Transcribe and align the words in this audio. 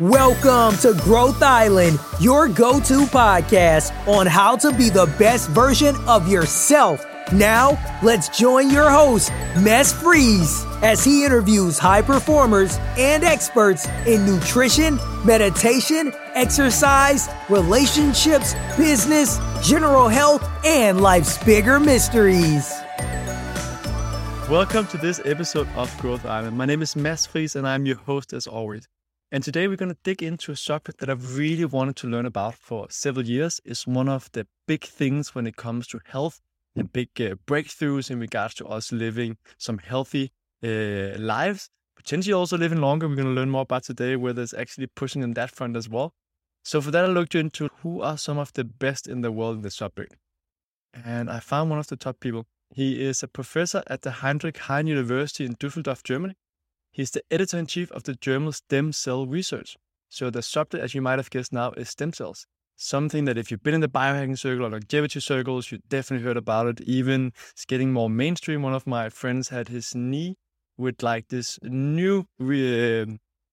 Welcome 0.00 0.76
to 0.78 1.00
Growth 1.04 1.40
Island, 1.40 2.00
your 2.18 2.48
go 2.48 2.80
to 2.80 3.06
podcast 3.06 3.92
on 4.08 4.26
how 4.26 4.56
to 4.56 4.72
be 4.72 4.88
the 4.90 5.06
best 5.20 5.48
version 5.50 5.94
of 6.08 6.26
yourself. 6.26 7.06
Now, 7.32 7.78
let's 8.02 8.28
join 8.36 8.70
your 8.70 8.90
host, 8.90 9.30
Mads 9.56 9.92
Friis, 9.92 10.66
as 10.82 11.04
he 11.04 11.24
interviews 11.24 11.78
high 11.78 12.02
performers 12.02 12.76
and 12.98 13.22
experts 13.22 13.86
in 14.04 14.26
nutrition, 14.26 14.98
meditation, 15.24 16.12
exercise, 16.34 17.28
relationships, 17.48 18.56
business, 18.76 19.38
general 19.62 20.08
health, 20.08 20.44
and 20.64 21.02
life's 21.02 21.38
bigger 21.44 21.78
mysteries. 21.78 22.68
Welcome 24.50 24.88
to 24.88 24.98
this 24.98 25.20
episode 25.24 25.68
of 25.76 25.96
Growth 26.00 26.26
Island. 26.26 26.58
My 26.58 26.64
name 26.64 26.82
is 26.82 26.96
Mads 26.96 27.28
Friis 27.28 27.54
and 27.54 27.64
I'm 27.64 27.86
your 27.86 27.98
host 27.98 28.32
as 28.32 28.48
always. 28.48 28.88
And 29.34 29.42
today 29.42 29.66
we're 29.66 29.74
going 29.74 29.90
to 29.90 29.98
dig 30.04 30.22
into 30.22 30.52
a 30.52 30.56
subject 30.56 31.00
that 31.00 31.10
I've 31.10 31.36
really 31.36 31.64
wanted 31.64 31.96
to 31.96 32.06
learn 32.06 32.24
about 32.24 32.54
for 32.54 32.86
several 32.88 33.26
years. 33.26 33.60
It's 33.64 33.84
one 33.84 34.08
of 34.08 34.30
the 34.30 34.46
big 34.68 34.84
things 34.84 35.34
when 35.34 35.44
it 35.48 35.56
comes 35.56 35.88
to 35.88 35.98
health 36.06 36.40
and 36.76 36.92
big 36.92 37.08
uh, 37.20 37.34
breakthroughs 37.44 38.12
in 38.12 38.20
regards 38.20 38.54
to 38.54 38.66
us 38.68 38.92
living 38.92 39.36
some 39.58 39.78
healthy 39.78 40.30
uh, 40.62 41.18
lives, 41.18 41.68
potentially 41.96 42.32
also 42.32 42.56
living 42.56 42.80
longer. 42.80 43.08
We're 43.08 43.16
going 43.16 43.26
to 43.26 43.34
learn 43.34 43.50
more 43.50 43.62
about 43.62 43.82
today 43.82 44.14
where 44.14 44.32
there's 44.32 44.54
actually 44.54 44.86
pushing 44.86 45.24
on 45.24 45.32
that 45.32 45.50
front 45.50 45.76
as 45.76 45.88
well. 45.88 46.14
So 46.62 46.80
for 46.80 46.92
that, 46.92 47.04
I 47.04 47.08
looked 47.08 47.34
into 47.34 47.70
who 47.82 48.02
are 48.02 48.16
some 48.16 48.38
of 48.38 48.52
the 48.52 48.62
best 48.62 49.08
in 49.08 49.22
the 49.22 49.32
world 49.32 49.56
in 49.56 49.62
this 49.62 49.74
subject. 49.74 50.14
And 51.04 51.28
I 51.28 51.40
found 51.40 51.70
one 51.70 51.80
of 51.80 51.88
the 51.88 51.96
top 51.96 52.20
people. 52.20 52.46
He 52.72 53.04
is 53.04 53.24
a 53.24 53.26
professor 53.26 53.82
at 53.88 54.02
the 54.02 54.12
Heinrich 54.12 54.58
Heine 54.58 54.86
University 54.86 55.44
in 55.44 55.56
Düsseldorf, 55.56 56.04
Germany. 56.04 56.36
He's 56.94 57.10
the 57.10 57.22
editor 57.28 57.58
in 57.58 57.66
chief 57.66 57.90
of 57.90 58.04
the 58.04 58.14
journal 58.14 58.52
Stem 58.52 58.92
Cell 58.92 59.26
Research. 59.26 59.76
So 60.10 60.30
the 60.30 60.42
subject, 60.42 60.80
as 60.80 60.94
you 60.94 61.02
might 61.02 61.18
have 61.18 61.28
guessed 61.28 61.52
now, 61.52 61.72
is 61.72 61.90
stem 61.90 62.12
cells. 62.12 62.46
Something 62.76 63.24
that 63.24 63.36
if 63.36 63.50
you've 63.50 63.64
been 63.64 63.74
in 63.74 63.80
the 63.80 63.88
biohacking 63.88 64.38
circle 64.38 64.66
or 64.66 64.70
longevity 64.70 65.18
circles, 65.18 65.72
you 65.72 65.78
definitely 65.88 66.24
heard 66.24 66.36
about 66.36 66.68
it. 66.68 66.80
Even 66.82 67.32
it's 67.50 67.64
getting 67.64 67.92
more 67.92 68.08
mainstream. 68.08 68.62
One 68.62 68.74
of 68.74 68.86
my 68.86 69.08
friends 69.08 69.48
had 69.48 69.66
his 69.66 69.92
knee 69.92 70.36
with 70.78 71.02
like 71.02 71.28
this 71.30 71.58
new 71.64 72.26
uh, 72.40 73.06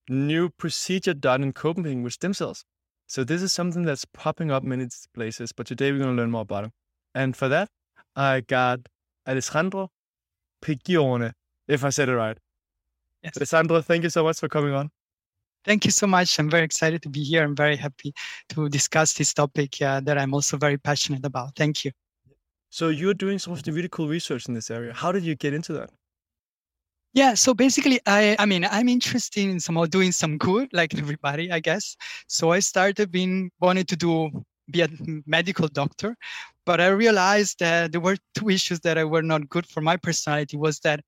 new 0.08 0.50
procedure 0.50 1.16
done 1.16 1.42
in 1.42 1.52
Copenhagen 1.52 2.04
with 2.04 2.14
stem 2.14 2.36
cells. 2.36 2.64
So 3.08 3.24
this 3.24 3.42
is 3.42 3.52
something 3.52 3.82
that's 3.82 4.06
popping 4.06 4.52
up 4.52 4.62
many 4.62 4.88
places. 5.16 5.52
But 5.52 5.66
today 5.66 5.92
we're 5.92 6.04
going 6.04 6.16
to 6.16 6.22
learn 6.22 6.30
more 6.30 6.42
about 6.42 6.66
it. 6.66 6.72
And 7.16 7.36
for 7.36 7.50
that, 7.50 7.70
I 8.16 8.42
got 8.42 8.82
Alessandro 9.28 9.90
Prigione, 10.64 11.32
if 11.68 11.84
I 11.84 11.90
said 11.90 12.08
it 12.08 12.16
right. 12.16 12.38
Yes. 13.24 13.38
Alessandro, 13.38 13.82
thank 13.82 14.04
you 14.04 14.10
so 14.10 14.24
much 14.24 14.40
for 14.40 14.50
coming 14.50 14.74
on. 14.74 14.90
Thank 15.64 15.86
you 15.86 15.92
so 15.92 16.08
much. 16.08 16.40
I'm 16.40 16.50
very 16.50 16.64
excited 16.64 17.04
to 17.04 17.10
be 17.10 17.24
here. 17.24 17.44
I'm 17.44 17.56
very 17.56 17.76
happy 17.76 18.14
to 18.50 18.68
discuss 18.68 19.14
this 19.14 19.34
topic 19.34 19.80
uh, 19.82 20.00
that 20.02 20.18
I'm 20.18 20.34
also 20.34 20.58
very 20.58 20.78
passionate 20.78 21.24
about. 21.24 21.56
Thank 21.56 21.86
you. 21.86 21.92
So 22.72 22.90
you're 22.90 23.14
doing 23.14 23.38
some 23.38 23.54
of 23.54 23.62
the 23.62 23.72
really 23.72 23.90
cool 23.90 24.08
research 24.08 24.48
in 24.48 24.56
this 24.56 24.72
area. 24.72 24.94
How 24.94 25.12
did 25.12 25.24
you 25.24 25.36
get 25.36 25.54
into 25.54 25.74
that? 25.74 25.92
Yeah, 27.14 27.34
so 27.34 27.54
basically, 27.54 28.00
I 28.06 28.38
I 28.40 28.46
mean, 28.46 28.66
I'm 28.66 28.88
interested 28.88 29.44
in 29.44 29.60
somehow 29.60 29.86
doing 29.86 30.14
some 30.14 30.38
good, 30.38 30.70
like 30.72 30.98
everybody, 30.98 31.52
I 31.52 31.60
guess. 31.60 31.98
So 32.28 32.52
I 32.54 32.60
started 32.60 33.12
being 33.12 33.52
wanted 33.60 33.90
to 33.90 33.98
do 33.98 34.32
be 34.72 34.82
a 34.82 34.90
medical 35.26 35.68
doctor, 35.68 36.16
but 36.66 36.80
I 36.80 36.88
realized 36.88 37.60
that 37.60 37.92
there 37.92 38.00
were 38.00 38.16
two 38.34 38.50
issues 38.50 38.80
that 38.82 38.98
I 38.98 39.04
were 39.04 39.22
not 39.22 39.50
good 39.50 39.68
for 39.68 39.82
my 39.82 39.98
personality. 39.98 40.56
Was 40.56 40.80
that 40.80 41.02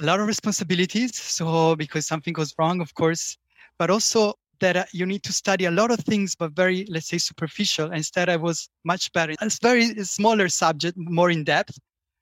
a 0.00 0.04
lot 0.04 0.20
of 0.20 0.26
responsibilities. 0.26 1.16
So 1.16 1.76
because 1.76 2.06
something 2.06 2.32
goes 2.32 2.54
wrong, 2.58 2.80
of 2.80 2.94
course, 2.94 3.36
but 3.78 3.90
also 3.90 4.34
that 4.60 4.76
uh, 4.76 4.84
you 4.92 5.06
need 5.06 5.22
to 5.24 5.32
study 5.32 5.64
a 5.66 5.70
lot 5.70 5.90
of 5.90 6.00
things, 6.00 6.34
but 6.34 6.52
very, 6.52 6.86
let's 6.88 7.08
say, 7.08 7.18
superficial. 7.18 7.92
Instead, 7.92 8.28
I 8.28 8.36
was 8.36 8.68
much 8.84 9.12
better. 9.12 9.34
It's 9.40 9.58
very 9.58 9.94
smaller 10.04 10.48
subject, 10.48 10.96
more 10.96 11.30
in 11.30 11.44
depth. 11.44 11.78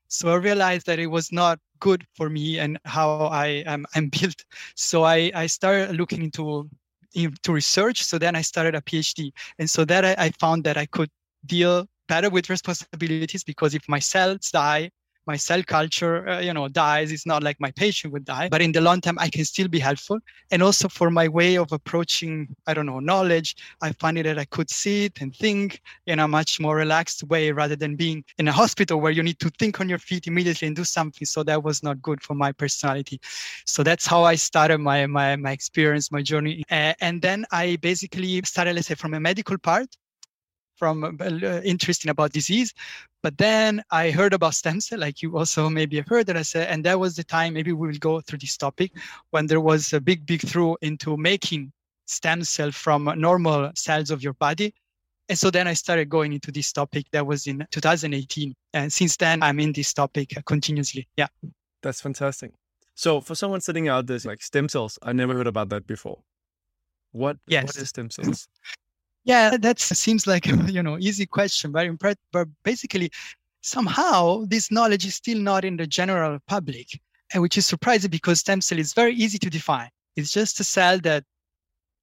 So 0.09 0.31
I 0.31 0.37
realized 0.37 0.87
that 0.87 0.99
it 0.99 1.07
was 1.07 1.33
not 1.33 1.59
good 1.81 2.07
for 2.15 2.29
me 2.29 2.59
and 2.59 2.79
how 2.85 3.27
I 3.27 3.65
am 3.67 3.87
I'm 3.95 4.09
built. 4.21 4.45
So 4.77 5.05
I, 5.05 5.31
I 5.35 5.47
started 5.47 5.97
looking 5.97 6.23
into 6.23 6.69
into 7.15 7.53
research. 7.53 8.03
So 8.05 8.19
then 8.19 8.35
I 8.35 8.43
started 8.43 8.75
a 8.75 8.81
PhD. 8.81 9.33
And 9.59 9.69
so 9.69 9.85
that 9.85 10.05
I, 10.05 10.15
I 10.19 10.31
found 10.41 10.65
that 10.65 10.77
I 10.77 10.87
could 10.87 11.11
deal 11.45 11.87
better 12.09 12.31
with 12.31 12.49
responsibilities 12.51 13.45
because 13.45 13.75
if 13.75 13.89
my 13.89 13.99
cells 13.99 14.51
die, 14.51 14.91
my 15.27 15.37
cell 15.37 15.63
culture, 15.63 16.29
uh, 16.29 16.41
you 16.41 16.53
know, 16.53 16.69
dies. 16.69 17.13
It's 17.13 17.27
not 17.27 17.43
like 17.43 17.61
my 17.61 17.71
patient 17.73 18.13
would 18.13 18.25
die, 18.25 18.49
but 18.49 18.63
in 18.63 18.73
the 18.73 18.81
long 18.81 19.01
term, 19.01 19.19
I 19.19 19.29
can 19.29 19.45
still 19.45 19.69
be 19.69 19.79
helpful. 19.79 20.19
And 20.51 20.63
also 20.63 20.89
for 20.89 21.11
my 21.11 21.29
way 21.29 21.57
of 21.57 21.73
approaching, 21.73 22.55
I 22.67 22.75
don't 22.75 22.87
know, 22.87 23.01
knowledge, 23.01 23.57
I 23.81 23.93
find 23.93 24.17
that 24.19 24.39
I 24.39 24.45
could 24.47 24.71
sit 24.71 25.21
and 25.21 25.35
think 25.35 25.81
in 26.07 26.19
a 26.19 26.29
much 26.29 26.61
more 26.61 26.77
relaxed 26.77 27.23
way 27.25 27.51
rather 27.53 27.77
than 27.77 27.97
being 27.97 28.25
in 28.39 28.49
a 28.49 28.53
hospital 28.53 29.01
where 29.01 29.13
you 29.13 29.23
need 29.23 29.39
to 29.41 29.51
think 29.59 29.81
on 29.81 29.89
your 29.89 29.99
feet 29.99 30.27
immediately 30.27 30.67
and 30.67 30.77
do 30.77 30.85
something. 30.85 31.27
So 31.27 31.43
that 31.45 31.63
was 31.63 31.83
not 31.83 32.03
good 32.03 32.23
for 32.23 32.35
my 32.35 32.53
personality. 32.53 33.21
So 33.67 33.83
that's 33.83 34.07
how 34.07 34.25
I 34.25 34.35
started 34.35 34.79
my 34.79 35.07
my 35.07 35.37
my 35.37 35.53
experience, 35.53 36.11
my 36.13 36.23
journey. 36.23 36.63
Uh, 36.71 36.95
and 37.01 37.23
then 37.23 37.45
I 37.51 37.77
basically 37.77 38.41
started, 38.45 38.75
let's 38.75 38.89
say, 38.89 38.95
from 38.95 39.15
a 39.15 39.21
medical 39.21 39.59
part 39.59 39.89
from 40.83 41.05
uh, 41.21 41.61
interesting 41.63 42.11
about 42.11 42.33
disease. 42.33 42.75
But 43.23 43.39
then 43.39 43.85
I 43.93 44.11
heard 44.11 44.33
about 44.35 44.57
stem 44.57 44.81
cell, 44.81 44.99
like 44.99 45.23
you 45.23 45.39
also 45.39 45.69
maybe 45.69 45.95
have 45.99 46.09
heard 46.09 46.27
that 46.27 46.37
I 46.37 46.43
said, 46.43 46.69
and 46.71 46.85
that 46.85 46.99
was 46.99 47.15
the 47.15 47.23
time 47.23 47.55
maybe 47.55 47.71
we 47.71 47.87
will 47.87 47.99
go 48.01 48.21
through 48.21 48.41
this 48.41 48.57
topic 48.57 48.91
when 49.31 49.47
there 49.47 49.61
was 49.61 49.93
a 49.93 50.01
big, 50.01 50.27
big 50.27 50.41
through 50.41 50.77
into 50.83 51.17
making 51.17 51.71
stem 52.07 52.43
cell 52.43 52.73
from 52.73 53.05
normal 53.17 53.71
cells 53.77 54.11
of 54.11 54.25
your 54.25 54.33
body. 54.33 54.75
And 55.29 55.39
so 55.39 55.53
then 55.53 55.69
I 55.69 55.75
started 55.75 56.09
going 56.09 56.33
into 56.33 56.51
this 56.51 56.73
topic 56.73 57.07
that 57.13 57.25
was 57.25 57.47
in 57.47 57.65
2018. 57.71 58.53
And 58.75 58.93
since 58.93 59.17
then, 59.17 59.41
I'm 59.41 59.61
in 59.61 59.73
this 59.73 59.95
topic 59.95 60.35
continuously. 60.47 61.07
Yeah. 61.17 61.29
That's 61.85 62.01
fantastic. 62.01 62.51
So 62.97 63.21
for 63.21 63.37
someone 63.37 63.61
sitting 63.61 63.87
out 63.87 64.09
there 64.09 64.19
like 64.25 64.43
stem 64.43 64.69
cells, 64.69 64.99
I 65.01 65.13
never 65.13 65.35
heard 65.35 65.47
about 65.47 65.69
that 65.69 65.87
before. 65.87 66.19
What, 67.13 67.37
yes. 67.47 67.67
what 67.67 67.77
is 67.77 67.89
stem 67.91 68.11
cells? 68.11 68.49
Yeah, 69.25 69.57
that 69.57 69.79
seems 69.79 70.27
like 70.27 70.47
you 70.69 70.83
know 70.83 70.99
easy 70.99 71.27
question, 71.27 71.73
very 71.73 71.89
impressive. 71.89 72.19
But 72.33 72.49
basically, 72.65 73.11
somehow 73.61 74.45
this 74.47 74.71
knowledge 74.71 75.07
is 75.07 75.15
still 75.15 75.39
not 75.39 75.65
in 75.65 75.77
the 75.77 75.87
general 75.87 76.39
public, 76.49 76.89
and 77.33 77.43
which 77.43 77.57
is 77.57 77.67
surprising 77.67 78.11
because 78.11 78.41
stem 78.41 78.61
cell 78.61 78.79
is 78.79 78.93
very 78.93 79.15
easy 79.15 79.39
to 79.39 79.51
define. 79.51 79.91
It's 80.17 80.33
just 80.33 80.61
a 80.61 80.65
cell 80.65 80.99
that 81.01 81.25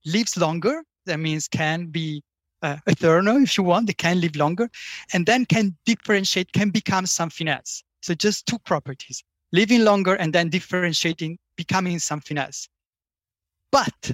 lives 0.05 0.37
longer. 0.37 0.83
That 1.05 1.19
means 1.19 1.47
can 1.47 1.87
be 1.87 2.23
uh, 2.61 2.77
eternal 2.87 3.37
if 3.43 3.57
you 3.57 3.63
want. 3.63 3.87
They 3.87 3.93
can 3.93 4.21
live 4.21 4.35
longer, 4.35 4.69
and 5.13 5.25
then 5.25 5.45
can 5.45 5.75
differentiate, 5.85 6.51
can 6.53 6.69
become 6.69 7.05
something 7.05 7.47
else. 7.47 7.83
So 8.01 8.13
just 8.13 8.45
two 8.45 8.59
properties: 8.59 9.23
living 9.51 9.83
longer 9.83 10.15
and 10.15 10.31
then 10.31 10.49
differentiating, 10.49 11.37
becoming 11.57 11.99
something 11.99 12.37
else. 12.37 12.69
But 13.71 14.13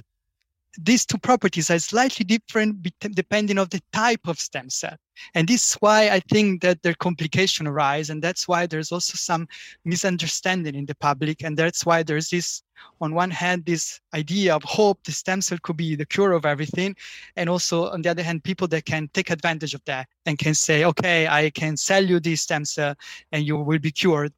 these 0.82 1.06
two 1.06 1.18
properties 1.18 1.70
are 1.70 1.78
slightly 1.78 2.24
different 2.24 2.86
depending 3.00 3.58
on 3.58 3.68
the 3.70 3.80
type 3.92 4.26
of 4.26 4.38
stem 4.38 4.68
cell. 4.70 4.96
And 5.34 5.48
this 5.48 5.70
is 5.70 5.74
why 5.76 6.10
I 6.10 6.20
think 6.20 6.62
that 6.62 6.82
their 6.82 6.94
complication 6.94 7.66
arise. 7.66 8.10
And 8.10 8.22
that's 8.22 8.46
why 8.46 8.66
there's 8.66 8.92
also 8.92 9.14
some 9.16 9.48
misunderstanding 9.84 10.74
in 10.74 10.86
the 10.86 10.94
public. 10.96 11.42
And 11.42 11.56
that's 11.56 11.86
why 11.86 12.02
there's 12.02 12.28
this, 12.28 12.62
on 13.00 13.14
one 13.14 13.30
hand, 13.30 13.64
this 13.64 14.00
idea 14.14 14.54
of 14.54 14.62
hope 14.64 15.02
the 15.04 15.12
stem 15.12 15.40
cell 15.40 15.58
could 15.62 15.78
be 15.78 15.94
the 15.94 16.06
cure 16.06 16.32
of 16.32 16.44
everything. 16.44 16.94
And 17.36 17.48
also, 17.48 17.88
on 17.88 18.02
the 18.02 18.10
other 18.10 18.22
hand, 18.22 18.44
people 18.44 18.68
that 18.68 18.84
can 18.84 19.08
take 19.14 19.30
advantage 19.30 19.74
of 19.74 19.82
that 19.86 20.06
and 20.26 20.38
can 20.38 20.54
say, 20.54 20.84
okay, 20.84 21.26
I 21.26 21.50
can 21.50 21.76
sell 21.76 22.04
you 22.04 22.20
this 22.20 22.42
stem 22.42 22.64
cell 22.64 22.94
and 23.32 23.46
you 23.46 23.56
will 23.56 23.78
be 23.78 23.92
cured. 23.92 24.32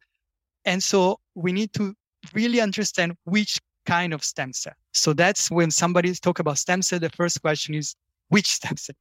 And 0.64 0.82
so 0.82 1.18
we 1.34 1.52
need 1.52 1.72
to 1.74 1.94
really 2.34 2.60
understand 2.60 3.16
which 3.24 3.58
kind 3.88 4.12
of 4.12 4.22
stem 4.22 4.52
cell. 4.52 4.74
So 4.92 5.14
that's 5.14 5.50
when 5.50 5.70
somebody 5.70 6.12
talk 6.14 6.38
about 6.40 6.58
stem 6.58 6.82
cell, 6.82 7.00
the 7.00 7.08
first 7.20 7.40
question 7.40 7.74
is 7.74 7.96
which 8.28 8.48
stem 8.58 8.76
cell? 8.76 8.96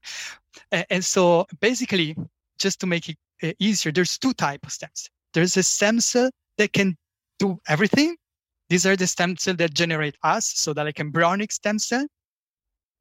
And 0.89 1.03
so 1.03 1.45
basically, 1.59 2.15
just 2.57 2.79
to 2.79 2.87
make 2.87 3.09
it 3.09 3.17
uh, 3.43 3.51
easier, 3.59 3.91
there's 3.91 4.17
two 4.17 4.33
types 4.33 4.65
of 4.67 4.71
stem 4.71 4.89
cell. 4.93 5.13
There's 5.33 5.57
a 5.57 5.63
stem 5.63 5.99
cell 5.99 6.29
that 6.57 6.71
can 6.71 6.95
do 7.37 7.59
everything. 7.67 8.15
These 8.69 8.85
are 8.85 8.95
the 8.95 9.07
stem 9.07 9.35
cells 9.37 9.57
that 9.57 9.73
generate 9.73 10.15
us, 10.23 10.45
so 10.63 10.73
that 10.73 10.85
like 10.85 10.99
embryonic 10.99 11.51
stem 11.51 11.79
cell. 11.79 12.07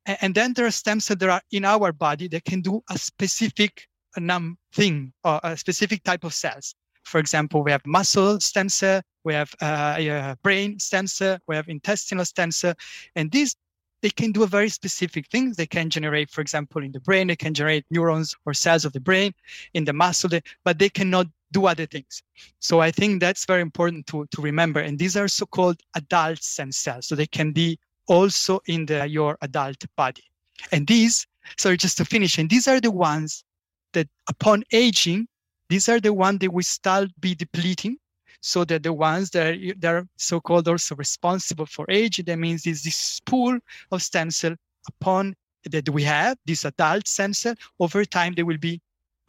And 0.06 0.34
then 0.34 0.52
there 0.54 0.66
are 0.66 0.72
stem 0.72 1.00
cells 1.00 1.18
that 1.18 1.28
are 1.28 1.42
in 1.52 1.64
our 1.64 1.92
body 1.92 2.28
that 2.28 2.44
can 2.44 2.60
do 2.62 2.82
a 2.90 2.98
specific 2.98 3.86
num 4.18 4.58
thing 4.72 5.12
or 5.22 5.40
a 5.42 5.56
specific 5.56 6.02
type 6.02 6.24
of 6.24 6.34
cells. 6.34 6.74
For 7.06 7.18
example, 7.18 7.62
we 7.62 7.70
have 7.70 7.86
muscle 7.86 8.40
stem 8.40 8.68
cell, 8.68 9.00
we 9.24 9.32
have 9.34 9.54
uh, 9.60 10.34
brain 10.42 10.78
stem 10.78 11.06
cell, 11.06 11.38
we 11.46 11.54
have 11.54 11.68
intestinal 11.68 12.24
stem 12.24 12.50
cell, 12.50 12.74
and 13.14 13.30
these 13.30 13.56
they 14.02 14.10
can 14.10 14.30
do 14.30 14.42
a 14.42 14.46
very 14.46 14.68
specific 14.68 15.26
things. 15.30 15.56
They 15.56 15.66
can 15.66 15.88
generate, 15.88 16.30
for 16.30 16.40
example, 16.40 16.82
in 16.82 16.92
the 16.92 17.00
brain, 17.00 17.28
they 17.28 17.36
can 17.36 17.54
generate 17.54 17.84
neurons 17.90 18.34
or 18.44 18.52
cells 18.54 18.84
of 18.84 18.92
the 18.92 19.00
brain 19.00 19.32
in 19.74 19.84
the 19.84 19.92
muscle, 19.92 20.30
but 20.64 20.78
they 20.78 20.88
cannot 20.88 21.26
do 21.52 21.66
other 21.66 21.86
things. 21.86 22.22
So 22.60 22.80
I 22.80 22.90
think 22.90 23.20
that's 23.20 23.46
very 23.46 23.62
important 23.62 24.06
to, 24.08 24.26
to 24.32 24.42
remember. 24.42 24.80
And 24.80 24.98
these 24.98 25.16
are 25.16 25.28
so-called 25.28 25.80
adult 25.94 26.42
stem 26.42 26.72
cells. 26.72 27.06
So 27.06 27.14
they 27.14 27.26
can 27.26 27.52
be 27.52 27.78
also 28.06 28.60
in 28.66 28.86
the, 28.86 29.08
your 29.08 29.38
adult 29.40 29.82
body. 29.96 30.24
And 30.72 30.86
these, 30.86 31.26
sorry, 31.56 31.76
just 31.76 31.96
to 31.98 32.04
finish, 32.04 32.38
and 32.38 32.50
these 32.50 32.68
are 32.68 32.80
the 32.80 32.90
ones 32.90 33.44
that 33.92 34.08
upon 34.28 34.62
aging, 34.72 35.26
these 35.68 35.88
are 35.88 36.00
the 36.00 36.12
ones 36.12 36.38
that 36.40 36.52
we 36.52 36.62
start 36.62 37.08
be 37.20 37.34
depleting. 37.34 37.96
So 38.42 38.64
that 38.66 38.82
the 38.82 38.92
ones 38.92 39.30
that 39.30 39.46
are, 39.46 39.74
that 39.78 39.94
are 39.94 40.06
so-called 40.18 40.68
also 40.68 40.94
responsible 40.94 41.66
for 41.66 41.86
age, 41.88 42.22
that 42.24 42.38
means 42.38 42.66
is 42.66 42.84
this 42.84 43.18
pool 43.24 43.58
of 43.90 44.02
stem 44.02 44.30
cell 44.30 44.54
upon 44.86 45.34
that 45.64 45.88
we 45.88 46.04
have, 46.04 46.36
this 46.44 46.64
adult 46.64 47.08
stem 47.08 47.32
cell, 47.32 47.54
over 47.80 48.04
time 48.04 48.34
they 48.34 48.44
will 48.44 48.58
be 48.58 48.80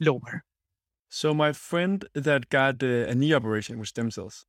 lower. 0.01 0.43
So 1.09 1.33
my 1.33 1.53
friend 1.53 2.05
that 2.13 2.49
got 2.49 2.83
uh, 2.83 3.07
a 3.07 3.15
knee 3.15 3.33
operation 3.33 3.79
with 3.79 3.87
stem 3.87 4.11
cells, 4.11 4.45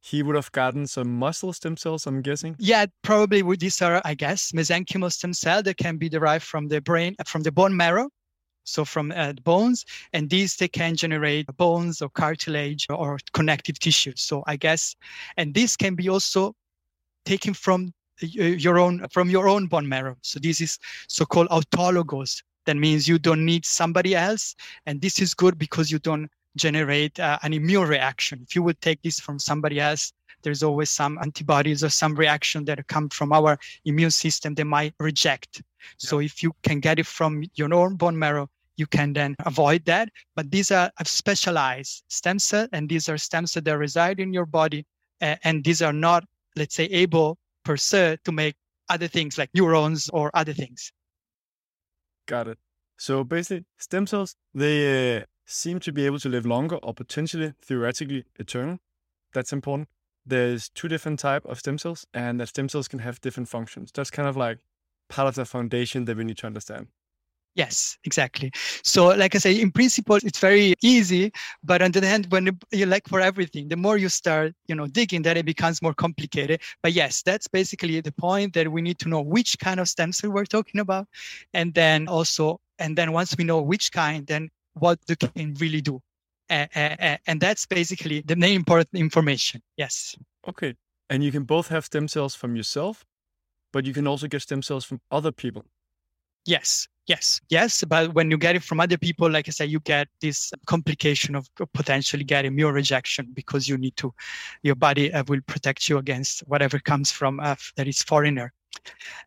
he 0.00 0.22
would 0.22 0.36
have 0.36 0.52
gotten 0.52 0.86
some 0.86 1.18
muscle 1.18 1.52
stem 1.52 1.76
cells, 1.76 2.06
I'm 2.06 2.22
guessing. 2.22 2.54
Yeah, 2.58 2.86
probably 3.02 3.42
these 3.56 3.80
are, 3.82 4.02
I 4.04 4.14
guess, 4.14 4.52
mesenchymal 4.52 5.10
stem 5.10 5.32
cell 5.32 5.62
that 5.62 5.78
can 5.78 5.96
be 5.96 6.08
derived 6.08 6.44
from 6.44 6.68
the 6.68 6.80
brain, 6.80 7.16
from 7.26 7.42
the 7.42 7.50
bone 7.50 7.76
marrow, 7.76 8.10
so 8.64 8.84
from 8.84 9.12
uh, 9.12 9.32
bones, 9.44 9.84
and 10.12 10.30
these 10.30 10.56
they 10.56 10.68
can 10.68 10.96
generate 10.96 11.46
bones 11.56 12.02
or 12.02 12.08
cartilage 12.10 12.86
or 12.90 13.18
connective 13.32 13.78
tissue. 13.78 14.12
So 14.16 14.42
I 14.46 14.56
guess, 14.56 14.96
and 15.36 15.54
this 15.54 15.76
can 15.76 15.94
be 15.94 16.08
also 16.08 16.54
taken 17.24 17.54
from 17.54 17.92
your 18.20 18.78
own 18.78 19.06
from 19.10 19.30
your 19.30 19.48
own 19.48 19.66
bone 19.66 19.88
marrow. 19.88 20.16
So 20.22 20.38
this 20.38 20.60
is 20.60 20.78
so-called 21.08 21.48
autologous 21.48 22.42
that 22.66 22.76
means 22.76 23.08
you 23.08 23.18
don't 23.18 23.44
need 23.44 23.66
somebody 23.66 24.14
else. 24.14 24.54
And 24.86 25.00
this 25.00 25.20
is 25.20 25.34
good 25.34 25.58
because 25.58 25.90
you 25.90 25.98
don't 25.98 26.30
generate 26.56 27.18
uh, 27.18 27.38
an 27.42 27.52
immune 27.52 27.88
reaction. 27.88 28.40
If 28.42 28.54
you 28.54 28.62
would 28.62 28.80
take 28.80 29.02
this 29.02 29.18
from 29.18 29.38
somebody 29.38 29.80
else, 29.80 30.12
there's 30.42 30.62
always 30.62 30.90
some 30.90 31.18
antibodies 31.18 31.84
or 31.84 31.90
some 31.90 32.14
reaction 32.14 32.64
that 32.66 32.86
come 32.88 33.08
from 33.08 33.32
our 33.32 33.58
immune 33.84 34.10
system 34.10 34.54
they 34.54 34.64
might 34.64 34.94
reject. 34.98 35.62
So 35.96 36.20
if 36.20 36.42
you 36.42 36.52
can 36.62 36.80
get 36.80 36.98
it 36.98 37.06
from 37.06 37.44
your 37.54 37.72
own 37.74 37.96
bone 37.96 38.18
marrow, 38.18 38.48
you 38.76 38.86
can 38.86 39.12
then 39.12 39.36
avoid 39.44 39.84
that. 39.84 40.08
But 40.34 40.50
these 40.50 40.70
are 40.70 40.90
specialized 41.04 42.04
stem 42.08 42.38
cells, 42.38 42.68
and 42.72 42.88
these 42.88 43.08
are 43.08 43.18
stem 43.18 43.46
cells 43.46 43.64
that 43.64 43.78
reside 43.78 44.20
in 44.20 44.32
your 44.32 44.46
body, 44.46 44.86
and 45.20 45.62
these 45.64 45.82
are 45.82 45.92
not, 45.92 46.24
let's 46.56 46.74
say, 46.74 46.84
able 46.84 47.38
per 47.64 47.76
se 47.76 48.18
to 48.24 48.32
make 48.32 48.56
other 48.88 49.08
things 49.08 49.38
like 49.38 49.50
neurons 49.54 50.08
or 50.10 50.30
other 50.34 50.52
things. 50.52 50.92
Got 52.26 52.48
it. 52.48 52.58
So 52.96 53.24
basically, 53.24 53.64
stem 53.78 54.06
cells, 54.06 54.36
they 54.54 55.16
uh, 55.16 55.24
seem 55.44 55.80
to 55.80 55.92
be 55.92 56.06
able 56.06 56.18
to 56.20 56.28
live 56.28 56.46
longer 56.46 56.76
or 56.76 56.94
potentially 56.94 57.52
theoretically 57.60 58.24
eternal. 58.38 58.78
That's 59.32 59.52
important. 59.52 59.88
There's 60.24 60.68
two 60.68 60.88
different 60.88 61.18
type 61.18 61.44
of 61.46 61.58
stem 61.58 61.78
cells 61.78 62.06
and 62.14 62.40
that 62.40 62.48
stem 62.48 62.68
cells 62.68 62.88
can 62.88 63.00
have 63.00 63.20
different 63.20 63.48
functions. 63.48 63.90
That's 63.92 64.10
kind 64.10 64.28
of 64.28 64.36
like 64.36 64.58
part 65.08 65.28
of 65.28 65.34
the 65.34 65.44
foundation 65.44 66.04
that 66.04 66.16
we 66.16 66.24
need 66.24 66.38
to 66.38 66.46
understand. 66.46 66.88
Yes, 67.54 67.98
exactly. 68.04 68.50
So, 68.82 69.08
like 69.08 69.34
I 69.34 69.38
say, 69.38 69.60
in 69.60 69.70
principle, 69.70 70.16
it's 70.16 70.38
very 70.38 70.72
easy, 70.80 71.32
but 71.62 71.82
on 71.82 71.92
the 71.92 71.98
other 71.98 72.06
hand, 72.06 72.26
when 72.30 72.58
you 72.70 72.86
like 72.86 73.06
for 73.06 73.20
everything, 73.20 73.68
the 73.68 73.76
more 73.76 73.98
you 73.98 74.08
start, 74.08 74.54
you 74.68 74.74
know, 74.74 74.86
digging, 74.86 75.20
then 75.20 75.36
it 75.36 75.44
becomes 75.44 75.82
more 75.82 75.92
complicated. 75.92 76.62
But 76.82 76.92
yes, 76.94 77.20
that's 77.20 77.48
basically 77.48 78.00
the 78.00 78.12
point 78.12 78.54
that 78.54 78.72
we 78.72 78.80
need 78.80 78.98
to 79.00 79.10
know 79.10 79.20
which 79.20 79.58
kind 79.58 79.80
of 79.80 79.88
stem 79.90 80.12
cell 80.12 80.30
we're 80.30 80.46
talking 80.46 80.80
about, 80.80 81.08
and 81.52 81.74
then 81.74 82.08
also, 82.08 82.58
and 82.78 82.96
then 82.96 83.12
once 83.12 83.36
we 83.36 83.44
know 83.44 83.60
which 83.60 83.92
kind, 83.92 84.26
then 84.26 84.48
what 84.72 84.98
they 85.06 85.16
can 85.16 85.52
really 85.60 85.82
do, 85.82 86.00
and 86.52 87.40
that's 87.40 87.66
basically 87.66 88.20
the 88.20 88.36
main 88.36 88.56
important 88.56 89.00
information. 89.00 89.62
Yes. 89.76 90.16
Okay, 90.46 90.74
and 91.10 91.22
you 91.24 91.32
can 91.32 91.44
both 91.44 91.68
have 91.68 91.84
stem 91.84 92.08
cells 92.08 92.34
from 92.34 92.56
yourself, 92.56 93.04
but 93.72 93.86
you 93.86 93.92
can 93.92 94.06
also 94.06 94.26
get 94.26 94.42
stem 94.42 94.62
cells 94.62 94.84
from 94.84 95.00
other 95.10 95.32
people. 95.32 95.64
Yes, 96.44 96.88
yes, 97.06 97.40
yes. 97.48 97.84
But 97.84 98.14
when 98.14 98.30
you 98.30 98.36
get 98.36 98.56
it 98.56 98.64
from 98.64 98.80
other 98.80 98.98
people, 98.98 99.30
like 99.30 99.46
I 99.48 99.52
said, 99.52 99.70
you 99.70 99.80
get 99.80 100.08
this 100.20 100.52
complication 100.66 101.36
of 101.36 101.48
potentially 101.72 102.24
getting 102.24 102.52
immune 102.52 102.74
rejection 102.74 103.28
because 103.32 103.68
you 103.68 103.78
need 103.78 103.96
to, 103.96 104.12
your 104.62 104.74
body 104.74 105.12
uh, 105.12 105.22
will 105.28 105.40
protect 105.46 105.88
you 105.88 105.98
against 105.98 106.40
whatever 106.48 106.80
comes 106.80 107.12
from 107.12 107.38
uh, 107.38 107.54
that 107.76 107.86
is 107.86 108.02
foreigner. 108.02 108.52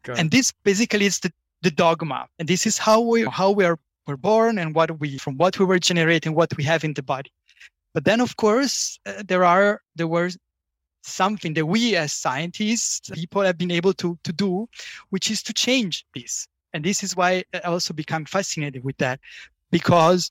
And 0.08 0.30
this 0.30 0.52
basically 0.64 1.06
is 1.06 1.20
the, 1.20 1.32
the 1.62 1.72
dogma, 1.72 2.28
and 2.38 2.48
this 2.48 2.68
is 2.68 2.78
how 2.78 3.00
we 3.00 3.24
how 3.24 3.52
we 3.52 3.64
are 3.64 3.80
were 4.08 4.18
born 4.18 4.58
and 4.58 4.76
what 4.76 5.00
we 5.00 5.18
from 5.18 5.38
what 5.38 5.60
we 5.60 5.66
were 5.66 5.80
generating, 5.80 6.36
what 6.36 6.56
we 6.58 6.64
have 6.64 6.84
in 6.84 6.94
the 6.94 7.04
body. 7.04 7.32
But 7.94 8.06
then, 8.06 8.22
of 8.22 8.36
course, 8.36 9.00
uh, 9.06 9.24
there 9.28 9.44
are 9.44 9.82
there 9.96 10.08
were 10.08 10.30
something 11.04 11.54
that 11.54 11.66
we 11.66 11.96
as 11.96 12.12
scientists 12.14 13.10
people 13.12 13.42
have 13.42 13.58
been 13.58 13.72
able 13.72 13.94
to 13.94 14.18
to 14.24 14.34
do, 14.34 14.68
which 15.10 15.30
is 15.32 15.44
to 15.44 15.54
change 15.54 16.06
this 16.16 16.48
and 16.76 16.84
this 16.84 17.04
is 17.04 17.16
why 17.16 17.46
I 17.54 17.60
also 17.60 17.94
become 17.94 18.26
fascinated 18.26 18.84
with 18.84 18.98
that 18.98 19.22
because, 19.72 20.30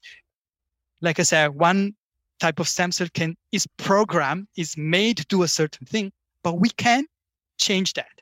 like 1.01 1.19
I 1.19 1.23
said, 1.23 1.55
one 1.55 1.95
type 2.39 2.61
of 2.61 2.69
stem 2.69 2.93
cell 2.93 3.09
can 3.15 3.35
is 3.51 3.67
programmed, 3.79 4.47
is 4.55 4.77
made 4.77 5.17
to 5.17 5.25
do 5.25 5.43
a 5.43 5.49
certain 5.49 5.87
thing, 5.87 6.13
but 6.43 6.61
we 6.61 6.69
can 6.69 7.07
change 7.57 7.95
that. 7.95 8.21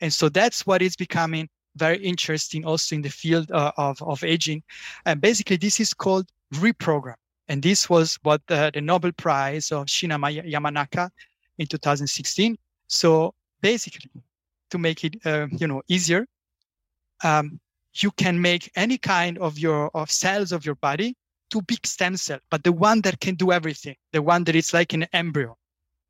And 0.00 0.12
so 0.12 0.28
that's 0.28 0.66
what 0.66 0.82
is 0.82 0.96
becoming 0.96 1.48
very 1.76 1.98
interesting 1.98 2.64
also 2.64 2.96
in 2.96 3.02
the 3.02 3.10
field 3.10 3.50
uh, 3.52 3.72
of, 3.76 4.02
of 4.02 4.22
aging. 4.24 4.62
And 5.06 5.20
basically, 5.20 5.56
this 5.56 5.80
is 5.80 5.94
called 5.94 6.28
reprogram. 6.54 7.14
And 7.48 7.62
this 7.62 7.90
was 7.90 8.18
what 8.22 8.42
the, 8.46 8.70
the 8.72 8.80
Nobel 8.80 9.12
Prize 9.12 9.72
of 9.72 9.86
Shinya 9.86 10.18
Yamanaka 10.44 11.10
in 11.58 11.66
2016. 11.66 12.56
So 12.86 13.34
basically, 13.60 14.10
to 14.70 14.78
make 14.78 15.04
it 15.04 15.16
uh, 15.24 15.46
you 15.50 15.66
know 15.66 15.82
easier, 15.88 16.26
um, 17.24 17.60
you 17.94 18.10
can 18.12 18.40
make 18.40 18.70
any 18.76 18.98
kind 18.98 19.38
of 19.38 19.58
your 19.58 19.90
of 19.94 20.10
cells 20.10 20.52
of 20.52 20.64
your 20.64 20.76
body 20.76 21.16
to 21.50 21.62
big 21.62 21.84
stem 21.86 22.16
cell, 22.16 22.38
but 22.50 22.64
the 22.64 22.72
one 22.72 23.00
that 23.02 23.20
can 23.20 23.34
do 23.34 23.52
everything, 23.52 23.96
the 24.12 24.22
one 24.22 24.44
that 24.44 24.54
is 24.54 24.72
like 24.72 24.92
an 24.92 25.06
embryo. 25.12 25.56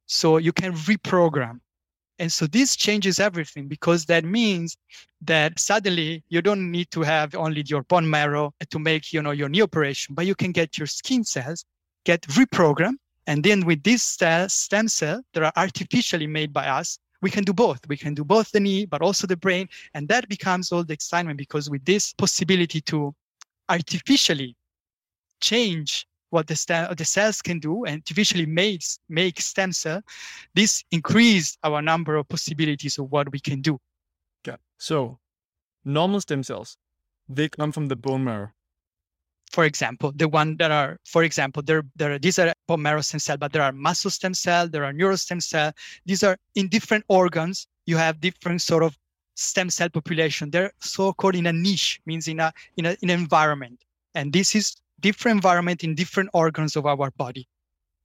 So 0.07 0.37
you 0.37 0.53
can 0.53 0.73
reprogram. 0.73 1.61
And 2.21 2.31
so 2.31 2.47
this 2.47 2.77
changes 2.77 3.19
everything 3.19 3.67
because 3.67 4.05
that 4.05 4.27
means 4.27 4.77
that 5.23 5.59
suddenly 5.59 6.23
you 6.29 6.43
don't 6.43 6.71
need 6.71 6.91
to 6.91 7.01
have 7.01 7.35
only 7.35 7.65
your 7.67 7.83
bone 7.85 8.09
marrow 8.09 8.53
to 8.71 8.79
make 8.79 9.11
you 9.11 9.23
know 9.23 9.31
your 9.31 9.49
knee 9.49 9.63
operation, 9.63 10.15
but 10.15 10.27
you 10.27 10.35
can 10.35 10.53
get 10.53 10.77
your 10.77 10.87
skin 10.87 11.25
cells 11.25 11.65
get 12.05 12.21
reprogrammed. 12.23 12.99
And 13.27 13.43
then 13.43 13.65
with 13.65 13.83
this 13.83 14.03
stem 14.03 14.89
cell 14.89 15.23
that 15.33 15.43
are 15.43 15.53
artificially 15.57 16.27
made 16.27 16.53
by 16.53 16.67
us, 16.67 16.99
we 17.23 17.31
can 17.31 17.45
do 17.45 17.53
both. 17.53 17.81
We 17.89 17.97
can 17.97 18.15
do 18.15 18.25
both 18.25 18.51
the 18.51 18.61
knee, 18.61 18.87
but 18.87 19.03
also 19.03 19.27
the 19.27 19.37
brain. 19.37 19.69
And 19.95 20.09
that 20.09 20.29
becomes 20.29 20.73
all 20.73 20.85
the 20.85 20.95
excitement 20.95 21.39
because 21.39 21.71
with 21.71 21.85
this 21.85 22.13
possibility 22.13 22.81
to 22.83 23.15
artificially 23.69 24.57
change 25.41 26.07
what 26.31 26.47
the, 26.47 26.57
stem, 26.57 26.93
the 26.97 27.05
cells 27.05 27.43
can 27.43 27.59
do 27.59 27.85
and 27.85 27.97
artificially 27.97 28.47
make, 28.47 28.83
make 29.09 29.41
stem 29.41 29.73
cell, 29.73 30.03
this 30.55 30.85
increased 30.91 31.59
our 31.63 31.83
number 31.83 32.17
of 32.17 32.29
possibilities 32.29 32.99
of 32.99 33.11
what 33.11 33.31
we 33.33 33.41
can 33.41 33.61
do. 33.61 33.79
Okay. 34.47 34.57
So 34.79 35.19
normal 35.85 36.21
stem 36.21 36.43
cells, 36.43 36.77
they 37.29 37.49
come 37.49 37.73
from 37.73 37.89
the 37.89 37.97
bone 37.97 38.25
marrow 38.25 38.51
for 39.51 39.65
example, 39.65 40.13
the 40.15 40.29
one 40.29 40.57
that 40.59 40.71
are, 40.71 40.99
for 41.05 41.25
example, 41.25 41.63
there, 41.63 41.83
there 41.97 42.13
are, 42.13 42.19
these 42.19 42.39
are 42.39 42.53
bone 42.69 42.83
marrow 42.83 43.01
stem 43.01 43.19
cell, 43.19 43.37
but 43.37 43.53
there 43.53 43.63
are 43.63 43.73
muscle 43.73 44.11
stem 44.11 44.33
cell, 44.33 44.69
there 44.69 44.85
are 44.85 44.93
neural 44.93 45.17
stem 45.17 45.41
cell. 45.41 45.73
These 46.07 46.23
are 46.23 46.37
in 46.55 46.69
different 46.69 47.05
organs. 47.09 47.67
You 47.87 47.97
have 47.97 48.21
different 48.21 48.63
sort 48.63 48.85
of 48.85 48.97
stem 49.35 49.69
cell 49.69 49.89
population. 49.89 50.51
They're 50.51 50.73
so-called 50.81 51.35
in 51.35 51.47
a 51.47 51.53
niche, 51.53 52.01
means 52.07 52.29
in 52.29 52.39
a 52.39 52.53
in, 52.77 52.87
a, 52.87 52.97
in 53.03 53.11
an 53.11 53.19
environment, 53.19 53.83
and 54.15 54.33
this 54.33 54.55
is 54.55 54.77
different 55.01 55.37
environment 55.37 55.85
in 55.85 55.95
different 55.95 56.31
organs 56.33 56.77
of 56.77 56.87
our 56.87 57.11
body. 57.13 57.49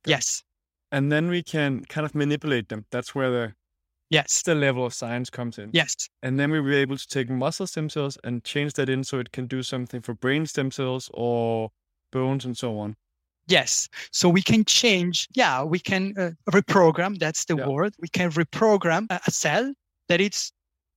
Yes. 0.05 0.43
And 0.91 1.11
then 1.11 1.29
we 1.29 1.43
can 1.43 1.83
kind 1.85 2.05
of 2.05 2.15
manipulate 2.15 2.69
them. 2.69 2.85
That's 2.91 3.13
where 3.15 3.29
the 3.29 3.53
Yes. 4.09 4.43
The 4.43 4.53
level 4.55 4.85
of 4.85 4.93
science 4.93 5.29
comes 5.29 5.57
in. 5.57 5.71
Yes. 5.73 6.09
And 6.21 6.39
then 6.39 6.51
we 6.51 6.59
were 6.59 6.73
able 6.73 6.97
to 6.97 7.07
take 7.07 7.29
muscle 7.29 7.65
stem 7.65 7.89
cells 7.89 8.17
and 8.23 8.43
change 8.43 8.73
that 8.73 8.87
in 8.87 9.03
so 9.03 9.19
it 9.19 9.31
can 9.31 9.47
do 9.47 9.63
something 9.63 10.01
for 10.01 10.13
brain 10.13 10.45
stem 10.45 10.71
cells 10.71 11.09
or 11.13 11.71
bones 12.11 12.45
and 12.45 12.55
so 12.55 12.77
on. 12.77 12.95
Yes. 13.47 13.89
So 14.11 14.29
we 14.29 14.41
can 14.41 14.63
change, 14.65 15.27
yeah, 15.33 15.63
we 15.63 15.79
can 15.79 16.13
uh, 16.17 16.31
reprogram, 16.51 17.17
that's 17.17 17.45
the 17.45 17.57
yeah. 17.57 17.67
word. 17.67 17.93
We 17.99 18.07
can 18.07 18.31
reprogram 18.31 19.07
a, 19.09 19.19
a 19.27 19.31
cell 19.31 19.73
that 20.07 20.21
it's 20.21 20.51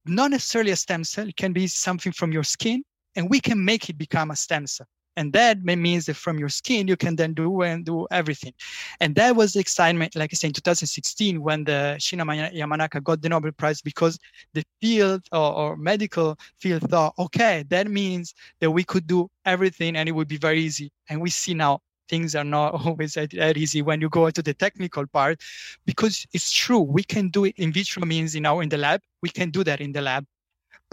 not 0.07 0.31
necessarily 0.31 0.71
a 0.71 0.77
stem 0.77 1.05
cell, 1.05 1.29
it 1.29 1.37
can 1.37 1.53
be 1.53 1.67
something 1.67 2.13
from 2.13 2.33
your 2.33 2.45
skin, 2.45 2.83
and 3.17 3.29
we 3.29 3.41
can 3.41 3.63
make 3.63 3.91
it 3.91 3.99
become 3.99 4.31
a 4.31 4.37
stem 4.37 4.67
cell. 4.67 4.87
And 5.19 5.33
that 5.33 5.65
means 5.65 6.07
that 6.07 6.15
from 6.15 6.39
your 6.39 6.49
skin, 6.49 6.87
you 6.87 6.97
can 6.97 7.17
then 7.17 7.35
do 7.35 7.63
and 7.63 7.85
do 7.85 8.07
everything. 8.13 8.53
And 9.01 9.17
that 9.17 9.35
was 9.35 9.53
the 9.53 9.59
excitement, 9.59 10.15
like 10.15 10.33
I 10.33 10.37
said, 10.37 10.47
in 10.47 10.53
2016, 10.53 11.43
when 11.43 11.65
the 11.65 11.97
Shinya 11.99 12.55
Yamanaka 12.55 13.03
got 13.03 13.21
the 13.21 13.29
Nobel 13.29 13.51
Prize, 13.51 13.83
because 13.83 14.17
the 14.55 14.63
field 14.81 15.23
or, 15.33 15.53
or 15.53 15.77
medical 15.77 16.39
field 16.61 16.89
thought, 16.89 17.15
okay, 17.19 17.65
that 17.69 17.91
means 17.91 18.33
that 18.61 18.71
we 18.71 18.85
could 18.85 19.09
do 19.09 19.29
everything 19.45 19.97
and 19.97 20.09
it 20.09 20.13
would 20.13 20.29
be 20.29 20.37
very 20.37 20.61
easy. 20.61 20.93
And 21.09 21.21
we 21.21 21.31
see 21.31 21.53
now 21.53 21.81
things 22.09 22.37
are 22.37 22.45
not 22.45 22.75
always 22.87 23.15
that, 23.15 23.57
easy 23.57 23.83
when 23.83 24.01
you 24.01 24.09
go 24.09 24.27
into 24.27 24.41
the 24.41 24.55
technical 24.55 25.05
part, 25.09 25.41
because 25.85 26.29
it's 26.33 26.53
true 26.53 26.79
we 26.79 27.03
can 27.03 27.29
do 27.29 27.45
it 27.45 27.55
in 27.57 27.73
vitro 27.73 28.07
means 28.07 28.37
in 28.37 28.47
our 28.47 28.63
in 28.63 28.69
the 28.69 28.79
lab 28.79 29.01
we 29.23 29.31
can 29.31 29.51
do 29.51 29.65
that 29.65 29.81
in 29.81 29.91
the 29.91 30.01
lab, 30.01 30.25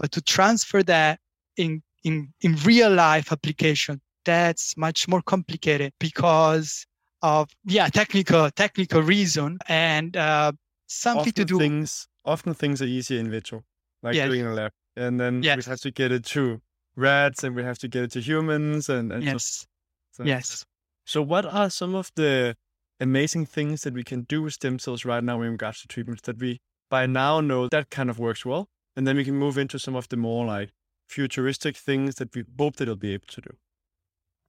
but 0.00 0.10
to 0.10 0.20
transfer 0.20 0.82
that 0.82 1.20
in 1.56 1.80
in 2.02 2.32
in 2.40 2.56
real 2.64 2.92
life 2.92 3.30
application 3.30 4.00
that's 4.26 4.76
much 4.76 5.08
more 5.08 5.22
complicated 5.22 5.92
because 5.98 6.84
of 7.22 7.48
yeah 7.64 7.88
technical 7.88 8.50
technical 8.50 9.00
reason 9.02 9.58
and 9.68 10.16
uh, 10.18 10.52
something 10.86 11.20
often 11.20 11.32
to 11.32 11.44
do 11.46 11.58
things 11.58 12.06
often 12.26 12.52
things 12.52 12.82
are 12.82 12.90
easier 12.98 13.18
in 13.20 13.30
vitro 13.30 13.62
like 14.02 14.14
Yes. 14.14 14.28
doing 14.28 14.44
a 14.46 14.52
lab. 14.52 14.72
And 15.04 15.18
then 15.20 15.42
Yes. 15.42 15.56
we 15.66 15.70
have 15.70 15.80
to 15.80 15.90
get 15.90 16.10
it 16.12 16.24
to 16.36 16.60
rats 16.96 17.42
and 17.44 17.56
we 17.56 17.62
have 17.62 17.78
to 17.78 17.88
get 17.88 18.02
it 18.04 18.10
to 18.12 18.20
humans 18.20 18.88
and, 18.88 19.10
and 19.12 19.22
so- 19.24 19.30
yes. 19.32 19.66
so, 20.12 20.24
yes. 20.24 20.64
So 21.12 21.22
what 21.22 21.44
are 21.46 21.70
some 21.70 21.94
of 21.94 22.10
the 22.16 22.56
amazing 23.00 23.46
things 23.46 23.82
that 23.82 23.94
we 23.94 24.04
can 24.04 24.22
do 24.22 24.42
with 24.42 24.54
stem 24.54 24.78
cells 24.78 25.04
right 25.04 25.22
now 25.24 25.40
in 25.42 25.52
regards 25.52 25.80
to 25.82 25.88
treatments 25.88 26.22
that 26.22 26.38
we 26.38 26.58
by 26.90 27.06
now 27.06 27.40
know 27.40 27.68
that 27.68 27.90
kind 27.90 28.10
of 28.10 28.18
works 28.18 28.44
well? 28.44 28.68
And 28.96 29.06
then 29.06 29.16
we 29.16 29.24
can 29.24 29.36
move 29.36 29.56
into 29.58 29.78
some 29.78 29.94
of 29.96 30.08
the 30.08 30.16
more 30.16 30.44
like 30.46 30.70
futuristic 31.08 31.76
things 31.76 32.14
that 32.16 32.34
we 32.34 32.42
hope 32.58 32.76
that 32.76 32.84
it'll 32.84 32.96
be 32.96 33.12
able 33.14 33.26
to 33.28 33.40
do 33.40 33.50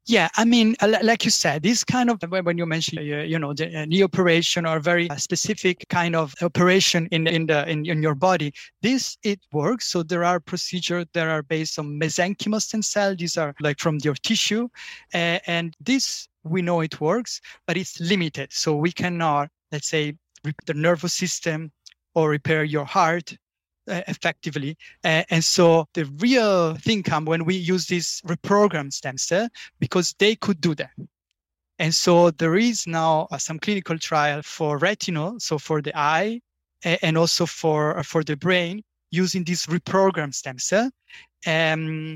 Yeah, 0.10 0.30
I 0.38 0.46
mean, 0.46 0.74
uh, 0.80 1.00
like 1.04 1.26
you 1.26 1.32
said, 1.32 1.64
this 1.64 1.84
kind 1.84 2.10
of 2.10 2.22
when 2.30 2.58
you 2.58 2.66
mention, 2.66 2.98
uh, 2.98 3.02
you 3.02 3.38
know, 3.38 3.54
the 3.54 3.82
uh, 3.82 3.86
knee 3.86 4.04
operation 4.04 4.66
or 4.66 4.80
very 4.80 5.10
specific 5.18 5.84
kind 5.90 6.16
of 6.16 6.34
operation 6.42 7.10
in 7.12 7.28
in 7.28 7.46
the 7.48 7.70
in, 7.70 7.86
in 7.86 8.02
your 8.02 8.16
body, 8.16 8.54
this 8.82 9.18
it 9.24 9.42
works. 9.52 9.90
So 9.90 10.04
there 10.04 10.24
are 10.24 10.40
procedures 10.40 11.08
that 11.14 11.28
are 11.28 11.44
based 11.44 11.78
on 11.78 12.00
mesenchymal 12.00 12.62
stem 12.62 12.84
cell. 12.84 13.18
These 13.18 13.36
are 13.36 13.54
like 13.60 13.80
from 13.80 13.98
your 14.02 14.16
tissue, 14.16 14.70
uh, 15.14 15.40
and 15.46 15.76
this 15.82 16.30
we 16.46 16.62
know 16.62 16.80
it 16.80 17.02
works, 17.02 17.42
but 17.66 17.76
it's 17.76 18.00
limited. 18.00 18.54
So 18.54 18.78
we 18.78 18.94
cannot, 18.94 19.50
let's 19.74 19.90
say, 19.90 20.16
the 20.66 20.74
nervous 20.74 21.16
system 21.16 21.70
or 22.16 22.30
repair 22.30 22.64
your 22.64 22.86
heart 22.86 23.36
effectively. 23.88 24.78
Uh, 25.04 25.24
and 25.30 25.44
so 25.44 25.88
the 25.94 26.06
real 26.20 26.76
thing 26.76 27.04
come 27.04 27.26
when 27.26 27.46
we 27.46 27.56
use 27.56 27.88
this 27.88 28.22
reprogrammed 28.22 28.94
stem 28.94 29.18
cell 29.18 29.48
because 29.80 30.14
they 30.20 30.36
could 30.36 30.62
do 30.62 30.76
that. 30.76 30.92
And 31.80 31.94
so 31.94 32.32
there 32.32 32.56
is 32.56 32.88
now 32.88 33.28
uh, 33.32 33.38
some 33.38 33.60
clinical 33.60 34.00
trial 34.00 34.42
for 34.42 34.78
retinal, 34.78 35.40
so 35.40 35.60
for 35.60 35.82
the 35.82 35.96
eye, 35.96 36.42
and 36.84 37.18
also 37.18 37.46
for 37.46 38.04
for 38.04 38.24
the 38.24 38.36
brain, 38.36 38.84
using 39.12 39.44
this 39.44 39.66
reprogrammed 39.68 40.34
stem 40.34 40.60
cell 40.60 40.90
um, 41.46 42.16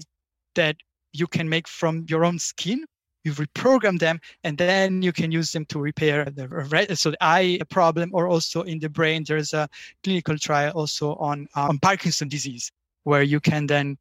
that 0.56 0.78
you 1.14 1.28
can 1.28 1.48
make 1.48 1.68
from 1.68 2.06
your 2.08 2.26
own 2.26 2.40
skin. 2.40 2.86
You 3.24 3.34
reprogram 3.34 4.00
them, 4.00 4.20
and 4.44 4.58
then 4.58 5.04
you 5.04 5.12
can 5.12 5.32
use 5.32 5.52
them 5.52 5.66
to 5.66 5.80
repair 5.80 6.26
the 6.26 6.96
so 6.96 7.12
the 7.12 7.18
eye 7.22 7.60
problem, 7.70 8.10
or 8.14 8.28
also 8.28 8.64
in 8.64 8.80
the 8.80 8.90
brain. 8.90 9.24
There's 9.24 9.54
a 9.54 9.70
clinical 10.04 10.38
trial 10.38 10.72
also 10.74 11.16
on 11.16 11.48
uh, 11.56 11.68
on 11.70 11.78
Parkinson 11.80 12.30
disease, 12.30 12.72
where 13.04 13.22
you 13.22 13.40
can 13.40 13.68
then, 13.68 13.98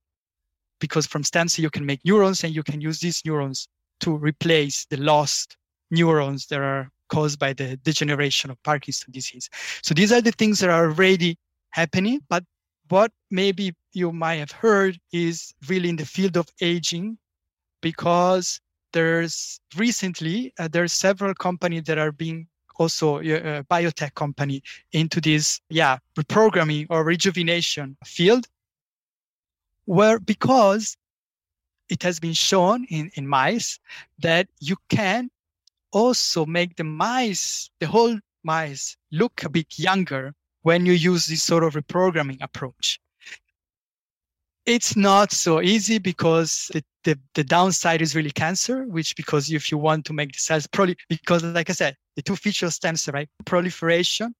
because 0.78 1.06
from 1.06 1.22
stem 1.22 1.48
cell 1.48 1.62
you 1.62 1.70
can 1.70 1.84
make 1.84 2.00
neurons, 2.04 2.44
and 2.44 2.54
you 2.54 2.62
can 2.62 2.80
use 2.80 3.00
these 3.00 3.22
neurons 3.24 3.68
to 4.00 4.16
replace 4.16 4.86
the 4.86 4.96
lost 4.96 5.58
neurons 5.90 6.46
that 6.46 6.60
are 6.60 6.90
caused 7.08 7.38
by 7.38 7.52
the 7.52 7.76
degeneration 7.78 8.50
of 8.50 8.62
Parkinson 8.62 9.12
disease. 9.12 9.50
So 9.82 9.92
these 9.92 10.12
are 10.12 10.22
the 10.22 10.32
things 10.32 10.60
that 10.60 10.70
are 10.70 10.86
already 10.86 11.36
happening. 11.70 12.20
But 12.30 12.44
what 12.88 13.12
maybe 13.30 13.74
you 13.92 14.12
might 14.12 14.36
have 14.36 14.52
heard 14.52 14.98
is 15.12 15.52
really 15.68 15.88
in 15.90 15.96
the 15.96 16.06
field 16.06 16.36
of 16.36 16.48
aging, 16.62 17.18
because 17.82 18.60
there's 18.92 19.60
recently 19.76 20.52
uh, 20.58 20.68
there's 20.68 20.92
several 20.92 21.34
companies 21.34 21.84
that 21.84 21.98
are 21.98 22.12
being 22.12 22.46
also 22.76 23.18
uh, 23.18 23.62
biotech 23.64 24.14
company 24.14 24.62
into 24.92 25.20
this 25.20 25.60
yeah 25.68 25.98
reprogramming 26.16 26.86
or 26.90 27.04
rejuvenation 27.04 27.96
field 28.04 28.46
where 29.84 30.18
because 30.18 30.96
it 31.90 32.02
has 32.02 32.20
been 32.20 32.32
shown 32.32 32.84
in, 32.84 33.10
in 33.14 33.26
mice 33.26 33.78
that 34.20 34.48
you 34.60 34.76
can 34.88 35.28
also 35.92 36.46
make 36.46 36.76
the 36.76 36.84
mice, 36.84 37.70
the 37.80 37.86
whole 37.86 38.16
mice, 38.44 38.96
look 39.10 39.42
a 39.42 39.48
bit 39.48 39.78
younger 39.78 40.32
when 40.62 40.86
you 40.86 40.92
use 40.92 41.26
this 41.26 41.42
sort 41.42 41.64
of 41.64 41.74
reprogramming 41.74 42.38
approach. 42.40 43.00
It's 44.70 44.94
not 44.94 45.32
so 45.32 45.60
easy 45.60 45.98
because 45.98 46.70
the, 46.72 46.84
the, 47.02 47.18
the 47.34 47.42
downside 47.42 48.00
is 48.00 48.14
really 48.14 48.30
cancer, 48.30 48.84
which 48.84 49.16
because 49.16 49.50
if 49.50 49.72
you 49.72 49.78
want 49.78 50.04
to 50.04 50.12
make 50.12 50.30
the 50.30 50.38
cells 50.38 50.68
probably 50.68 50.96
because 51.08 51.42
like 51.42 51.68
I 51.70 51.72
said, 51.72 51.96
the 52.14 52.22
two 52.22 52.36
features 52.36 52.76
stem 52.76 52.94
cell, 52.94 53.14
right? 53.14 53.28
Proliferation 53.44 54.32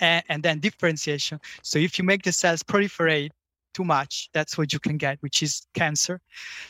and, 0.00 0.24
and 0.30 0.42
then 0.42 0.58
differentiation. 0.58 1.38
So 1.62 1.78
if 1.78 1.98
you 1.98 2.04
make 2.04 2.22
the 2.22 2.32
cells 2.32 2.62
proliferate 2.62 3.28
too 3.74 3.84
much, 3.84 4.30
that's 4.32 4.56
what 4.56 4.72
you 4.72 4.80
can 4.80 4.96
get, 4.96 5.18
which 5.20 5.42
is 5.42 5.66
cancer. 5.74 6.18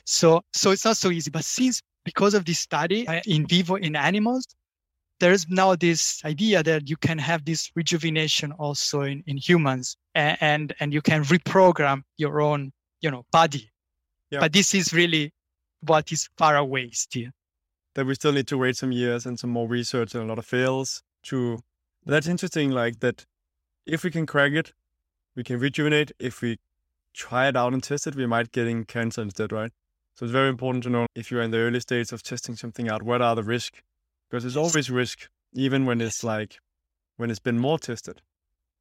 So 0.04 0.42
so 0.52 0.72
it's 0.72 0.84
not 0.84 0.96
so 0.96 1.10
easy. 1.10 1.30
But 1.30 1.44
since 1.44 1.80
because 2.04 2.34
of 2.34 2.44
this 2.44 2.58
study 2.58 3.06
uh, 3.06 3.20
in 3.26 3.46
vivo 3.46 3.76
in 3.76 3.94
animals, 3.94 4.44
there's 5.20 5.48
now 5.48 5.76
this 5.76 6.24
idea 6.24 6.62
that 6.62 6.88
you 6.88 6.96
can 6.96 7.18
have 7.18 7.44
this 7.44 7.70
rejuvenation 7.76 8.52
also 8.52 9.02
in, 9.02 9.22
in 9.26 9.36
humans 9.36 9.96
and, 10.14 10.38
and 10.40 10.74
and 10.80 10.92
you 10.92 11.02
can 11.02 11.22
reprogram 11.24 12.02
your 12.16 12.40
own 12.40 12.72
you 13.00 13.10
know 13.10 13.24
body. 13.30 13.70
Yeah. 14.30 14.40
but 14.40 14.52
this 14.52 14.74
is 14.74 14.92
really 14.92 15.32
what 15.80 16.12
is 16.12 16.28
far 16.38 16.56
away 16.56 16.90
still. 16.90 17.30
That 17.94 18.06
we 18.06 18.14
still 18.14 18.32
need 18.32 18.46
to 18.48 18.58
wait 18.58 18.76
some 18.76 18.92
years 18.92 19.26
and 19.26 19.38
some 19.38 19.50
more 19.50 19.68
research 19.68 20.14
and 20.14 20.24
a 20.24 20.26
lot 20.26 20.38
of 20.38 20.46
fails 20.46 21.02
to 21.24 21.60
that's 22.04 22.26
interesting 22.26 22.70
like 22.70 23.00
that 23.00 23.26
if 23.86 24.04
we 24.04 24.10
can 24.10 24.26
crack 24.26 24.52
it 24.52 24.72
we 25.36 25.44
can 25.44 25.60
rejuvenate. 25.60 26.10
If 26.18 26.42
we 26.42 26.58
try 27.14 27.48
it 27.48 27.56
out 27.56 27.72
and 27.72 27.82
test 27.82 28.06
it 28.06 28.16
we 28.16 28.26
might 28.26 28.52
getting 28.52 28.84
cancer 28.84 29.22
instead 29.22 29.52
right? 29.52 29.72
So 30.14 30.24
it's 30.24 30.32
very 30.32 30.48
important 30.48 30.84
to 30.84 30.90
know 30.90 31.06
if 31.14 31.30
you're 31.30 31.42
in 31.42 31.50
the 31.50 31.58
early 31.58 31.80
stages 31.80 32.12
of 32.12 32.22
testing 32.22 32.56
something 32.56 32.88
out 32.88 33.02
what 33.02 33.22
are 33.22 33.34
the 33.34 33.42
risks 33.42 33.80
because 34.30 34.44
there's 34.44 34.56
always 34.56 34.90
risk 34.90 35.28
even 35.52 35.84
when 35.84 36.00
it's 36.00 36.22
like 36.22 36.58
when 37.16 37.30
it's 37.30 37.40
been 37.40 37.58
more 37.58 37.78
tested 37.78 38.22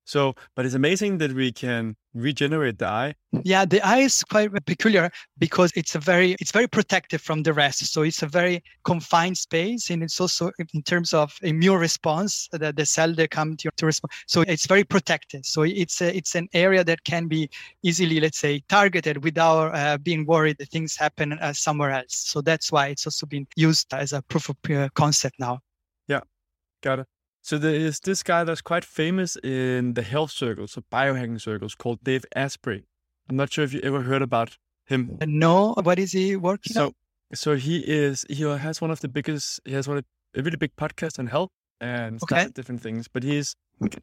so 0.10 0.34
but 0.56 0.66
it's 0.66 0.74
amazing 0.74 1.20
that 1.20 1.34
we 1.34 1.52
can 1.52 1.96
regenerate 2.16 2.80
the 2.80 2.88
eye. 2.88 3.14
Yeah 3.44 3.64
the 3.64 3.80
eye 3.82 4.00
is 4.00 4.24
quite 4.24 4.50
peculiar 4.66 5.12
because 5.38 5.72
it's 5.76 5.94
a 5.94 6.00
very 6.00 6.36
it's 6.40 6.52
very 6.52 6.68
protective 6.68 7.22
from 7.22 7.44
the 7.44 7.54
rest. 7.54 7.86
So 7.94 8.02
it's 8.02 8.24
a 8.24 8.28
very 8.28 8.64
confined 8.84 9.38
space 9.38 9.92
and 9.92 10.02
it's 10.02 10.20
also 10.20 10.52
in 10.74 10.82
terms 10.82 11.14
of 11.14 11.38
immune 11.44 11.80
response 11.80 12.50
that 12.54 12.76
the 12.76 12.88
cell 12.88 13.14
that 13.14 13.30
come 13.30 13.56
to, 13.58 13.70
to 13.78 13.86
respond. 13.86 14.12
So 14.26 14.42
it's 14.42 14.66
very 14.66 14.84
protected 14.84 15.46
so 15.46 15.62
it's 15.62 16.02
a, 16.02 16.18
it's 16.18 16.34
an 16.34 16.48
area 16.54 16.84
that 16.84 17.04
can 17.04 17.28
be 17.28 17.48
easily 17.84 18.20
let's 18.20 18.40
say 18.40 18.64
targeted 18.68 19.24
without 19.24 19.76
uh, 19.76 20.00
being 20.00 20.26
worried 20.26 20.58
that 20.58 20.70
things 20.70 20.96
happen 20.96 21.34
uh, 21.34 21.54
somewhere 21.54 21.92
else. 21.92 22.16
So 22.16 22.42
that's 22.42 22.72
why 22.72 22.88
it's 22.88 23.06
also 23.06 23.28
been 23.28 23.46
used 23.56 23.94
as 23.94 24.14
a 24.14 24.24
proof 24.24 24.50
of 24.50 24.58
uh, 24.72 24.90
concept 24.96 25.36
now. 25.40 25.60
Yeah, 26.08 26.22
Got 26.82 27.00
it. 27.00 27.08
So 27.42 27.58
there 27.58 27.74
is 27.74 28.00
this 28.02 28.22
guy 28.24 28.44
that's 28.44 28.62
quite 28.62 28.86
famous 28.86 29.38
in 29.38 29.94
the 29.94 30.02
health 30.02 30.32
circles, 30.32 30.74
so 30.74 30.84
biohacking 30.92 31.40
circles, 31.42 31.74
called 31.76 32.04
Dave 32.04 32.26
Asprey. 32.36 32.84
I'm 33.30 33.38
not 33.38 33.52
sure 33.52 33.64
if 33.64 33.74
you 33.74 33.80
ever 33.82 34.02
heard 34.02 34.22
about 34.22 34.58
him. 34.88 35.18
Uh, 35.22 35.26
no 35.28 35.74
what 35.84 36.00
is 36.00 36.12
he 36.12 36.36
working 36.36 36.78
on 36.78 36.90
So, 36.90 36.94
so 37.34 37.56
he 37.56 37.80
is 37.80 38.26
he 38.30 38.44
has 38.44 38.82
one 38.82 38.92
of 38.92 39.00
the 39.02 39.08
biggest. 39.08 39.60
He 39.66 39.74
has 39.74 39.88
one 39.88 39.98
of, 40.00 40.06
a 40.36 40.42
really 40.42 40.58
big 40.58 40.76
podcast 40.76 41.18
on 41.20 41.28
health 41.28 41.50
and 41.80 42.22
Okay. 42.24 42.48
different 42.54 42.82
things. 42.82 43.08
But 43.08 43.24
he's 43.24 43.56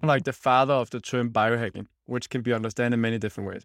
like 0.02 0.24
the 0.24 0.32
father 0.32 0.74
of 0.74 0.90
the 0.90 1.00
term 1.00 1.30
biohacking, 1.30 1.86
which 2.06 2.30
can 2.30 2.42
be 2.42 2.52
understood 2.52 2.92
in 2.92 3.00
many 3.00 3.18
different 3.18 3.48
ways. 3.50 3.64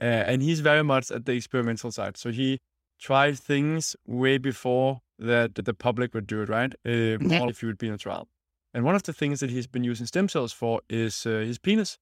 Uh, 0.00 0.04
and 0.04 0.42
he's 0.42 0.60
very 0.60 0.84
much 0.84 1.10
at 1.10 1.26
the 1.26 1.32
experimental 1.32 1.90
side. 1.90 2.16
So 2.16 2.30
he 2.30 2.58
tried 3.00 3.38
things 3.38 3.96
way 4.06 4.38
before 4.38 5.00
that 5.18 5.56
the 5.56 5.74
public 5.74 6.14
would 6.14 6.26
do 6.26 6.42
it, 6.42 6.48
right? 6.48 6.72
Uh, 6.86 7.18
Yeah. 7.20 7.48
if 7.48 7.62
you 7.62 7.68
would 7.68 7.78
be 7.78 7.88
in 7.88 7.94
a 7.94 7.98
trial. 7.98 8.28
And 8.74 8.84
one 8.84 8.94
of 8.94 9.02
the 9.02 9.12
things 9.12 9.40
that 9.40 9.50
he's 9.50 9.66
been 9.66 9.84
using 9.84 10.06
stem 10.06 10.28
cells 10.28 10.52
for 10.52 10.80
is 10.88 11.24
uh, 11.26 11.30
his 11.30 11.58
penis. 11.58 11.98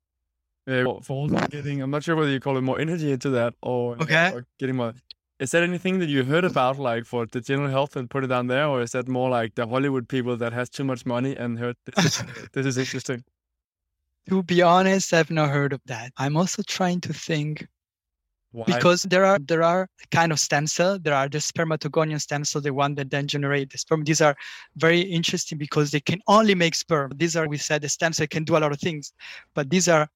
Uh, 0.68 0.84
for- 1.00 1.28
getting, 1.48 1.80
I'm 1.80 1.90
not 1.92 2.02
sure 2.02 2.16
whether 2.16 2.30
you 2.30 2.40
call 2.40 2.56
it 2.58 2.62
more 2.62 2.80
energy 2.80 3.12
into 3.12 3.30
that 3.30 3.54
or, 3.62 3.96
Okay. 4.02 4.32
or 4.34 4.44
getting 4.58 4.76
more. 4.76 4.94
Is 5.38 5.50
that 5.52 5.62
anything 5.62 5.98
that 6.00 6.08
you 6.08 6.24
heard 6.24 6.44
about, 6.44 6.78
like 6.78 7.04
for 7.04 7.26
the 7.26 7.40
general 7.40 7.68
health, 7.70 7.94
and 7.94 8.10
put 8.10 8.24
it 8.24 8.28
down 8.28 8.46
there, 8.48 8.66
or 8.66 8.80
is 8.82 8.92
that 8.92 9.06
more 9.06 9.28
like 9.30 9.54
the 9.54 9.66
Hollywood 9.68 10.08
people 10.08 10.36
that 10.38 10.52
has 10.52 10.68
too 10.70 10.82
much 10.82 11.06
money 11.06 11.36
and 11.36 11.58
heard 11.58 11.76
this 11.84 12.04
is, 12.06 12.24
this 12.52 12.66
is 12.66 12.78
interesting? 12.78 13.22
to 14.28 14.42
be 14.42 14.60
honest 14.60 15.12
i've 15.14 15.30
not 15.30 15.50
heard 15.50 15.72
of 15.72 15.80
that 15.86 16.10
i'm 16.16 16.36
also 16.36 16.60
trying 16.66 17.00
to 17.00 17.12
think 17.12 17.68
Why? 18.56 18.64
because 18.64 19.02
there 19.02 19.26
are 19.26 19.38
there 19.38 19.62
are 19.62 19.86
kind 20.10 20.32
of 20.32 20.40
stem 20.40 20.66
cell 20.66 20.98
there 20.98 21.12
are 21.12 21.28
the 21.28 21.36
spermatogonian 21.36 22.18
stem 22.18 22.42
cell 22.42 22.62
the 22.62 22.72
one 22.72 22.94
that 22.94 23.10
then 23.10 23.26
generate 23.26 23.70
the 23.70 23.76
sperm. 23.76 24.02
These 24.02 24.22
are 24.22 24.34
very 24.76 25.00
interesting 25.00 25.58
because 25.58 25.90
they 25.90 26.00
can 26.00 26.22
only 26.26 26.54
make 26.54 26.74
sperm. 26.74 27.12
These 27.16 27.36
are 27.36 27.46
we 27.46 27.58
said 27.58 27.82
the 27.82 27.90
stem 27.90 28.14
cell 28.14 28.26
can 28.26 28.44
do 28.44 28.56
a 28.56 28.60
lot 28.64 28.72
of 28.72 28.80
things 28.80 29.12
but 29.54 29.68
these 29.68 29.88
are 29.88 30.08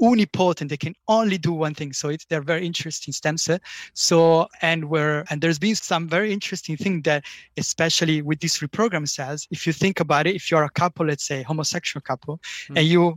unipotent. 0.00 0.70
They 0.70 0.78
can 0.78 0.94
only 1.06 1.36
do 1.36 1.52
one 1.52 1.74
thing. 1.74 1.92
So 1.92 2.08
it's 2.08 2.24
they're 2.24 2.40
very 2.40 2.64
interesting 2.64 3.12
stem 3.12 3.36
cell. 3.36 3.58
So 3.92 4.48
and 4.62 4.86
where 4.86 5.26
and 5.28 5.42
there's 5.42 5.58
been 5.58 5.74
some 5.74 6.08
very 6.08 6.32
interesting 6.32 6.78
thing 6.78 7.02
that 7.02 7.26
especially 7.58 8.22
with 8.22 8.40
these 8.40 8.58
reprogrammed 8.60 9.10
cells 9.10 9.46
if 9.50 9.66
you 9.66 9.74
think 9.74 10.00
about 10.00 10.26
it 10.26 10.34
if 10.34 10.50
you're 10.50 10.64
a 10.64 10.70
couple 10.70 11.04
let's 11.04 11.24
say 11.24 11.42
homosexual 11.42 12.00
couple 12.00 12.38
mm-hmm. 12.38 12.78
and 12.78 12.86
you 12.86 13.16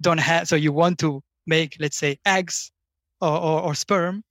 don't 0.00 0.20
have 0.20 0.46
so 0.46 0.54
you 0.54 0.72
want 0.72 1.00
to 1.00 1.20
make 1.48 1.76
let's 1.80 1.96
say 1.96 2.16
eggs 2.24 2.70
or, 3.22 3.38
or, 3.38 3.60
or 3.62 3.74
sperm 3.74 4.22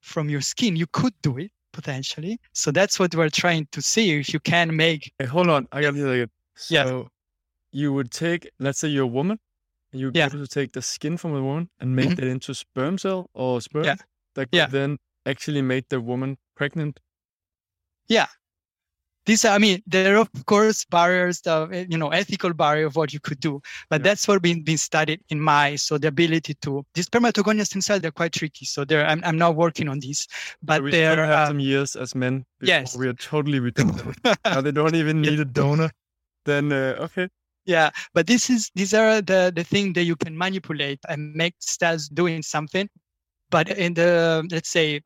from 0.00 0.28
your 0.28 0.40
skin 0.40 0.74
you 0.74 0.86
could 0.92 1.14
do 1.22 1.38
it 1.38 1.50
potentially 1.72 2.40
so 2.52 2.72
that's 2.72 2.98
what 2.98 3.14
we're 3.14 3.28
trying 3.28 3.66
to 3.70 3.80
see 3.80 4.18
if 4.18 4.34
you 4.34 4.40
can 4.40 4.74
make 4.74 5.12
hey, 5.18 5.26
hold 5.26 5.48
on 5.48 5.68
i 5.70 5.80
got 5.80 5.94
to 5.94 6.26
so 6.56 6.74
yeah. 6.74 7.02
you 7.70 7.92
would 7.92 8.10
take 8.10 8.50
let's 8.58 8.80
say 8.80 8.88
you're 8.88 9.04
a 9.04 9.06
woman 9.06 9.38
you 9.92 10.10
yeah. 10.14 10.26
able 10.26 10.38
to 10.38 10.46
take 10.46 10.72
the 10.72 10.82
skin 10.82 11.16
from 11.16 11.34
a 11.34 11.42
woman 11.42 11.68
and 11.80 11.94
make 11.94 12.10
mm-hmm. 12.10 12.24
it 12.24 12.28
into 12.28 12.54
sperm 12.54 12.98
cell 12.98 13.28
or 13.34 13.60
sperm 13.60 13.84
yeah. 13.84 13.96
that 14.34 14.50
could 14.50 14.56
yeah. 14.56 14.66
then 14.66 14.98
actually 15.26 15.62
make 15.62 15.88
the 15.88 16.00
woman 16.00 16.36
pregnant. 16.56 17.00
Yeah. 18.08 18.26
These 19.26 19.44
are, 19.44 19.54
I 19.54 19.58
mean, 19.58 19.82
there 19.86 20.16
are 20.16 20.20
of 20.20 20.46
course 20.46 20.84
barriers, 20.84 21.40
the 21.42 21.68
eh, 21.72 21.86
you 21.88 21.98
know, 21.98 22.08
ethical 22.08 22.52
barrier 22.52 22.86
of 22.86 22.96
what 22.96 23.12
you 23.12 23.20
could 23.20 23.40
do, 23.40 23.60
but 23.88 24.00
yeah. 24.00 24.04
that's 24.04 24.26
what 24.26 24.42
been 24.42 24.62
been 24.62 24.78
studied 24.78 25.20
in 25.28 25.40
mice. 25.40 25.82
So 25.82 25.98
the 25.98 26.08
ability 26.08 26.54
to 26.62 26.84
these 26.94 27.06
spermatogonian 27.06 27.66
stem 27.66 27.82
cells, 27.82 28.00
they're 28.00 28.10
quite 28.10 28.32
tricky. 28.32 28.64
So 28.64 28.84
they're 28.84 29.06
I'm, 29.06 29.20
I'm 29.24 29.38
now 29.38 29.50
working 29.50 29.88
on 29.88 30.00
these, 30.00 30.26
but 30.62 30.78
so 30.78 30.82
we 30.84 30.90
they're 30.90 31.26
have 31.26 31.30
uh, 31.30 31.46
some 31.48 31.60
years 31.60 31.96
as 31.96 32.14
men. 32.14 32.44
Yes, 32.60 32.96
we 32.96 33.08
are 33.08 33.14
totally 33.14 33.60
ridiculous. 33.68 34.16
now 34.44 34.60
they 34.60 34.72
don't 34.72 34.94
even 34.94 35.20
need 35.20 35.40
a 35.40 35.44
donor. 35.44 35.90
Then 36.46 36.72
uh, 36.72 36.96
okay, 37.00 37.28
yeah 37.66 37.90
but 38.14 38.26
this 38.26 38.50
is 38.50 38.70
these 38.74 38.94
are 38.94 39.20
the 39.20 39.52
the 39.54 39.64
thing 39.64 39.92
that 39.92 40.04
you 40.04 40.16
can 40.16 40.36
manipulate 40.36 40.98
and 41.08 41.34
make 41.34 41.54
cells 41.60 42.08
doing 42.08 42.42
something 42.42 42.88
but 43.50 43.68
in 43.70 43.94
the 43.94 44.46
let's 44.50 44.70
say 44.70 45.00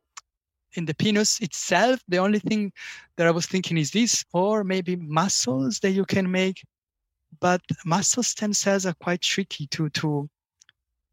in 0.74 0.84
the 0.84 0.94
penis 0.94 1.40
itself 1.40 2.00
the 2.08 2.18
only 2.18 2.38
thing 2.38 2.72
that 3.16 3.26
i 3.26 3.30
was 3.30 3.46
thinking 3.46 3.76
is 3.78 3.90
this 3.90 4.24
or 4.32 4.64
maybe 4.64 4.96
muscles 4.96 5.80
that 5.80 5.90
you 5.90 6.04
can 6.04 6.30
make? 6.30 6.62
But 7.40 7.60
muscle 7.84 8.22
stem 8.22 8.52
cells 8.52 8.86
are 8.86 8.94
quite 8.94 9.20
tricky 9.20 9.66
to 9.68 9.88
to 9.90 10.28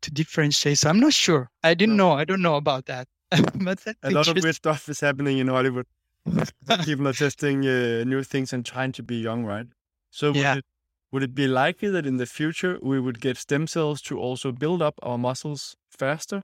to 0.01 0.11
differentiate 0.11 0.77
so 0.77 0.89
i'm 0.89 0.99
not 0.99 1.13
sure. 1.13 1.49
I 1.63 1.73
didn't 1.73 1.97
know 1.97 2.11
i 2.11 2.25
don't 2.25 2.41
know 2.41 2.55
about 2.55 2.85
that. 2.85 3.07
But 3.63 3.79
a 4.03 4.11
lot 4.11 4.27
of 4.27 4.43
weird 4.43 4.55
stuff 4.55 4.89
is 4.89 4.99
happening 4.99 5.39
in 5.39 5.47
hollywood. 5.47 5.87
People 6.85 7.07
are 7.07 7.13
testing 7.13 7.65
uh, 7.65 8.03
new 8.05 8.23
things 8.23 8.53
and 8.53 8.63
trying 8.65 8.91
to 8.93 9.03
be 9.03 9.15
young 9.15 9.45
right? 9.45 9.67
So 10.11 10.33
yeah. 10.33 10.57
It, 10.57 10.65
would 11.11 11.23
it 11.23 11.35
be 11.35 11.47
likely 11.47 11.89
that 11.89 12.05
in 12.05 12.17
the 12.17 12.25
future 12.25 12.79
we 12.81 12.99
would 12.99 13.19
get 13.19 13.37
stem 13.37 13.67
cells 13.67 14.01
to 14.03 14.17
also 14.17 14.51
build 14.51 14.81
up 14.81 14.95
our 15.03 15.17
muscles 15.17 15.75
faster? 15.89 16.41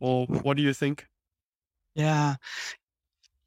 Or 0.00 0.26
what 0.26 0.56
do 0.56 0.62
you 0.62 0.72
think? 0.72 1.06
Yeah. 1.94 2.36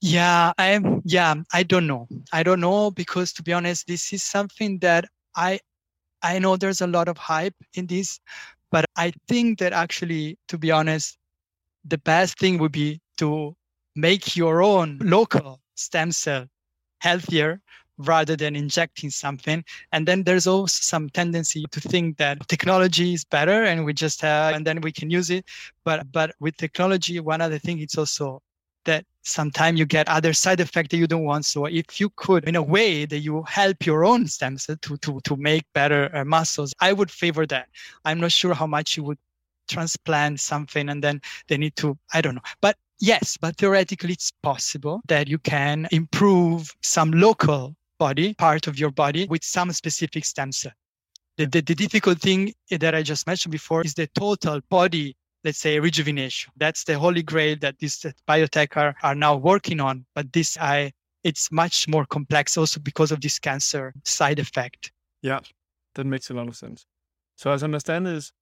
Yeah, 0.02 0.52
I 0.58 0.80
yeah, 1.06 1.36
I 1.54 1.64
don't 1.64 1.88
know. 1.88 2.08
I 2.34 2.44
don't 2.44 2.60
know 2.60 2.92
because 2.92 3.32
to 3.34 3.44
be 3.44 3.54
honest, 3.54 3.88
this 3.88 4.12
is 4.12 4.22
something 4.22 4.80
that 4.80 5.06
I 5.36 5.60
I 6.24 6.40
know 6.40 6.58
there's 6.58 6.82
a 6.82 6.88
lot 6.88 7.08
of 7.10 7.18
hype 7.18 7.56
in 7.76 7.88
this, 7.88 8.20
but 8.72 8.86
I 8.98 9.14
think 9.28 9.60
that 9.60 9.74
actually, 9.74 10.38
to 10.50 10.58
be 10.58 10.72
honest, 10.72 11.18
the 11.86 11.98
best 12.00 12.40
thing 12.40 12.58
would 12.60 12.72
be 12.74 13.02
to 13.18 13.56
make 13.96 14.36
your 14.36 14.64
own 14.64 15.00
local 15.02 15.62
stem 15.76 16.12
cell 16.12 16.48
healthier 17.02 17.62
rather 17.98 18.36
than 18.36 18.56
injecting 18.56 19.10
something. 19.10 19.64
And 19.92 20.08
then 20.08 20.24
there's 20.24 20.48
also 20.48 20.80
some 20.82 21.10
tendency 21.10 21.66
to 21.72 21.80
think 21.80 22.18
that 22.18 22.48
technology 22.48 23.14
is 23.14 23.24
better 23.24 23.64
and 23.64 23.86
we 23.86 23.94
just 23.94 24.22
have, 24.22 24.56
and 24.56 24.66
then 24.66 24.82
we 24.82 24.92
can 24.92 25.10
use 25.10 25.30
it. 25.30 25.46
But, 25.84 26.12
but 26.12 26.36
with 26.40 26.58
technology, 26.58 27.20
one 27.20 27.42
other 27.42 27.60
thing, 27.60 27.80
it's 27.80 27.98
also 27.98 28.42
that 28.86 29.06
sometimes 29.22 29.80
you 29.80 29.86
get 29.86 30.10
other 30.10 30.34
side 30.34 30.60
effects 30.60 30.90
that 30.90 30.98
you 30.98 31.08
don't 31.08 31.24
want. 31.24 31.46
So 31.46 31.66
if 31.66 32.00
you 32.00 32.10
could, 32.16 32.48
in 32.48 32.56
a 32.56 32.62
way 32.62 33.06
that 33.06 33.20
you 33.20 33.44
help 33.44 33.86
your 33.86 34.04
own 34.04 34.28
stem 34.28 34.58
cell 34.58 34.76
to, 34.82 34.98
to, 34.98 35.22
to 35.22 35.36
make 35.38 35.64
better 35.74 36.14
uh, 36.14 36.26
muscles, 36.26 36.74
I 36.82 36.94
would 36.94 37.10
favor 37.10 37.46
that. 37.48 37.70
I'm 38.04 38.20
not 38.20 38.32
sure 38.32 38.54
how 38.54 38.68
much 38.68 38.98
you 38.98 39.04
would 39.04 39.18
transplant 39.70 40.40
something 40.42 40.90
and 40.90 41.02
then 41.02 41.22
they 41.48 41.58
need 41.58 41.76
to, 41.78 41.98
I 42.13 42.22
don't 42.22 42.36
know. 42.36 42.41
But 42.62 42.76
yes, 43.00 43.38
but 43.38 43.56
theoretically 43.58 44.13
it's 44.13 44.32
possible 44.44 45.02
that 45.08 45.30
you 45.30 45.38
can 45.38 45.88
improve 45.91 46.76
some 46.82 47.12
local 47.12 47.76
body, 47.99 48.34
part 48.34 48.67
of 48.67 48.77
your 48.79 48.91
body, 48.91 49.27
with 49.29 49.43
some 49.43 49.71
specific 49.71 50.25
stem 50.25 50.51
cell. 50.51 50.73
The, 51.38 51.45
the, 51.47 51.62
the 51.62 51.75
difficult 51.75 52.19
thing 52.19 52.53
that 52.69 52.93
I 52.93 53.01
just 53.01 53.25
mentioned 53.25 53.51
before 53.51 53.84
is 53.84 53.93
the 53.95 54.08
total 54.15 54.62
body 54.69 55.15
let's 55.43 55.60
say 55.60 55.79
rejuvenation. 55.79 56.51
That's 56.58 56.84
the 56.84 56.97
holy 56.97 57.21
grail 57.21 57.58
that 57.62 57.79
this 57.79 58.06
biotech 58.27 58.77
are, 58.77 58.95
are 59.03 59.15
now 59.15 59.36
working 59.36 59.79
on. 59.79 60.06
But 60.15 60.32
this 60.32 60.58
I 60.58 60.91
it's 61.23 61.51
much 61.51 61.88
more 61.88 62.06
complex 62.06 62.58
also 62.58 62.79
because 62.79 63.12
of 63.12 63.21
this 63.21 63.39
cancer 63.39 63.93
side 64.03 64.39
effect. 64.39 64.91
Yeah, 65.21 65.39
that 65.95 66.06
makes 66.06 66.29
a 66.29 66.34
lot 66.34 66.47
of 66.47 66.56
sense. 66.56 66.86
So 67.36 67.51
as 67.51 67.63
I 67.63 67.65
understand 67.65 68.08
is 68.08 68.34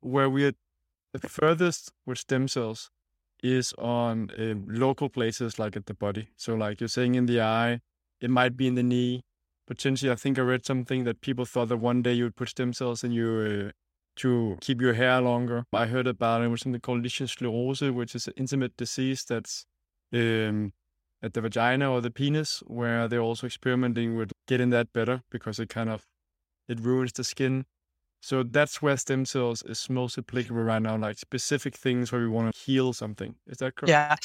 where 0.00 0.28
we 0.28 0.46
are 0.46 0.54
the 1.12 1.28
furthest 1.28 1.92
with 2.06 2.18
stem 2.18 2.48
cells 2.48 2.90
is 3.42 3.72
on 3.74 4.30
um, 4.38 4.66
local 4.68 5.08
places 5.08 5.58
like 5.58 5.76
at 5.76 5.86
the 5.86 5.94
body. 5.94 6.28
So 6.36 6.54
like 6.54 6.80
you're 6.80 6.88
saying 6.88 7.14
in 7.14 7.26
the 7.26 7.40
eye, 7.40 7.80
it 8.24 8.30
might 8.30 8.56
be 8.56 8.66
in 8.66 8.74
the 8.74 8.82
knee. 8.82 9.20
Potentially, 9.66 10.10
I 10.10 10.16
think 10.16 10.38
I 10.38 10.42
read 10.42 10.64
something 10.66 11.04
that 11.04 11.20
people 11.20 11.44
thought 11.44 11.68
that 11.68 11.76
one 11.76 12.02
day 12.02 12.14
you 12.14 12.24
would 12.24 12.36
put 12.36 12.48
stem 12.50 12.72
cells 12.72 13.04
in 13.04 13.12
you 13.12 13.28
uh, 13.68 13.70
to 14.16 14.56
keep 14.60 14.80
your 14.80 14.94
hair 14.94 15.20
longer. 15.20 15.64
I 15.72 15.86
heard 15.86 16.06
about 16.06 16.42
it 16.42 16.48
was 16.48 16.62
something 16.62 16.80
called 16.80 17.02
lichen 17.02 17.26
sclerosis, 17.26 17.90
which 17.90 18.14
is 18.14 18.26
an 18.26 18.34
intimate 18.36 18.76
disease 18.76 19.24
that's 19.24 19.66
um, 20.12 20.72
at 21.22 21.34
the 21.34 21.40
vagina 21.40 21.90
or 21.90 22.00
the 22.00 22.10
penis, 22.10 22.62
where 22.66 23.08
they're 23.08 23.20
also 23.20 23.46
experimenting 23.46 24.16
with 24.16 24.32
getting 24.46 24.70
that 24.70 24.92
better 24.92 25.22
because 25.30 25.58
it 25.58 25.68
kind 25.68 25.90
of 25.90 26.04
it 26.68 26.80
ruins 26.80 27.12
the 27.12 27.24
skin. 27.24 27.64
So 28.22 28.42
that's 28.42 28.80
where 28.80 28.96
stem 28.96 29.26
cells 29.26 29.62
is 29.62 29.90
most 29.90 30.16
applicable 30.16 30.62
right 30.62 30.80
now, 30.80 30.96
like 30.96 31.18
specific 31.18 31.74
things 31.76 32.10
where 32.10 32.22
we 32.22 32.28
want 32.28 32.54
to 32.54 32.60
heal 32.60 32.94
something. 32.94 33.36
Is 33.46 33.58
that 33.58 33.74
correct? 33.76 33.90
Yeah. 33.90 34.16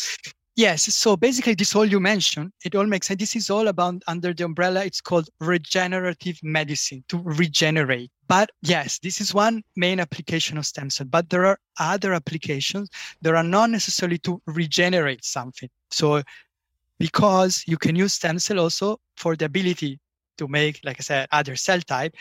Yes. 0.60 0.94
So 0.94 1.16
basically, 1.16 1.56
this 1.56 1.74
all 1.74 1.86
you 1.86 2.02
mentioned, 2.02 2.52
it 2.66 2.76
all 2.76 2.86
makes 2.86 3.08
sense. 3.08 3.18
This 3.18 3.38
is 3.38 3.50
all 3.50 3.70
about 3.70 4.04
under 4.08 4.34
the 4.34 4.44
umbrella. 4.44 4.84
It's 4.84 5.00
called 5.00 5.30
regenerative 5.40 6.38
medicine 6.44 7.02
to 7.08 7.22
regenerate. 7.24 8.12
But 8.28 8.50
yes, 8.62 9.00
this 9.00 9.22
is 9.22 9.34
one 9.34 9.64
main 9.78 10.02
application 10.02 10.58
of 10.58 10.66
stem 10.66 10.90
cell. 10.90 11.08
But 11.10 11.30
there 11.30 11.46
are 11.46 11.58
other 11.80 12.12
applications 12.14 12.90
that 13.22 13.36
are 13.36 13.42
not 13.42 13.70
necessarily 13.70 14.18
to 14.18 14.42
regenerate 14.48 15.24
something. 15.24 15.70
So 15.92 16.24
because 16.98 17.64
you 17.66 17.78
can 17.78 17.96
use 17.96 18.16
stem 18.16 18.38
cell 18.38 18.60
also 18.60 19.00
for 19.16 19.38
the 19.38 19.46
ability 19.46 19.98
to 20.40 20.50
make, 20.50 20.82
like 20.84 20.98
I 21.00 21.04
said, 21.04 21.30
other 21.32 21.56
cell 21.56 21.80
type, 21.80 22.14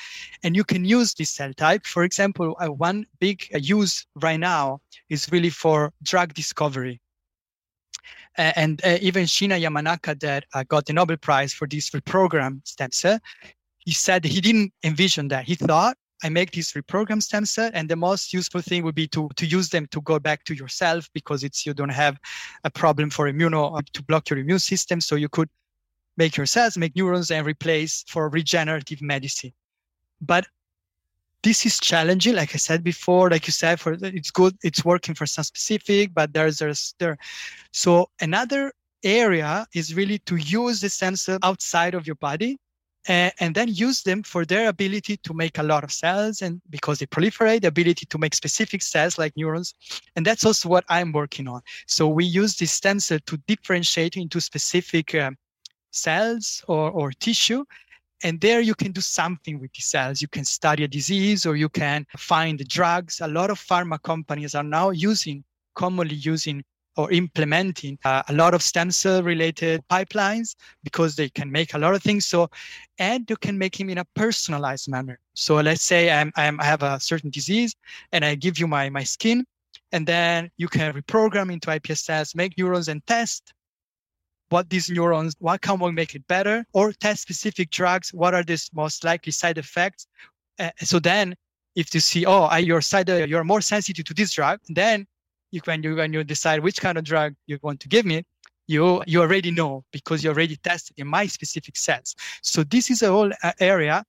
and 0.45 0.55
you 0.55 0.63
can 0.63 0.85
use 0.85 1.13
this 1.13 1.31
cell 1.31 1.53
type. 1.55 1.85
For 1.87 2.05
example, 2.05 2.57
one 2.77 3.05
big 3.19 3.49
use 3.51 4.07
right 4.23 4.39
now 4.39 4.81
is 5.09 5.29
really 5.33 5.51
for 5.51 5.93
drug 6.05 6.35
discovery 6.35 7.01
and 8.39 8.81
uh, 8.85 8.99
even 9.01 9.25
Shinya 9.25 9.61
Yamanaka 9.61 10.19
that 10.21 10.45
uh, 10.55 10.63
got 10.65 10.87
the 10.87 10.93
Nobel 10.93 11.17
Prize 11.17 11.53
for 11.53 11.67
this 11.67 11.91
reprogrammed 11.91 12.67
stem 12.67 12.93
cell, 12.93 13.19
he 13.79 13.93
said 13.93 14.25
he 14.25 14.41
didn't 14.41 14.73
envision 14.85 15.29
that. 15.29 15.45
He 15.45 15.55
thought 15.55 15.97
I 16.23 16.29
make 16.29 16.51
this 16.51 16.73
reprogrammed 16.73 17.23
stem 17.23 17.45
cell, 17.45 17.71
and 17.75 17.89
the 17.89 17.97
most 17.97 18.33
useful 18.33 18.61
thing 18.61 18.83
would 18.85 18.95
be 18.95 19.07
to 19.09 19.29
to 19.37 19.47
use 19.47 19.69
them 19.69 19.87
to 19.89 20.01
go 20.03 20.19
back 20.19 20.45
to 20.45 20.55
yourself 20.55 21.09
because 21.15 21.45
it's 21.45 21.65
you 21.67 21.75
don't 21.75 21.89
have 21.91 22.19
a 22.65 22.71
problem 22.71 23.11
for 23.11 23.31
immuno 23.31 23.79
uh, 23.79 23.83
to 23.93 24.03
block 24.03 24.31
your 24.31 24.39
immune 24.39 24.59
system, 24.59 25.01
so 25.01 25.15
you 25.15 25.29
could 25.29 25.49
make 26.17 26.37
your 26.37 26.47
cells, 26.47 26.77
make 26.77 26.97
neurons, 26.97 27.31
and 27.31 27.47
replace 27.47 28.05
for 28.09 28.29
regenerative 28.29 29.01
medicine. 29.01 29.53
But 30.21 30.47
this 31.43 31.65
is 31.65 31.79
challenging 31.79 32.35
like 32.35 32.55
i 32.55 32.59
said 32.59 32.83
before 32.83 33.31
like 33.31 33.47
you 33.47 33.53
said 33.53 33.79
for 33.79 33.97
it's 34.03 34.31
good 34.31 34.57
it's 34.63 34.85
working 34.85 35.15
for 35.15 35.27
some 35.27 35.45
specific 35.45 36.13
but 36.15 36.33
there's 36.33 36.59
there's 36.59 36.95
there. 36.99 37.17
So 37.73 38.11
another 38.21 38.73
area 39.05 39.67
is 39.75 39.95
really 39.95 40.19
to 40.21 40.37
use 40.37 40.81
the 40.81 40.89
sensor 40.89 41.39
outside 41.43 41.95
of 41.95 42.07
your 42.07 42.17
body 42.17 42.59
and, 43.07 43.33
and 43.39 43.55
then 43.55 43.69
use 43.69 44.03
them 44.03 44.25
for 44.25 44.45
their 44.45 44.69
ability 44.69 45.17
to 45.19 45.33
make 45.33 45.59
a 45.59 45.63
lot 45.63 45.85
of 45.85 45.93
cells 45.93 46.43
and 46.43 46.61
because 46.69 46.99
they 46.99 47.07
proliferate 47.07 47.63
the 47.63 47.69
ability 47.69 48.07
to 48.07 48.19
make 48.19 48.35
specific 48.35 48.83
cells 48.83 49.17
like 49.19 49.33
neurons 49.37 49.75
and 50.17 50.27
that's 50.27 50.45
also 50.45 50.69
what 50.69 50.85
i'm 50.89 51.13
working 51.13 51.47
on. 51.47 51.61
So 51.87 52.09
we 52.09 52.25
use 52.25 52.57
this 52.57 52.73
cell 52.73 53.19
to 53.27 53.37
differentiate 53.47 54.17
into 54.17 54.41
specific 54.41 55.15
um, 55.15 55.37
cells 55.93 56.65
or, 56.67 56.91
or 56.91 57.13
tissue 57.13 57.65
and 58.23 58.41
there 58.41 58.61
you 58.61 58.75
can 58.75 58.93
do 58.93 59.01
something 59.01 59.61
with 59.61 59.73
the 59.73 59.81
cells. 59.81 60.21
You 60.21 60.29
can 60.29 60.45
study 60.45 60.85
a 60.85 60.89
disease 60.89 61.47
or 61.47 61.57
you 61.57 61.69
can 61.69 62.07
find 62.17 62.59
drugs. 62.69 63.21
A 63.21 63.29
lot 63.29 63.51
of 63.51 63.61
pharma 63.61 64.03
companies 64.03 64.55
are 64.55 64.65
now 64.65 64.91
using, 64.91 65.45
commonly 65.75 66.17
using 66.17 66.65
or 66.97 67.13
implementing 67.13 67.97
uh, 68.05 68.25
a 68.29 68.33
lot 68.33 68.55
of 68.55 68.63
stem 68.63 68.91
cell 68.91 69.23
related 69.23 69.81
pipelines 69.89 70.57
because 70.83 71.15
they 71.15 71.29
can 71.29 71.51
make 71.51 71.75
a 71.75 71.79
lot 71.79 71.95
of 71.95 72.03
things. 72.03 72.27
So, 72.27 72.51
and 72.99 73.25
you 73.31 73.37
can 73.37 73.57
make 73.57 73.79
them 73.79 73.89
in 73.89 73.99
a 73.99 74.05
personalized 74.17 74.89
manner. 74.89 75.21
So 75.35 75.57
let's 75.57 75.85
say 75.85 76.11
I'm, 76.11 76.33
I'm, 76.35 76.61
I 76.61 76.65
have 76.65 76.83
a 76.83 76.99
certain 76.99 77.31
disease 77.31 77.77
and 78.11 78.25
I 78.25 78.35
give 78.35 78.59
you 78.59 78.67
my, 78.67 78.91
my 78.91 79.05
skin 79.05 79.45
and 79.93 80.05
then 80.05 80.51
you 80.57 80.67
can 80.67 80.93
reprogram 80.93 81.53
into 81.53 81.69
iPSCs, 81.69 82.35
make 82.35 82.59
neurons 82.59 82.89
and 82.89 83.07
test 83.07 83.55
what 84.51 84.71
these 84.71 84.91
neurons, 84.91 85.35
what 85.39 85.61
can 85.61 85.79
we 85.79 85.93
make 85.93 86.15
it 86.15 86.27
better, 86.27 86.65
or 86.73 86.93
test 86.93 87.23
specific 87.23 87.71
drugs, 87.71 88.13
what 88.13 88.35
are 88.35 88.43
the 88.43 88.59
most 88.73 89.05
likely 89.05 89.33
side 89.33 89.59
effects. 89.59 90.07
Uh, 90.59 90.71
so 90.79 90.99
then 90.99 91.35
if 91.77 91.95
you 91.95 92.01
see, 92.01 92.27
oh, 92.27 92.53
you're 92.57 92.81
side, 92.81 93.09
you're 93.09 93.45
more 93.45 93.61
sensitive 93.61 94.05
to 94.05 94.15
this 94.15 94.33
drug, 94.33 94.59
then 94.69 95.07
you, 95.51 95.61
when 95.65 95.83
you 95.83 95.97
when 95.97 96.13
you 96.13 96.25
decide 96.25 96.61
which 96.61 96.81
kind 96.81 96.99
of 96.99 97.05
drug 97.05 97.35
you 97.47 97.59
want 97.63 97.81
to 97.81 97.89
give 97.89 98.05
me, 98.05 98.25
you 98.67 99.03
you 99.07 99.21
already 99.21 99.51
know 99.51 99.85
because 99.93 100.23
you 100.23 100.31
already 100.31 100.57
tested 100.57 100.95
in 100.99 101.07
my 101.07 101.27
specific 101.27 101.77
cells. 101.77 102.15
So 102.43 102.65
this 102.65 102.91
is 102.91 103.03
a 103.03 103.11
whole 103.11 103.33
uh, 103.43 103.53
area 103.61 104.05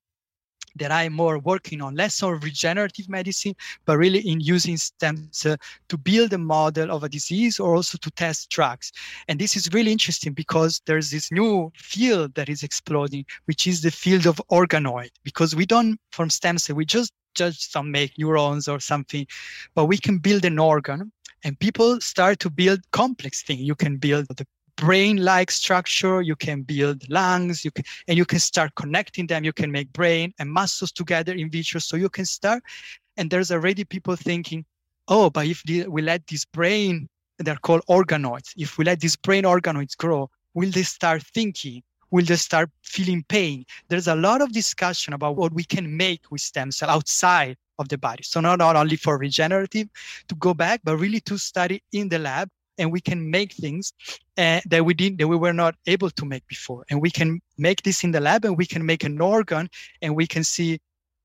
that 0.80 0.92
I'm 0.92 1.14
more 1.14 1.40
working 1.40 1.82
on, 1.82 1.96
less 1.96 2.24
on 2.24 2.40
regenerative 2.40 3.10
medicine, 3.10 3.56
but 3.86 3.98
really 3.98 4.20
in 4.20 4.40
using 4.40 4.78
stem 4.78 5.28
cells 5.32 5.58
to 5.90 5.98
build 5.98 6.34
a 6.34 6.38
model 6.38 6.92
of 6.92 7.04
a 7.04 7.10
disease 7.10 7.60
or 7.60 7.76
also 7.76 7.98
to 7.98 8.12
test 8.12 8.50
drugs. 8.50 8.92
And 9.28 9.40
this 9.40 9.56
is 9.56 9.70
really 9.74 9.92
interesting 9.92 10.34
because 10.34 10.82
there's 10.86 11.12
this 11.12 11.32
new 11.32 11.72
field 11.76 12.34
that 12.36 12.50
is 12.50 12.64
exploding, 12.64 13.26
which 13.46 13.68
is 13.68 13.82
the 13.82 13.92
field 13.92 14.26
of 14.26 14.42
organoid. 14.52 15.10
Because 15.24 15.56
we 15.56 15.66
don't, 15.66 16.00
from 16.12 16.30
stem 16.30 16.58
cell, 16.58 16.76
we 16.76 16.86
just 16.86 17.14
just 17.36 17.72
some 17.72 17.92
make 17.92 18.18
neurons 18.18 18.68
or 18.68 18.80
something, 18.80 19.26
but 19.76 19.86
we 19.86 19.98
can 19.98 20.18
build 20.18 20.44
an 20.46 20.60
organ 20.60 21.12
and 21.44 21.58
people 21.60 22.02
start 22.02 22.40
to 22.40 22.50
build 22.50 22.80
complex 22.92 23.44
things. 23.44 23.62
You 23.62 23.76
can 23.76 23.98
build 23.98 24.28
the 24.36 24.46
brain-like 24.80 25.52
structure. 25.52 26.22
You 26.22 26.36
can 26.36 26.62
build 26.62 27.10
lungs 27.10 27.66
you 27.66 27.72
can 27.72 27.84
and 28.08 28.18
you 28.18 28.26
can 28.26 28.40
start 28.40 28.74
connecting 28.76 29.28
them. 29.28 29.44
You 29.44 29.54
can 29.54 29.72
make 29.72 29.92
brain 29.92 30.34
and 30.40 30.50
muscles 30.50 30.92
together 30.92 31.34
in 31.34 31.50
vitro 31.50 31.80
so 31.80 31.98
you 31.98 32.10
can 32.10 32.26
start. 32.26 32.64
And 33.18 33.30
there's 33.30 33.52
already 33.52 33.84
people 33.84 34.16
thinking 34.16 34.66
oh 35.08 35.30
but 35.30 35.46
if 35.48 35.64
we 35.68 36.02
let 36.02 36.26
this 36.28 36.46
brain 36.46 37.10
they're 37.40 37.56
called 37.56 37.82
organoids 37.90 38.54
if 38.56 38.78
we 38.78 38.86
let 38.86 39.00
these 39.00 39.16
brain 39.16 39.44
organoids 39.44 39.98
grow 39.98 40.30
will 40.54 40.72
they 40.72 40.84
start 40.84 41.24
thinking? 41.24 41.84
Will 42.12 42.26
they 42.26 42.38
start 42.38 42.70
feeling 42.84 43.24
pain? 43.30 43.66
There's 43.88 44.08
a 44.08 44.16
lot 44.16 44.42
of 44.42 44.52
discussion 44.52 45.14
about 45.14 45.36
what 45.36 45.54
we 45.54 45.64
can 45.64 45.96
make 45.96 46.32
with 46.32 46.42
stem 46.42 46.72
cell 46.72 46.90
outside 46.90 47.56
of 47.78 47.88
the 47.88 47.98
body. 47.98 48.24
So 48.24 48.42
not, 48.42 48.60
not 48.60 48.76
only 48.76 48.96
for 48.96 49.18
regenerative 49.18 49.88
to 50.28 50.36
go 50.36 50.54
back 50.54 50.82
but 50.84 50.98
really 50.98 51.20
to 51.22 51.38
study 51.38 51.84
in 51.92 52.10
the 52.10 52.20
lab 52.20 52.50
and 52.80 52.92
we 52.92 53.02
can 53.02 53.30
make 53.30 53.54
things 53.54 53.94
uh, 54.38 54.62
that 54.68 54.84
we 54.86 54.94
didn't 54.94 55.20
that 55.20 55.28
we 55.28 55.36
were 55.36 55.54
not 55.54 55.76
able 55.86 56.10
to 56.10 56.26
make 56.26 56.48
before. 56.48 56.86
And 56.90 57.02
we 57.02 57.12
can 57.12 57.42
make 57.58 57.84
this 57.84 58.04
in 58.04 58.12
the 58.12 58.20
lab 58.20 58.46
and 58.46 58.58
we 58.58 58.66
can 58.66 58.86
make 58.86 59.04
an 59.04 59.22
organ 59.22 59.70
and 60.02 60.16
we 60.16 60.26
can 60.26 60.44
see 60.44 60.80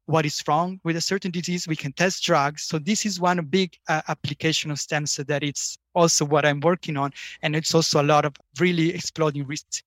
what 0.07 0.27
is 0.27 0.43
wrong 0.47 0.81
with 0.85 0.97
a 0.97 1.01
certain 1.01 1.31
disease. 1.31 1.67
We 1.67 1.77
can 1.77 1.93
test 1.93 2.25
drugs. 2.25 2.65
So 2.65 2.79
this 2.79 3.07
is 3.07 3.21
one 3.21 3.43
big 3.47 3.77
uh, 3.89 4.03
application 4.09 4.71
of 4.71 4.79
stem 4.79 5.07
cell 5.07 5.25
that 5.29 5.43
it's 5.43 5.79
also 5.95 6.25
what 6.25 6.45
i'm 6.45 6.59
working 6.59 6.97
on 6.97 7.13
and 7.43 7.55
it's 7.55 7.73
also 7.73 8.03
a 8.03 8.09
lot 8.15 8.25
of 8.25 8.35
really 8.59 8.93
exploding 8.93 9.47
risks. 9.47 9.83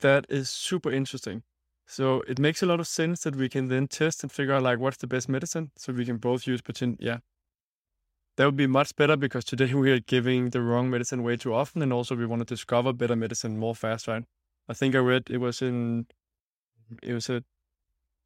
That 0.00 0.26
is 0.28 0.48
super 0.48 0.90
interesting. 0.90 1.42
So 1.86 2.22
it 2.28 2.38
makes 2.38 2.62
a 2.62 2.66
lot 2.66 2.80
of 2.80 2.86
sense 2.86 3.22
that 3.22 3.34
we 3.34 3.48
can 3.48 3.68
then 3.68 3.88
test 3.88 4.22
and 4.22 4.30
figure 4.30 4.54
out 4.54 4.62
like 4.62 4.78
what's 4.78 4.98
the 4.98 5.06
best 5.06 5.28
medicine 5.28 5.70
so 5.76 5.92
we 5.92 6.04
can 6.04 6.18
both 6.18 6.46
use 6.46 6.60
potential 6.60 6.98
yeah 7.00 7.18
that 8.38 8.44
would 8.44 8.56
be 8.56 8.68
much 8.68 8.94
better 8.94 9.16
because 9.16 9.44
today 9.44 9.74
we 9.74 9.90
are 9.90 9.98
giving 9.98 10.50
the 10.50 10.62
wrong 10.62 10.88
medicine 10.88 11.24
way 11.24 11.36
too 11.36 11.52
often, 11.52 11.82
and 11.82 11.92
also 11.92 12.14
we 12.14 12.24
want 12.24 12.38
to 12.38 12.54
discover 12.54 12.92
better 12.92 13.16
medicine 13.16 13.58
more 13.58 13.74
fast, 13.74 14.06
right? 14.06 14.22
I 14.68 14.74
think 14.74 14.94
I 14.94 14.98
read 14.98 15.24
it 15.28 15.38
was 15.38 15.60
in 15.60 16.06
it 17.02 17.12
was 17.12 17.28
a 17.28 17.42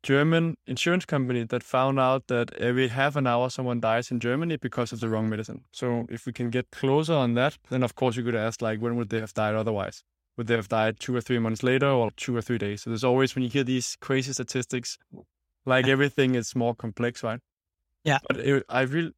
German 0.03 0.59
insurance 0.67 1.07
company 1.07 1.45
that 1.45 1.63
found 1.63 1.99
out 1.99 2.27
that 2.27 2.53
every 2.55 2.89
half 2.89 3.17
an 3.17 3.27
hour 3.27 3.49
someone 3.49 3.81
dies 3.81 4.11
in 4.11 4.21
Germany 4.21 4.59
because 4.59 4.93
of 4.93 5.01
the 5.01 5.09
wrong 5.09 5.31
medicine. 5.31 5.65
So 5.73 6.07
if 6.11 6.27
we 6.27 6.33
can 6.35 6.51
get 6.51 6.71
closer 6.71 7.15
on 7.15 7.33
that, 7.35 7.57
then 7.71 7.83
of 7.83 7.95
course 7.95 8.17
you 8.17 8.23
could 8.23 8.35
ask 8.35 8.61
like 8.61 8.81
when 8.81 8.97
would 8.97 9.09
they 9.09 9.21
have 9.21 9.33
died 9.33 9.55
otherwise? 9.55 10.05
Would 10.37 10.47
they 10.47 10.57
have 10.57 10.69
died 10.69 11.01
two 11.01 11.17
or 11.17 11.23
three 11.23 11.39
months 11.39 11.63
later 11.63 11.89
or 11.89 12.11
two 12.19 12.37
or 12.37 12.43
three 12.43 12.59
days? 12.59 12.83
So 12.83 12.91
there's 12.91 13.05
always 13.05 13.35
when 13.35 13.45
you 13.45 13.51
hear 13.51 13.65
these 13.65 13.97
crazy 14.03 14.35
statistics, 14.35 14.99
like 15.65 15.89
everything 15.89 16.35
is 16.35 16.55
more 16.55 16.75
complex, 16.75 17.23
right? 17.23 17.41
Yeah. 18.05 18.19
But 18.29 18.41
it, 18.41 18.65
I 18.69 18.83
really 18.83 19.13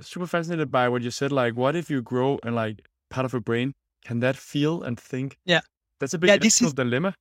super 0.00 0.26
fascinated 0.26 0.70
by 0.70 0.88
what 0.88 1.02
you 1.02 1.10
said. 1.10 1.32
Like, 1.32 1.56
what 1.56 1.76
if 1.76 1.90
you 1.90 2.02
grow 2.02 2.38
and 2.42 2.54
like 2.54 2.86
part 3.10 3.24
of 3.24 3.34
a 3.34 3.40
brain 3.40 3.74
can 4.04 4.20
that 4.20 4.36
feel 4.36 4.82
and 4.82 4.98
think? 4.98 5.38
Yeah, 5.44 5.60
that's 6.00 6.14
a 6.14 6.18
big 6.18 6.28
yeah, 6.28 6.36
this 6.36 6.62
is, 6.62 6.72
dilemma. 6.72 7.14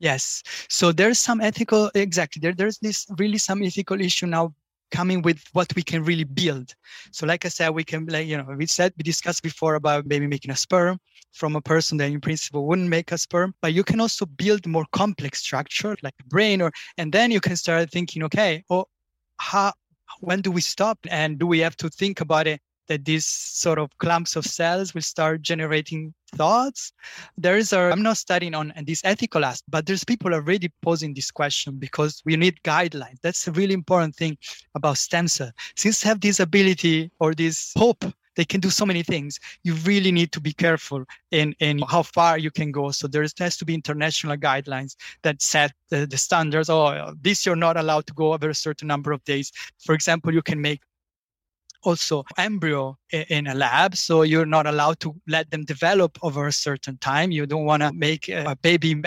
Yes. 0.00 0.42
So 0.68 0.92
there's 0.92 1.18
some 1.18 1.40
ethical 1.40 1.90
exactly 1.94 2.40
there. 2.40 2.52
There's 2.52 2.78
this 2.78 3.06
really 3.18 3.38
some 3.38 3.62
ethical 3.62 4.00
issue 4.00 4.26
now 4.26 4.54
coming 4.90 5.22
with 5.22 5.42
what 5.52 5.74
we 5.76 5.82
can 5.82 6.02
really 6.02 6.24
build. 6.24 6.74
So 7.10 7.26
like 7.26 7.44
I 7.44 7.48
said, 7.48 7.70
we 7.70 7.84
can 7.84 8.06
like 8.06 8.26
you 8.26 8.36
know 8.36 8.46
we 8.56 8.66
said 8.66 8.92
we 8.96 9.02
discussed 9.02 9.42
before 9.42 9.74
about 9.74 10.06
maybe 10.06 10.26
making 10.26 10.50
a 10.50 10.56
sperm 10.56 10.98
from 11.32 11.56
a 11.56 11.60
person 11.60 11.98
that 11.98 12.10
in 12.10 12.20
principle 12.20 12.66
wouldn't 12.66 12.88
make 12.88 13.12
a 13.12 13.18
sperm, 13.18 13.54
but 13.60 13.74
you 13.74 13.84
can 13.84 14.00
also 14.00 14.24
build 14.24 14.66
more 14.66 14.86
complex 14.92 15.40
structure 15.40 15.96
like 16.02 16.14
a 16.20 16.24
brain 16.24 16.62
or 16.62 16.72
and 16.96 17.12
then 17.12 17.30
you 17.30 17.40
can 17.40 17.56
start 17.56 17.90
thinking, 17.90 18.22
okay, 18.22 18.64
oh 18.70 18.86
how 19.38 19.72
when 20.20 20.40
do 20.40 20.50
we 20.50 20.60
stop? 20.60 20.98
And 21.10 21.38
do 21.38 21.46
we 21.46 21.58
have 21.60 21.76
to 21.78 21.88
think 21.88 22.20
about 22.20 22.46
it 22.46 22.60
that 22.88 23.04
these 23.04 23.26
sort 23.26 23.78
of 23.78 23.90
clumps 23.98 24.34
of 24.34 24.46
cells 24.46 24.94
will 24.94 25.02
start 25.02 25.42
generating 25.42 26.14
thoughts? 26.34 26.92
There 27.36 27.56
is 27.56 27.72
a 27.72 27.90
i'm 27.90 28.02
not 28.02 28.16
studying 28.16 28.54
on 28.54 28.72
this 28.86 29.02
ethical 29.04 29.44
aspect 29.44 29.70
but 29.70 29.86
there's 29.86 30.04
people 30.04 30.34
already 30.34 30.70
posing 30.82 31.14
this 31.14 31.30
question 31.30 31.76
because 31.78 32.22
we 32.24 32.36
need 32.36 32.60
guidelines. 32.64 33.20
That's 33.22 33.46
a 33.48 33.52
really 33.52 33.74
important 33.74 34.16
thing 34.16 34.38
about 34.74 34.98
stem 34.98 35.28
cell. 35.28 35.52
Since 35.76 36.02
have 36.02 36.20
this 36.20 36.40
ability 36.40 37.10
or 37.20 37.34
this 37.34 37.72
hope 37.76 38.04
they 38.38 38.44
can 38.44 38.60
do 38.60 38.70
so 38.70 38.86
many 38.86 39.02
things. 39.02 39.40
You 39.64 39.74
really 39.74 40.12
need 40.12 40.30
to 40.30 40.40
be 40.40 40.52
careful 40.52 41.04
in, 41.32 41.56
in 41.58 41.80
how 41.80 42.04
far 42.04 42.38
you 42.38 42.52
can 42.52 42.70
go. 42.70 42.92
So 42.92 43.08
there 43.08 43.26
has 43.40 43.56
to 43.56 43.64
be 43.64 43.74
international 43.74 44.36
guidelines 44.36 44.94
that 45.22 45.42
set 45.42 45.72
the, 45.90 46.06
the 46.06 46.16
standards. 46.16 46.70
Oh, 46.70 47.14
this 47.20 47.44
you're 47.44 47.56
not 47.56 47.76
allowed 47.76 48.06
to 48.06 48.14
go 48.14 48.32
over 48.32 48.48
a 48.48 48.54
certain 48.54 48.86
number 48.86 49.10
of 49.10 49.24
days. 49.24 49.50
For 49.84 49.92
example, 49.92 50.32
you 50.32 50.40
can 50.40 50.60
make 50.60 50.80
also 51.82 52.24
embryo 52.36 52.96
in 53.12 53.46
a 53.46 53.54
lab 53.54 53.94
so 53.94 54.22
you're 54.22 54.44
not 54.44 54.66
allowed 54.66 54.98
to 54.98 55.14
let 55.28 55.48
them 55.52 55.64
develop 55.64 56.18
over 56.22 56.48
a 56.48 56.52
certain 56.52 56.98
time 56.98 57.30
you 57.30 57.46
don't 57.46 57.64
want 57.64 57.80
to 57.80 57.92
make 57.92 58.28
a 58.28 58.56
baby 58.62 59.00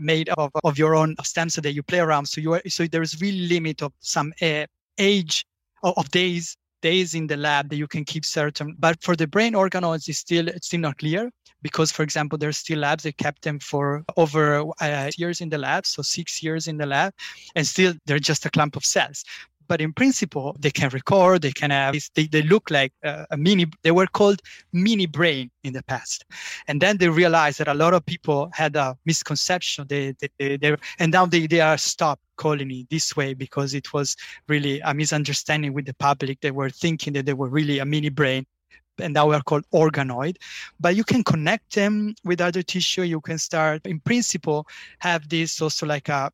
made 0.00 0.28
of, 0.38 0.48
of 0.62 0.78
your 0.78 0.94
own 0.94 1.16
stem 1.24 1.50
cell 1.50 1.62
that 1.62 1.72
you 1.72 1.82
play 1.82 1.98
around 1.98 2.24
so 2.24 2.40
you 2.40 2.52
are 2.52 2.62
so 2.68 2.86
there 2.86 3.02
is 3.02 3.20
really 3.20 3.48
limit 3.48 3.82
of 3.82 3.92
some 3.98 4.32
uh, 4.40 4.64
age 4.98 5.44
of 5.82 6.08
days 6.12 6.56
days 6.82 7.14
in 7.14 7.26
the 7.26 7.36
lab 7.36 7.70
that 7.70 7.76
you 7.76 7.88
can 7.88 8.04
keep 8.04 8.24
certain. 8.24 8.76
But 8.78 9.02
for 9.02 9.16
the 9.16 9.26
brain 9.26 9.54
organoids, 9.54 10.08
it's 10.08 10.18
still 10.18 10.48
it's 10.48 10.66
still 10.66 10.80
not 10.80 10.98
clear 10.98 11.30
because, 11.62 11.92
for 11.92 12.02
example, 12.02 12.36
there's 12.36 12.58
still 12.58 12.80
labs 12.80 13.04
that 13.04 13.16
kept 13.16 13.42
them 13.42 13.58
for 13.58 14.04
over 14.16 14.64
uh, 14.80 15.10
years 15.16 15.40
in 15.40 15.48
the 15.48 15.58
lab, 15.58 15.86
so 15.86 16.02
six 16.02 16.42
years 16.42 16.68
in 16.68 16.76
the 16.76 16.86
lab, 16.86 17.14
and 17.54 17.66
still 17.66 17.94
they're 18.06 18.18
just 18.18 18.44
a 18.44 18.50
clump 18.50 18.76
of 18.76 18.84
cells 18.84 19.24
but 19.68 19.80
in 19.80 19.92
principle 19.92 20.56
they 20.58 20.70
can 20.70 20.88
record 20.90 21.42
they 21.42 21.52
can 21.52 21.70
have 21.70 21.94
they, 22.14 22.26
they 22.26 22.42
look 22.42 22.70
like 22.70 22.92
a, 23.04 23.26
a 23.30 23.36
mini 23.36 23.66
they 23.82 23.90
were 23.90 24.06
called 24.06 24.40
mini 24.72 25.06
brain 25.06 25.50
in 25.64 25.72
the 25.72 25.82
past. 25.84 26.24
And 26.68 26.80
then 26.80 26.98
they 26.98 27.08
realized 27.08 27.58
that 27.58 27.68
a 27.68 27.74
lot 27.74 27.94
of 27.94 28.04
people 28.04 28.50
had 28.52 28.76
a 28.76 28.96
misconception. 29.04 29.86
They, 29.88 30.14
they, 30.20 30.28
they, 30.38 30.56
they 30.56 30.76
and 30.98 31.12
now 31.12 31.26
they, 31.26 31.46
they 31.46 31.60
are 31.60 31.78
stopped 31.78 32.22
calling 32.36 32.70
it 32.70 32.90
this 32.90 33.16
way 33.16 33.34
because 33.34 33.74
it 33.74 33.92
was 33.92 34.16
really 34.48 34.80
a 34.80 34.94
misunderstanding 34.94 35.72
with 35.72 35.86
the 35.86 35.94
public. 35.94 36.40
They 36.40 36.50
were 36.50 36.70
thinking 36.70 37.12
that 37.14 37.26
they 37.26 37.34
were 37.34 37.48
really 37.48 37.78
a 37.78 37.84
mini 37.84 38.08
brain 38.08 38.46
and 38.98 39.14
now 39.14 39.28
we 39.28 39.34
are 39.34 39.42
called 39.42 39.64
organoid. 39.72 40.36
But 40.80 40.96
you 40.96 41.04
can 41.04 41.24
connect 41.24 41.74
them 41.74 42.14
with 42.24 42.40
other 42.40 42.62
tissue. 42.62 43.02
You 43.02 43.20
can 43.20 43.38
start 43.38 43.86
in 43.86 44.00
principle 44.00 44.66
have 44.98 45.28
this 45.28 45.60
also 45.60 45.86
like 45.86 46.08
a 46.08 46.30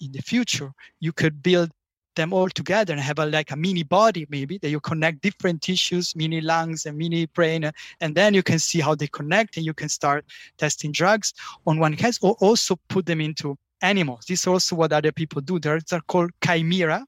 in 0.00 0.12
the 0.12 0.22
future 0.22 0.72
you 1.00 1.12
could 1.12 1.42
build 1.42 1.70
them 2.18 2.32
all 2.32 2.50
together 2.50 2.92
and 2.92 3.00
have 3.00 3.18
a, 3.18 3.26
like 3.26 3.50
a 3.52 3.56
mini 3.56 3.84
body 3.84 4.26
maybe 4.28 4.58
that 4.58 4.70
you 4.70 4.80
connect 4.80 5.22
different 5.22 5.62
tissues 5.62 6.14
mini 6.16 6.40
lungs 6.40 6.84
and 6.84 6.98
mini 6.98 7.24
brain 7.26 7.70
and 8.00 8.14
then 8.14 8.34
you 8.34 8.42
can 8.42 8.58
see 8.58 8.80
how 8.80 8.94
they 8.94 9.06
connect 9.06 9.56
and 9.56 9.64
you 9.64 9.72
can 9.72 9.88
start 9.88 10.24
testing 10.58 10.92
drugs 10.92 11.32
on 11.66 11.78
one 11.78 11.96
case 11.96 12.18
or 12.20 12.32
also 12.40 12.76
put 12.88 13.06
them 13.06 13.20
into 13.20 13.56
animals. 13.82 14.24
This 14.28 14.40
is 14.40 14.46
also 14.46 14.74
what 14.74 14.92
other 14.92 15.12
people 15.12 15.40
do. 15.40 15.58
They're, 15.58 15.80
they're 15.88 16.00
called 16.08 16.30
chimera. 16.44 17.06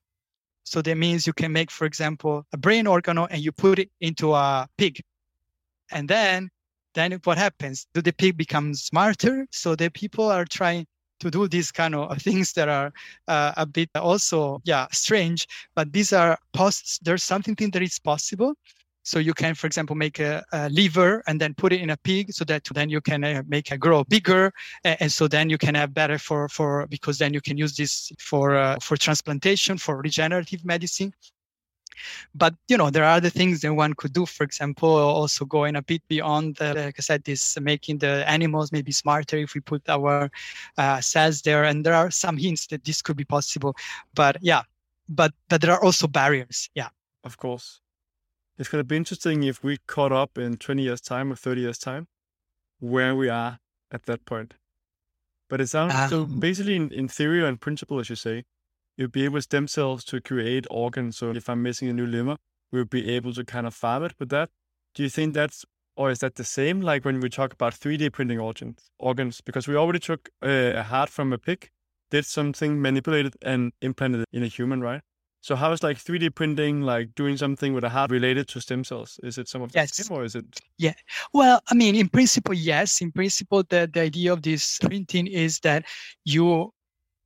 So 0.64 0.80
that 0.82 0.96
means 0.96 1.26
you 1.26 1.32
can 1.32 1.52
make 1.52 1.70
for 1.70 1.84
example 1.84 2.46
a 2.52 2.56
brain 2.56 2.84
organo 2.84 3.26
and 3.30 3.42
you 3.42 3.52
put 3.52 3.78
it 3.78 3.90
into 4.00 4.32
a 4.34 4.68
pig. 4.78 5.00
And 5.90 6.08
then 6.08 6.50
then 6.94 7.12
what 7.24 7.38
happens? 7.38 7.86
Do 7.94 8.02
the 8.02 8.12
pig 8.12 8.36
become 8.36 8.74
smarter? 8.74 9.46
So 9.50 9.76
the 9.76 9.90
people 9.90 10.26
are 10.28 10.44
trying 10.44 10.86
to 11.20 11.30
do 11.30 11.46
these 11.48 11.70
kind 11.70 11.94
of 11.94 12.20
things 12.22 12.52
that 12.54 12.68
are 12.68 12.92
uh, 13.28 13.52
a 13.56 13.66
bit 13.66 13.88
also 13.94 14.60
yeah 14.64 14.86
strange 14.92 15.46
but 15.74 15.92
these 15.92 16.12
are 16.12 16.38
posts 16.52 16.98
there's 17.02 17.22
something 17.22 17.54
that 17.72 17.82
is 17.82 17.98
possible 17.98 18.54
So 19.02 19.18
you 19.18 19.32
can, 19.32 19.54
for 19.54 19.66
example, 19.66 19.96
make 19.96 20.20
a, 20.20 20.44
a, 20.52 20.68
liver 20.68 21.22
and 21.26 21.40
then 21.40 21.54
put 21.54 21.72
it 21.72 21.80
in 21.80 21.90
a 21.90 21.96
pig, 21.96 22.32
so 22.32 22.44
that 22.44 22.64
then 22.74 22.90
you 22.90 23.00
can 23.00 23.24
uh, 23.24 23.42
make 23.48 23.72
it 23.72 23.78
grow 23.80 24.04
bigger, 24.04 24.52
and, 24.84 24.96
and, 25.00 25.12
so 25.12 25.26
then 25.26 25.48
you 25.48 25.56
can 25.56 25.74
have 25.74 25.94
better 25.94 26.18
for 26.18 26.48
for 26.48 26.86
because 26.88 27.16
then 27.18 27.32
you 27.32 27.40
can 27.40 27.56
use 27.56 27.74
this 27.74 28.12
for 28.18 28.54
uh, 28.56 28.76
for 28.80 28.96
transplantation, 28.96 29.78
for 29.78 29.96
regenerative 29.96 30.64
medicine. 30.64 31.12
But 32.34 32.54
you 32.68 32.76
know 32.76 32.90
there 32.90 33.04
are 33.04 33.16
other 33.16 33.30
things 33.30 33.60
that 33.60 33.74
one 33.74 33.94
could 33.94 34.12
do. 34.12 34.26
For 34.26 34.44
example, 34.44 34.88
also 34.88 35.44
going 35.44 35.76
a 35.76 35.82
bit 35.82 36.02
beyond, 36.08 36.56
the, 36.56 36.74
like 36.74 36.96
I 36.98 37.02
said, 37.02 37.24
this 37.24 37.58
making 37.60 37.98
the 37.98 38.28
animals 38.28 38.72
maybe 38.72 38.92
smarter 38.92 39.36
if 39.36 39.54
we 39.54 39.60
put 39.60 39.88
our 39.88 40.30
uh, 40.78 41.00
cells 41.00 41.42
there. 41.42 41.64
And 41.64 41.84
there 41.84 41.94
are 41.94 42.10
some 42.10 42.36
hints 42.36 42.66
that 42.68 42.84
this 42.84 43.02
could 43.02 43.16
be 43.16 43.24
possible. 43.24 43.74
But 44.14 44.36
yeah, 44.40 44.62
but 45.08 45.32
but 45.48 45.60
there 45.60 45.72
are 45.72 45.82
also 45.82 46.06
barriers. 46.06 46.70
Yeah. 46.74 46.88
Of 47.24 47.36
course 47.36 47.80
it's 48.60 48.68
going 48.68 48.80
to 48.80 48.84
be 48.86 48.96
interesting 48.96 49.42
if 49.42 49.64
we 49.64 49.78
caught 49.86 50.12
up 50.12 50.36
in 50.36 50.58
20 50.58 50.82
years 50.82 51.00
time 51.00 51.32
or 51.32 51.34
30 51.34 51.62
years 51.62 51.78
time 51.78 52.06
where 52.78 53.16
we 53.16 53.28
are 53.28 53.58
at 53.90 54.04
that 54.04 54.24
point 54.26 54.54
but 55.48 55.60
it 55.60 55.66
sounds 55.68 55.94
um, 55.94 56.10
so 56.10 56.24
basically 56.26 56.76
in, 56.76 56.92
in 56.92 57.08
theory 57.08 57.44
and 57.44 57.60
principle 57.60 57.98
as 57.98 58.10
you 58.10 58.16
say 58.16 58.44
you'd 59.00 59.12
be 59.12 59.24
able 59.24 59.34
with 59.34 59.44
stem 59.44 59.66
cells 59.66 60.04
to 60.04 60.20
create 60.20 60.66
organs 60.70 61.16
so 61.16 61.30
if 61.30 61.48
i'm 61.48 61.62
missing 61.62 61.88
a 61.88 61.92
new 61.92 62.06
liver 62.06 62.36
we'll 62.70 62.84
be 62.84 63.10
able 63.10 63.32
to 63.32 63.44
kind 63.44 63.66
of 63.66 63.74
farm 63.74 64.04
it 64.04 64.14
with 64.18 64.28
that 64.28 64.50
do 64.94 65.02
you 65.02 65.08
think 65.08 65.32
that's 65.34 65.64
or 65.96 66.10
is 66.10 66.18
that 66.18 66.34
the 66.34 66.44
same 66.44 66.80
like 66.82 67.04
when 67.04 67.18
we 67.20 67.28
talk 67.28 67.52
about 67.52 67.72
3d 67.72 68.12
printing 68.12 68.38
organs 68.38 68.90
organs 68.98 69.40
because 69.40 69.66
we 69.66 69.74
already 69.74 69.98
took 69.98 70.28
a, 70.42 70.72
a 70.76 70.82
heart 70.82 71.08
from 71.08 71.32
a 71.32 71.38
pig 71.38 71.70
did 72.10 72.26
something 72.26 72.80
manipulated 72.80 73.34
and 73.42 73.72
implanted 73.80 74.20
it 74.20 74.28
in 74.32 74.42
a 74.42 74.48
human 74.48 74.80
right 74.82 75.00
so 75.42 75.56
how 75.56 75.72
is 75.72 75.82
like 75.82 75.96
3D 75.96 76.34
printing 76.34 76.82
like 76.82 77.14
doing 77.14 77.38
something 77.38 77.72
with 77.72 77.82
a 77.82 77.88
heart 77.88 78.10
related 78.10 78.46
to 78.48 78.60
stem 78.60 78.84
cells? 78.84 79.18
Is 79.22 79.38
it 79.38 79.48
some 79.48 79.62
of 79.62 79.70
yes. 79.74 79.96
the 79.96 80.04
same 80.04 80.16
or 80.16 80.24
is 80.24 80.34
it? 80.34 80.44
Yeah. 80.76 80.92
Well, 81.32 81.62
I 81.70 81.74
mean, 81.74 81.94
in 81.94 82.10
principle, 82.10 82.52
yes. 82.52 83.00
In 83.00 83.10
principle, 83.10 83.62
the, 83.70 83.90
the 83.90 84.02
idea 84.02 84.34
of 84.34 84.42
this 84.42 84.78
printing 84.78 85.26
is 85.26 85.58
that 85.60 85.86
you 86.24 86.72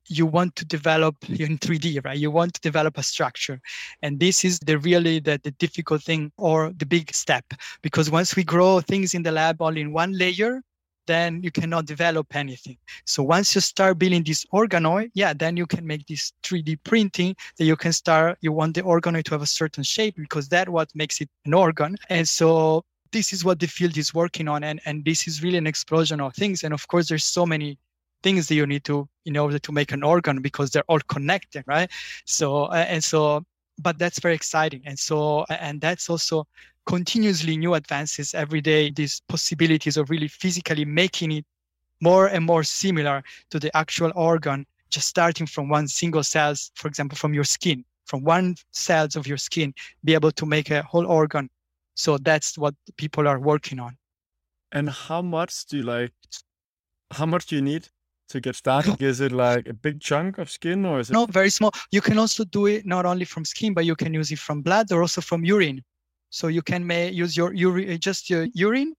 you 0.09 0.27
want 0.27 0.57
to 0.57 0.65
develop 0.65 1.17
in 1.29 1.59
3D, 1.59 2.05
right? 2.05 2.19
You 2.19 2.31
want 2.31 2.55
to 2.55 2.61
develop 2.61 2.99
a 2.99 3.03
structure. 3.03 3.61
And 4.03 4.19
this 4.21 4.45
is 4.45 4.59
the 4.61 4.79
really 4.79 5.21
the, 5.21 5.41
the 5.43 5.51
difficult 5.53 6.03
thing 6.03 6.33
or 6.37 6.73
the 6.77 6.87
big 6.87 7.15
step. 7.15 7.45
Because 7.83 8.11
once 8.11 8.37
we 8.37 8.45
grow 8.45 8.81
things 8.81 9.15
in 9.15 9.23
the 9.23 9.33
lab 9.33 9.61
all 9.61 9.77
in 9.77 9.93
one 9.93 10.13
layer, 10.13 10.63
then 11.07 11.43
you 11.43 11.51
cannot 11.51 11.87
develop 11.87 12.35
anything. 12.35 12.79
So 13.05 13.23
once 13.23 13.55
you 13.55 13.61
start 13.61 13.99
building 13.99 14.25
this 14.25 14.45
organoid, 14.55 15.11
yeah, 15.15 15.35
then 15.35 15.57
you 15.57 15.67
can 15.67 15.87
make 15.87 16.07
this 16.07 16.33
3D 16.43 16.79
printing 16.85 17.37
that 17.59 17.65
you 17.65 17.77
can 17.77 17.93
start, 17.93 18.39
you 18.41 18.53
want 18.53 18.75
the 18.75 18.83
organoid 18.83 19.25
to 19.25 19.33
have 19.33 19.43
a 19.43 19.47
certain 19.47 19.85
shape 19.85 20.17
because 20.17 20.49
that 20.49 20.69
what 20.69 20.89
makes 20.95 21.21
it 21.21 21.29
an 21.45 21.55
organ. 21.55 21.97
And 22.09 22.27
so 22.27 22.85
this 23.13 23.33
is 23.33 23.45
what 23.45 23.61
the 23.61 23.67
field 23.67 23.97
is 23.97 24.15
working 24.15 24.49
on. 24.49 24.65
And, 24.65 24.81
and 24.87 25.05
this 25.05 25.29
is 25.29 25.43
really 25.43 25.59
an 25.59 25.67
explosion 25.67 26.21
of 26.21 26.35
things. 26.35 26.65
And 26.65 26.75
of 26.75 26.87
course, 26.89 27.09
there's 27.09 27.25
so 27.25 27.47
many 27.47 27.79
things 28.25 28.49
that 28.49 28.57
you 28.57 28.67
need 28.67 28.85
to 28.85 29.07
in 29.27 29.37
order 29.37 29.59
to 29.59 29.71
make 29.71 29.93
an 29.93 30.03
organ 30.03 30.41
because 30.41 30.71
they're 30.71 30.91
all 30.93 31.01
connected, 31.09 31.63
right? 31.67 31.91
So, 32.25 32.65
uh, 32.65 32.87
and 32.89 33.05
so, 33.05 33.45
but 33.79 33.99
that's 33.99 34.19
very 34.19 34.35
exciting. 34.35 34.83
And 34.87 34.99
so, 34.99 35.45
and 35.51 35.81
that's 35.81 36.09
also 36.09 36.47
continuously 36.87 37.57
new 37.57 37.75
advances 37.75 38.35
every 38.35 38.61
day, 38.61 38.91
these 38.91 39.21
possibilities 39.29 39.97
of 39.97 40.11
really 40.11 40.29
physically 40.29 40.85
making 40.85 41.33
it 41.33 41.45
more 42.01 42.27
and 42.27 42.45
more 42.45 42.65
similar 42.65 43.23
to 43.51 43.61
the 43.61 43.71
actual 43.77 44.11
organ, 44.17 44.67
just 44.91 45.07
starting 45.07 45.47
from 45.47 45.69
one 45.69 45.87
single 45.87 46.23
cells, 46.23 46.71
for 46.75 46.89
example, 46.89 47.17
from 47.17 47.35
your 47.35 47.45
skin, 47.45 47.85
from 48.07 48.25
one 48.25 48.57
cells 48.73 49.17
of 49.17 49.27
your 49.27 49.39
skin, 49.39 49.73
be 50.03 50.15
able 50.15 50.33
to 50.33 50.47
make 50.47 50.71
a 50.71 50.83
whole 50.83 51.07
organ. 51.07 51.49
So 51.95 52.19
that's 52.19 52.59
what 52.59 52.75
people 52.97 53.29
are 53.29 53.39
working 53.39 53.79
on. 53.81 53.97
And 54.73 54.89
how 54.91 55.23
much 55.23 55.67
do 55.67 55.77
you 55.77 55.83
like, 55.85 56.13
how 57.13 57.27
much 57.27 57.47
do 57.47 57.57
you 57.57 57.63
need 57.63 57.89
to 58.29 58.41
get 58.41 58.57
started? 58.57 59.01
Is 59.03 59.21
it 59.21 59.33
like 59.33 59.69
a 59.69 59.75
big 59.75 60.01
chunk 60.01 60.39
of 60.39 60.51
skin 60.51 60.85
or 60.85 61.01
is 61.01 61.11
it? 61.11 61.13
No, 61.13 61.27
very 61.27 61.51
small. 61.51 61.73
You 61.91 62.01
can 62.01 62.19
also 62.19 62.45
do 62.45 62.67
it 62.67 62.87
not 62.87 63.07
only 63.07 63.25
from 63.25 63.45
skin, 63.45 63.75
but 63.75 63.85
you 63.85 63.97
can 63.97 64.15
use 64.15 64.33
it 64.33 64.39
from 64.39 64.63
blood 64.63 64.93
or 64.93 65.03
also 65.03 65.21
from 65.21 65.45
urine. 65.45 65.83
So 66.31 66.49
you 66.49 66.63
can 66.63 66.87
may 66.87 67.11
use 67.11 67.37
your 67.37 67.53
urine, 67.55 67.93
uh, 67.93 67.97
just 67.97 68.29
your 68.29 68.47
urine. 68.55 68.95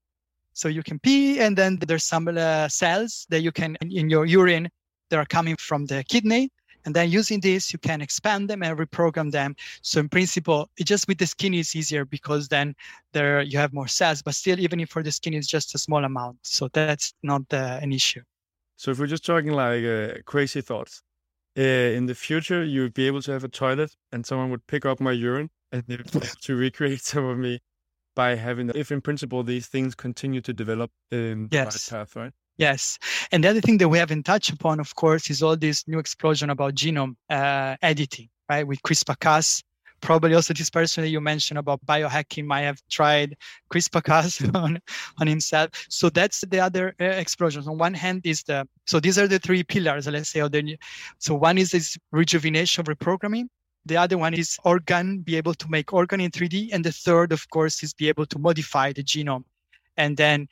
So 0.53 0.69
you 0.69 0.83
can 0.83 0.99
pee, 0.99 1.41
and 1.41 1.57
then 1.57 1.77
there's 1.85 2.05
some 2.05 2.29
uh, 2.29 2.69
cells 2.69 3.27
that 3.29 3.41
you 3.41 3.51
can 3.51 3.75
in 3.81 4.09
your 4.09 4.25
urine 4.25 4.69
that 5.09 5.17
are 5.17 5.25
coming 5.25 5.57
from 5.57 5.85
the 5.85 6.03
kidney. 6.05 6.49
And 6.85 6.95
then 6.95 7.09
using 7.09 7.39
this, 7.41 7.73
you 7.73 7.79
can 7.79 7.99
expand 7.99 8.47
them 8.49 8.61
and 8.63 8.77
reprogram 8.77 9.31
them. 9.31 9.55
So 9.81 9.99
in 9.99 10.07
principle, 10.07 10.69
it 10.77 10.85
just 10.85 11.07
with 11.07 11.17
the 11.17 11.25
skin 11.25 11.53
is 11.55 11.75
easier 11.75 12.05
because 12.05 12.47
then 12.47 12.75
there 13.11 13.41
you 13.41 13.57
have 13.57 13.73
more 13.73 13.87
cells. 13.87 14.21
But 14.21 14.35
still, 14.35 14.59
even 14.59 14.79
if 14.79 14.89
for 14.89 15.03
the 15.03 15.11
skin 15.11 15.33
is 15.33 15.47
just 15.47 15.75
a 15.75 15.77
small 15.79 16.05
amount, 16.05 16.37
so 16.43 16.69
that's 16.71 17.15
not 17.23 17.41
uh, 17.51 17.79
an 17.81 17.91
issue. 17.91 18.21
So 18.77 18.91
if 18.91 18.99
we're 18.99 19.07
just 19.07 19.25
talking 19.25 19.51
like 19.51 19.83
uh, 19.83 20.15
crazy 20.25 20.61
thoughts, 20.61 21.01
uh, 21.57 21.61
in 21.61 22.05
the 22.05 22.15
future 22.15 22.63
you 22.63 22.81
would 22.81 22.93
be 22.93 23.07
able 23.07 23.21
to 23.21 23.31
have 23.31 23.43
a 23.43 23.47
toilet 23.47 23.95
and 24.11 24.25
someone 24.25 24.49
would 24.49 24.65
pick 24.67 24.85
up 24.85 24.99
my 24.99 25.11
urine 25.11 25.49
and 25.71 25.83
to 26.41 26.55
recreate 26.55 27.01
some 27.01 27.25
of 27.25 27.37
me 27.37 27.59
by 28.15 28.35
having 28.35 28.69
if 28.75 28.91
in 28.91 29.01
principle 29.01 29.43
these 29.43 29.67
things 29.67 29.95
continue 29.95 30.41
to 30.41 30.53
develop 30.53 30.91
in 31.11 31.47
yes. 31.51 31.89
the 31.89 31.95
right 31.95 31.99
path 31.99 32.15
right? 32.15 32.33
Yes. 32.57 32.97
And 33.33 33.43
the 33.43 33.49
other 33.49 33.59
thing 33.59 33.79
that 33.79 33.89
we 33.89 33.97
haven't 33.97 34.23
touched 34.23 34.49
upon 34.49 34.79
of 34.79 34.95
course 34.95 35.29
is 35.29 35.41
all 35.41 35.55
this 35.57 35.87
new 35.87 35.99
explosion 35.99 36.49
about 36.49 36.75
genome 36.75 37.15
uh, 37.29 37.75
editing 37.81 38.29
right 38.49 38.67
with 38.67 38.81
crispr 38.81 39.19
cas 39.19 39.63
probably 40.05 40.35
also 40.35 40.53
this 40.53 40.69
person 40.69 41.03
that 41.03 41.09
you 41.09 41.19
mentioned 41.19 41.57
about 41.57 41.83
biohacking 41.85 42.45
might 42.45 42.61
have 42.61 42.79
tried 42.89 43.35
crispr 43.71 44.03
cas 44.03 44.39
on, 44.53 44.79
on 45.19 45.27
himself 45.27 45.69
so 45.89 46.09
that's 46.09 46.41
the 46.41 46.59
other 46.59 46.93
uh, 47.01 47.05
explosion 47.05 47.63
on 47.67 47.77
one 47.77 47.93
hand 47.93 48.21
is 48.23 48.43
the 48.43 48.67
so 48.85 48.99
these 48.99 49.17
are 49.17 49.27
the 49.27 49.39
three 49.39 49.63
pillars 49.63 50.05
let's 50.07 50.29
say 50.29 50.41
the 50.47 50.77
so 51.17 51.33
one 51.33 51.57
is 51.57 51.71
this 51.71 51.97
rejuvenation 52.11 52.85
reprogramming 52.85 53.47
the 53.87 53.97
other 53.97 54.17
one 54.17 54.33
is 54.33 54.57
organ, 54.63 55.19
be 55.19 55.35
able 55.37 55.53
to 55.53 55.69
make 55.69 55.93
organ 55.93 56.19
in 56.19 56.31
3D. 56.31 56.69
And 56.73 56.83
the 56.83 56.91
third, 56.91 57.31
of 57.31 57.47
course, 57.51 57.83
is 57.83 57.93
be 57.93 58.09
able 58.09 58.25
to 58.25 58.39
modify 58.39 58.93
the 58.93 59.03
genome 59.03 59.43
and 59.95 60.17
then 60.17 60.47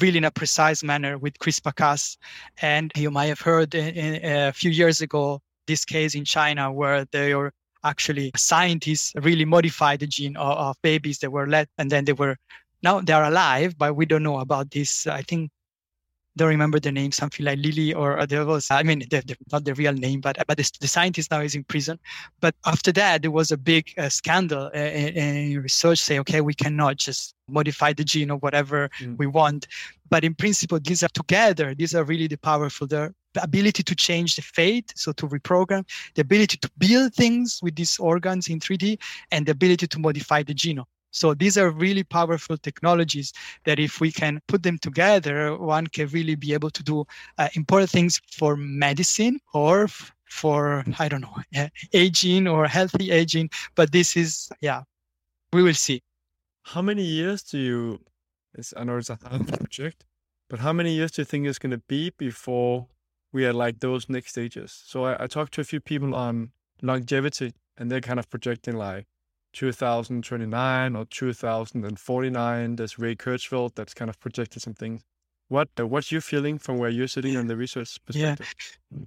really 0.00 0.18
in 0.18 0.24
a 0.24 0.30
precise 0.32 0.82
manner 0.82 1.16
with 1.16 1.38
CRISPR-Cas. 1.38 2.18
And 2.60 2.90
you 2.96 3.12
might 3.12 3.26
have 3.26 3.40
heard 3.40 3.76
in, 3.76 3.94
in, 3.94 4.48
a 4.48 4.52
few 4.52 4.72
years 4.72 5.00
ago 5.00 5.40
this 5.68 5.84
case 5.84 6.16
in 6.16 6.24
China 6.24 6.72
where 6.72 7.04
they 7.12 7.34
were 7.36 7.52
actually 7.84 8.30
scientists 8.36 9.12
really 9.16 9.44
modified 9.44 10.00
the 10.00 10.06
gene 10.06 10.36
of, 10.36 10.56
of 10.58 10.76
babies 10.82 11.18
that 11.18 11.30
were 11.30 11.46
let 11.46 11.68
and 11.78 11.90
then 11.90 12.04
they 12.04 12.12
were 12.12 12.36
now 12.82 13.00
they 13.00 13.14
are 13.14 13.24
alive, 13.24 13.76
but 13.78 13.96
we 13.96 14.04
don't 14.04 14.22
know 14.22 14.38
about 14.40 14.70
this. 14.70 15.06
I 15.06 15.22
think 15.22 15.50
don't 16.36 16.48
remember 16.48 16.80
the 16.80 16.90
name, 16.90 17.12
something 17.12 17.46
like 17.46 17.58
Lily 17.58 17.94
or 17.94 18.26
there 18.26 18.44
was, 18.44 18.70
I 18.70 18.82
mean, 18.82 19.04
they're, 19.08 19.22
they're 19.24 19.36
not 19.52 19.64
the 19.64 19.74
real 19.74 19.92
name, 19.92 20.20
but 20.20 20.36
but 20.48 20.56
the, 20.56 20.70
the, 20.80 20.88
scientist 20.88 21.30
now 21.30 21.40
is 21.40 21.54
in 21.54 21.64
prison. 21.64 21.98
But 22.40 22.54
after 22.66 22.90
that, 22.92 23.22
there 23.22 23.30
was 23.30 23.52
a 23.52 23.56
big 23.56 23.94
uh, 23.96 24.08
scandal 24.08 24.70
uh, 24.74 24.78
in 24.78 25.62
research 25.62 25.98
say, 26.00 26.18
okay, 26.20 26.40
we 26.40 26.54
cannot 26.54 26.96
just 26.96 27.34
modify 27.48 27.92
the 27.92 28.04
gene 28.04 28.30
or 28.30 28.38
whatever 28.38 28.90
mm. 29.00 29.16
we 29.16 29.26
want. 29.26 29.68
But 30.10 30.24
in 30.24 30.34
principle, 30.34 30.80
these 30.80 31.02
are 31.04 31.14
together, 31.14 31.74
these 31.74 31.94
are 31.94 32.04
really 32.04 32.26
the 32.26 32.38
powerful. 32.38 32.86
The 32.88 33.14
ability 33.42 33.82
to 33.82 33.94
change 33.94 34.36
the 34.36 34.42
fate, 34.42 34.92
so 34.96 35.12
to 35.12 35.26
reprogram, 35.26 35.84
the 36.14 36.22
ability 36.22 36.56
to 36.58 36.70
build 36.78 37.14
things 37.14 37.60
with 37.62 37.74
these 37.76 37.98
organs 37.98 38.48
in 38.48 38.60
3D, 38.60 38.98
and 39.30 39.46
the 39.46 39.52
ability 39.52 39.86
to 39.86 39.98
modify 39.98 40.42
the 40.42 40.54
genome. 40.54 40.86
So 41.14 41.32
these 41.32 41.56
are 41.56 41.70
really 41.70 42.02
powerful 42.02 42.58
technologies 42.58 43.32
that 43.66 43.78
if 43.78 44.00
we 44.00 44.10
can 44.10 44.40
put 44.48 44.64
them 44.64 44.78
together, 44.78 45.56
one 45.56 45.86
can 45.86 46.08
really 46.08 46.34
be 46.34 46.52
able 46.52 46.70
to 46.70 46.82
do 46.82 47.04
uh, 47.38 47.48
important 47.54 47.90
things 47.90 48.20
for 48.32 48.56
medicine 48.56 49.38
or 49.54 49.84
f- 49.84 50.12
for, 50.28 50.84
I 50.98 51.08
don't 51.08 51.20
know, 51.20 51.36
aging 51.92 52.48
or 52.48 52.66
healthy 52.66 53.12
aging. 53.12 53.50
But 53.76 53.92
this 53.92 54.16
is, 54.16 54.50
yeah, 54.60 54.82
we 55.52 55.62
will 55.62 55.74
see. 55.74 56.02
How 56.64 56.82
many 56.82 57.04
years 57.04 57.44
do 57.44 57.58
you, 57.58 58.00
I 58.76 58.82
know 58.82 58.96
it's 58.96 59.10
a 59.10 59.14
hard 59.22 59.46
project, 59.46 60.04
but 60.50 60.58
how 60.58 60.72
many 60.72 60.94
years 60.94 61.12
do 61.12 61.22
you 61.22 61.26
think 61.26 61.46
it's 61.46 61.60
going 61.60 61.70
to 61.70 61.82
be 61.86 62.10
before 62.10 62.88
we 63.34 63.44
are 63.44 63.52
like 63.52 63.80
those 63.80 64.08
next 64.08 64.30
stages? 64.30 64.82
So 64.86 65.04
I, 65.04 65.24
I 65.24 65.26
talked 65.26 65.52
to 65.54 65.60
a 65.60 65.64
few 65.64 65.80
people 65.80 66.14
on 66.14 66.52
longevity 66.80 67.52
and 67.76 67.90
they're 67.90 68.00
kind 68.00 68.18
of 68.18 68.30
projecting 68.30 68.76
like 68.76 69.06
2029 69.52 70.96
or 70.96 71.04
2049. 71.04 72.76
There's 72.76 72.98
Ray 72.98 73.16
Kurzweil 73.16 73.74
that's 73.74 73.92
kind 73.92 74.08
of 74.08 74.18
projected 74.20 74.62
some 74.62 74.74
things. 74.74 75.02
What 75.48 75.68
uh, 75.78 75.86
what's 75.86 76.10
your 76.10 76.20
feeling 76.20 76.58
from 76.58 76.78
where 76.78 76.88
you're 76.88 77.08
sitting 77.08 77.36
on 77.36 77.48
the 77.48 77.56
research 77.56 77.98
perspective? 78.06 78.54
Yeah. 78.90 79.04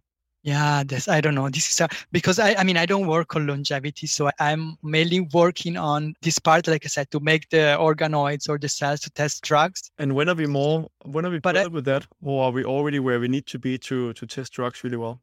Yeah, 0.47 0.83
this 0.85 1.09
I 1.09 1.19
don't 1.19 1.35
know. 1.35 1.49
This 1.49 1.69
is 1.69 1.81
a, 1.81 1.89
because 2.13 2.39
I, 2.39 2.55
I 2.55 2.63
mean 2.63 2.77
I 2.77 2.85
don't 2.85 3.05
work 3.05 3.35
on 3.35 3.47
longevity, 3.47 4.07
so 4.07 4.29
I'm 4.39 4.77
mainly 4.81 5.19
working 5.33 5.75
on 5.75 6.13
this 6.21 6.39
part, 6.39 6.67
like 6.67 6.85
I 6.85 6.87
said, 6.87 7.11
to 7.11 7.19
make 7.19 7.49
the 7.49 7.75
organoids 7.77 8.47
or 8.47 8.57
the 8.57 8.69
cells 8.69 9.01
to 9.01 9.09
test 9.09 9.43
drugs. 9.43 9.91
And 9.97 10.15
when 10.15 10.29
are 10.29 10.35
we 10.35 10.47
more? 10.47 10.87
When 11.03 11.25
are 11.25 11.29
we 11.29 11.39
but 11.39 11.57
uh, 11.57 11.69
with 11.69 11.83
that, 11.85 12.07
or 12.21 12.45
are 12.45 12.51
we 12.51 12.63
already 12.63 12.99
where 12.99 13.19
we 13.19 13.27
need 13.27 13.45
to 13.47 13.59
be 13.59 13.77
to 13.89 14.13
to 14.13 14.25
test 14.25 14.53
drugs 14.53 14.85
really 14.85 14.95
well? 14.97 15.19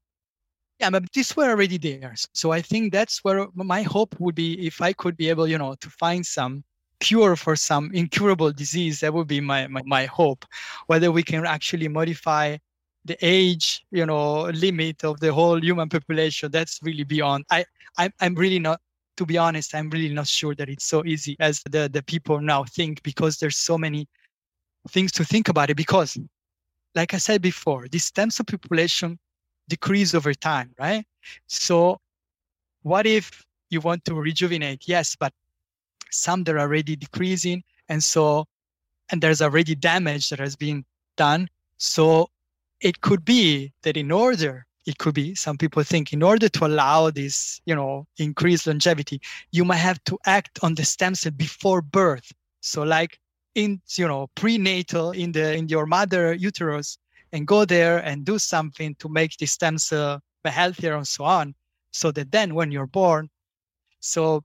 yeah 0.80 0.90
but 0.90 1.04
these 1.12 1.36
were 1.36 1.50
already 1.50 1.78
there 1.78 2.12
so 2.32 2.50
i 2.50 2.60
think 2.60 2.92
that's 2.92 3.22
where 3.22 3.46
my 3.54 3.82
hope 3.82 4.12
would 4.18 4.34
be 4.34 4.66
if 4.66 4.82
i 4.82 4.92
could 4.92 5.16
be 5.16 5.28
able 5.28 5.46
you 5.46 5.56
know 5.56 5.76
to 5.76 5.88
find 5.88 6.26
some 6.26 6.64
cure 7.04 7.36
for 7.36 7.54
some 7.54 7.90
incurable 7.92 8.50
disease. 8.52 9.00
That 9.00 9.12
would 9.12 9.28
be 9.28 9.40
my, 9.40 9.66
my, 9.66 9.82
my 9.84 10.06
hope. 10.06 10.44
Whether 10.86 11.12
we 11.12 11.22
can 11.22 11.44
actually 11.44 11.88
modify 11.88 12.56
the 13.04 13.16
age, 13.20 13.84
you 13.90 14.06
know, 14.06 14.44
limit 14.44 15.04
of 15.04 15.20
the 15.20 15.32
whole 15.32 15.62
human 15.62 15.88
population, 15.88 16.50
that's 16.50 16.80
really 16.82 17.04
beyond. 17.04 17.44
I, 17.50 17.64
i'm, 17.98 18.12
I'm 18.20 18.34
really 18.34 18.58
not 18.58 18.80
to 19.16 19.26
be 19.26 19.38
honest, 19.38 19.74
I'm 19.74 19.90
really 19.90 20.12
not 20.12 20.26
sure 20.26 20.54
that 20.56 20.68
it's 20.68 20.84
so 20.84 21.04
easy 21.04 21.36
as 21.40 21.62
the, 21.70 21.88
the 21.88 22.02
people 22.02 22.40
now 22.40 22.64
think 22.64 23.02
because 23.02 23.38
there's 23.38 23.56
so 23.56 23.78
many 23.78 24.08
things 24.90 25.12
to 25.12 25.24
think 25.24 25.48
about 25.48 25.70
it. 25.70 25.76
Because, 25.76 26.18
like 26.94 27.14
I 27.14 27.18
said 27.18 27.40
before, 27.42 27.86
the 27.88 27.98
stem 27.98 28.30
cell 28.30 28.44
population 28.44 29.18
decrease 29.68 30.14
over 30.14 30.34
time, 30.34 30.74
right? 30.78 31.04
So, 31.46 32.00
what 32.82 33.06
if 33.06 33.44
you 33.70 33.80
want 33.80 34.04
to 34.06 34.14
rejuvenate? 34.14 34.86
Yes, 34.86 35.16
but 35.16 35.32
some 36.10 36.44
that 36.44 36.56
are 36.56 36.60
already 36.60 36.96
decreasing, 36.96 37.62
and 37.88 38.02
so, 38.02 38.46
and 39.10 39.22
there's 39.22 39.42
already 39.42 39.74
damage 39.74 40.28
that 40.30 40.38
has 40.38 40.56
been 40.56 40.84
done. 41.16 41.48
So, 41.76 42.28
it 42.84 43.00
could 43.00 43.24
be 43.24 43.72
that 43.82 43.96
in 43.96 44.12
order 44.12 44.66
it 44.86 44.98
could 44.98 45.14
be 45.14 45.34
some 45.34 45.56
people 45.56 45.82
think 45.82 46.12
in 46.12 46.22
order 46.22 46.48
to 46.48 46.66
allow 46.66 47.10
this 47.10 47.60
you 47.64 47.74
know 47.74 48.06
increased 48.18 48.66
longevity 48.66 49.20
you 49.50 49.64
might 49.64 49.76
have 49.88 49.98
to 50.04 50.18
act 50.26 50.58
on 50.62 50.74
the 50.74 50.84
stem 50.84 51.14
cell 51.14 51.32
before 51.32 51.80
birth. 51.80 52.30
So 52.60 52.82
like 52.82 53.18
in 53.54 53.80
you 53.96 54.06
know 54.06 54.28
prenatal 54.34 55.12
in 55.12 55.32
the 55.32 55.56
in 55.56 55.68
your 55.68 55.86
mother 55.86 56.34
uterus 56.34 56.98
and 57.32 57.46
go 57.46 57.64
there 57.64 57.98
and 58.04 58.24
do 58.24 58.38
something 58.38 58.94
to 58.96 59.08
make 59.08 59.36
the 59.38 59.46
stem 59.46 59.78
cell 59.78 60.20
healthier 60.44 60.94
and 60.96 61.08
so 61.08 61.24
on 61.24 61.54
so 61.90 62.12
that 62.12 62.30
then 62.30 62.54
when 62.54 62.70
you're 62.70 62.86
born 62.86 63.30
so 64.00 64.44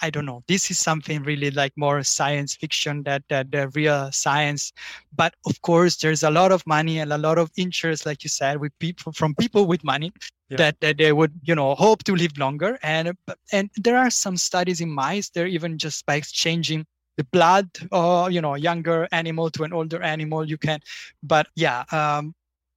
I 0.00 0.10
don't 0.10 0.26
know. 0.26 0.42
This 0.46 0.70
is 0.70 0.78
something 0.78 1.22
really 1.22 1.50
like 1.50 1.72
more 1.76 2.02
science 2.02 2.54
fiction 2.54 3.02
that 3.04 3.22
that 3.28 3.50
the 3.50 3.68
real 3.68 4.10
science. 4.12 4.72
But 5.14 5.34
of 5.46 5.60
course, 5.62 5.96
there's 5.96 6.22
a 6.22 6.30
lot 6.30 6.52
of 6.52 6.66
money 6.66 6.98
and 6.98 7.12
a 7.12 7.18
lot 7.18 7.38
of 7.38 7.50
interest, 7.56 8.06
like 8.06 8.22
you 8.22 8.30
said, 8.30 8.60
with 8.60 8.72
people 8.78 9.12
from 9.12 9.34
people 9.34 9.66
with 9.66 9.82
money 9.82 10.12
yeah. 10.48 10.56
that, 10.58 10.80
that 10.80 10.98
they 10.98 11.12
would 11.12 11.32
you 11.42 11.54
know 11.54 11.74
hope 11.74 12.04
to 12.04 12.14
live 12.14 12.36
longer. 12.38 12.78
And 12.82 13.16
and 13.52 13.70
there 13.76 13.96
are 13.96 14.10
some 14.10 14.36
studies 14.36 14.80
in 14.80 14.90
mice. 14.90 15.30
They're 15.30 15.46
even 15.46 15.78
just 15.78 16.06
by 16.06 16.16
exchanging 16.16 16.86
the 17.16 17.24
blood 17.24 17.68
or 17.90 18.30
you 18.30 18.40
know 18.40 18.54
younger 18.54 19.08
animal 19.12 19.50
to 19.50 19.64
an 19.64 19.72
older 19.72 20.02
animal 20.02 20.44
you 20.44 20.58
can. 20.58 20.80
But 21.22 21.48
yeah. 21.56 21.84
Um, 21.92 22.34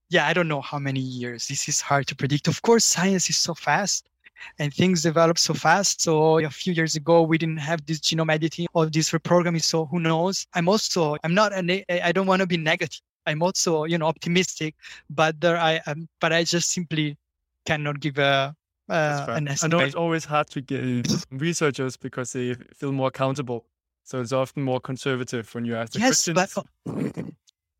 yeah, 0.10 0.28
I 0.28 0.34
don't 0.34 0.50
know 0.50 0.60
how 0.60 0.78
many 0.78 1.00
years. 1.00 1.48
This 1.48 1.70
is 1.70 1.80
hard 1.80 2.06
to 2.08 2.16
predict. 2.18 2.50
Of 2.50 2.62
course, 2.64 2.84
science 2.84 3.30
is 3.30 3.38
so 3.38 3.54
fast 3.54 4.11
and 4.60 4.74
things 4.74 5.02
develop 5.02 5.38
so 5.38 5.54
fast. 5.54 6.02
So 6.02 6.40
a 6.40 6.50
few 6.50 6.74
years 6.74 6.96
ago, 6.96 7.22
we 7.22 7.38
didn't 7.38 7.58
have 7.58 7.86
this 7.86 8.00
genome 8.00 8.32
editing 8.32 8.68
or 8.74 8.86
this 8.88 9.12
reprogramming. 9.12 9.62
So 9.62 9.86
who 9.86 10.00
knows? 10.00 10.48
I'm 10.54 10.68
also, 10.68 11.18
I'm 11.24 11.34
not, 11.34 11.54
an, 11.54 11.84
I 11.90 12.12
don't 12.12 12.28
want 12.28 12.42
to 12.42 12.48
be 12.48 12.58
negative. 12.58 13.02
I'm 13.26 13.44
also, 13.44 13.84
you 13.86 13.98
know, 13.98 14.08
optimistic, 14.08 14.76
but 15.10 15.40
there 15.40 15.58
I 15.58 15.80
am, 15.86 16.08
but 16.20 16.34
I 16.34 16.44
just 16.44 16.72
simply 16.72 17.18
cannot 17.66 18.00
give 18.00 18.18
a, 18.18 18.56
uh, 18.90 19.26
an 19.30 19.48
estimate. 19.48 19.74
I 19.74 19.78
know 19.78 19.86
it's 19.86 19.96
always 19.96 20.26
hard 20.26 20.50
to 20.50 20.62
get 20.62 21.26
researchers 21.32 21.98
because 21.98 22.34
they 22.34 22.56
feel 22.76 22.92
more 22.92 23.10
accountable. 23.10 23.66
So 24.04 24.20
it's 24.20 24.32
often 24.32 24.64
more 24.64 24.80
conservative 24.80 25.54
when 25.54 25.66
you 25.66 25.76
ask 25.76 25.94
the 25.94 26.00
yes, 26.00 26.26
questions. 26.26 26.54
But, 26.86 27.26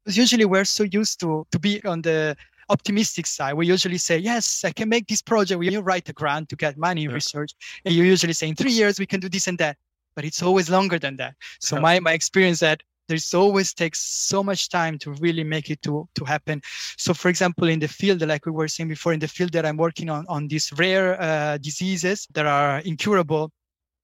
usually 0.08 0.46
we're 0.46 0.66
so 0.66 0.84
used 0.84 1.20
to 1.20 1.46
to 1.52 1.60
be 1.60 1.84
on 1.86 2.02
the 2.02 2.36
optimistic 2.72 3.28
side, 3.28 3.54
we 3.54 3.68
usually 3.68 3.98
say, 3.98 4.18
yes, 4.18 4.64
I 4.64 4.72
can 4.72 4.90
make 4.90 5.08
this 5.08 5.22
project. 5.22 5.60
We 5.60 5.76
write 5.78 6.10
a 6.10 6.14
grant 6.14 6.50
to 6.50 6.56
get 6.56 6.78
money 6.78 7.04
yeah. 7.04 7.12
research, 7.12 7.52
and 7.86 7.94
you 7.94 8.04
usually 8.04 8.34
say 8.34 8.48
in 8.48 8.56
three 8.56 8.72
years 8.72 9.00
we 9.00 9.06
can 9.06 9.20
do 9.20 9.30
this 9.30 9.48
and 9.48 9.58
that. 9.60 9.78
But 10.16 10.26
it's 10.26 10.42
always 10.44 10.70
longer 10.70 11.00
than 11.00 11.16
that. 11.18 11.36
So 11.60 11.76
yeah. 11.76 11.82
my 11.82 12.00
my 12.00 12.14
experience 12.14 12.60
that 12.60 12.82
there's 13.08 13.34
always 13.34 13.74
takes 13.74 14.00
so 14.00 14.44
much 14.44 14.70
time 14.70 14.98
to 15.00 15.14
really 15.26 15.44
make 15.44 15.70
it 15.70 15.82
to 15.84 16.08
to 16.16 16.26
happen. 16.26 16.62
So 16.98 17.14
for 17.14 17.30
example, 17.30 17.68
in 17.68 17.80
the 17.80 17.88
field, 17.88 18.22
like 18.22 18.46
we 18.46 18.52
were 18.52 18.68
saying 18.68 18.90
before, 18.90 19.14
in 19.14 19.20
the 19.20 19.28
field 19.28 19.52
that 19.54 19.66
I'm 19.66 19.78
working 19.78 20.10
on 20.10 20.26
on 20.28 20.48
these 20.48 20.72
rare 20.74 21.22
uh, 21.22 21.58
diseases 21.58 22.28
that 22.34 22.46
are 22.46 22.80
incurable, 22.80 23.52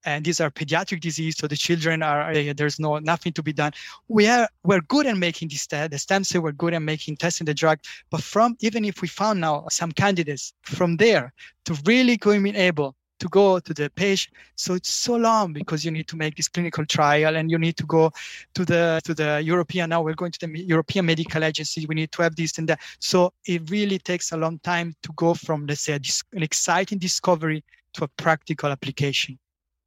and 0.07 0.23
these 0.23 0.39
are 0.39 0.49
pediatric 0.49 1.01
disease 1.01 1.35
so 1.37 1.47
the 1.47 1.55
children 1.57 2.01
are 2.01 2.31
eh, 2.31 2.53
there's 2.55 2.79
no 2.79 2.97
nothing 2.99 3.33
to 3.33 3.43
be 3.43 3.53
done. 3.53 3.73
We 4.07 4.25
are 4.27 4.47
we're 4.63 4.81
good 4.81 5.05
at 5.05 5.17
making 5.17 5.49
this 5.49 5.67
the 5.67 5.97
stem 5.97 6.23
cell 6.23 6.41
we're 6.41 6.53
good 6.63 6.73
at 6.73 6.81
making 6.81 7.17
testing 7.17 7.45
the 7.45 7.53
drug 7.53 7.79
but 8.09 8.23
from 8.23 8.55
even 8.61 8.85
if 8.85 9.01
we 9.01 9.09
found 9.09 9.41
now 9.41 9.65
some 9.69 9.91
candidates 9.91 10.53
from 10.61 10.95
there 10.97 11.33
to 11.65 11.77
really 11.85 12.15
going 12.15 12.41
be 12.43 12.55
able 12.55 12.95
to 13.19 13.27
go 13.29 13.59
to 13.59 13.73
the 13.73 13.89
patient 13.95 14.33
so 14.55 14.75
it's 14.75 14.93
so 14.93 15.15
long 15.15 15.51
because 15.51 15.83
you 15.83 15.91
need 15.91 16.07
to 16.07 16.15
make 16.15 16.35
this 16.35 16.47
clinical 16.47 16.85
trial 16.85 17.35
and 17.35 17.51
you 17.51 17.57
need 17.57 17.75
to 17.75 17.85
go 17.85 18.11
to 18.53 18.63
the 18.63 19.01
to 19.03 19.13
the 19.13 19.41
european 19.43 19.89
now 19.89 20.01
we're 20.01 20.21
going 20.21 20.31
to 20.31 20.39
the 20.45 20.59
european 20.59 21.05
medical 21.05 21.43
agency 21.43 21.85
we 21.87 21.95
need 21.95 22.11
to 22.11 22.21
have 22.21 22.35
this 22.35 22.57
and 22.59 22.69
that. 22.69 22.79
So 22.99 23.33
it 23.45 23.69
really 23.69 23.99
takes 23.99 24.31
a 24.31 24.37
long 24.37 24.59
time 24.59 24.95
to 25.03 25.09
go 25.15 25.33
from 25.33 25.65
let's 25.65 25.81
say 25.81 25.93
an 26.33 26.43
exciting 26.43 26.99
discovery 26.99 27.63
to 27.93 28.05
a 28.05 28.07
practical 28.07 28.69
application 28.69 29.37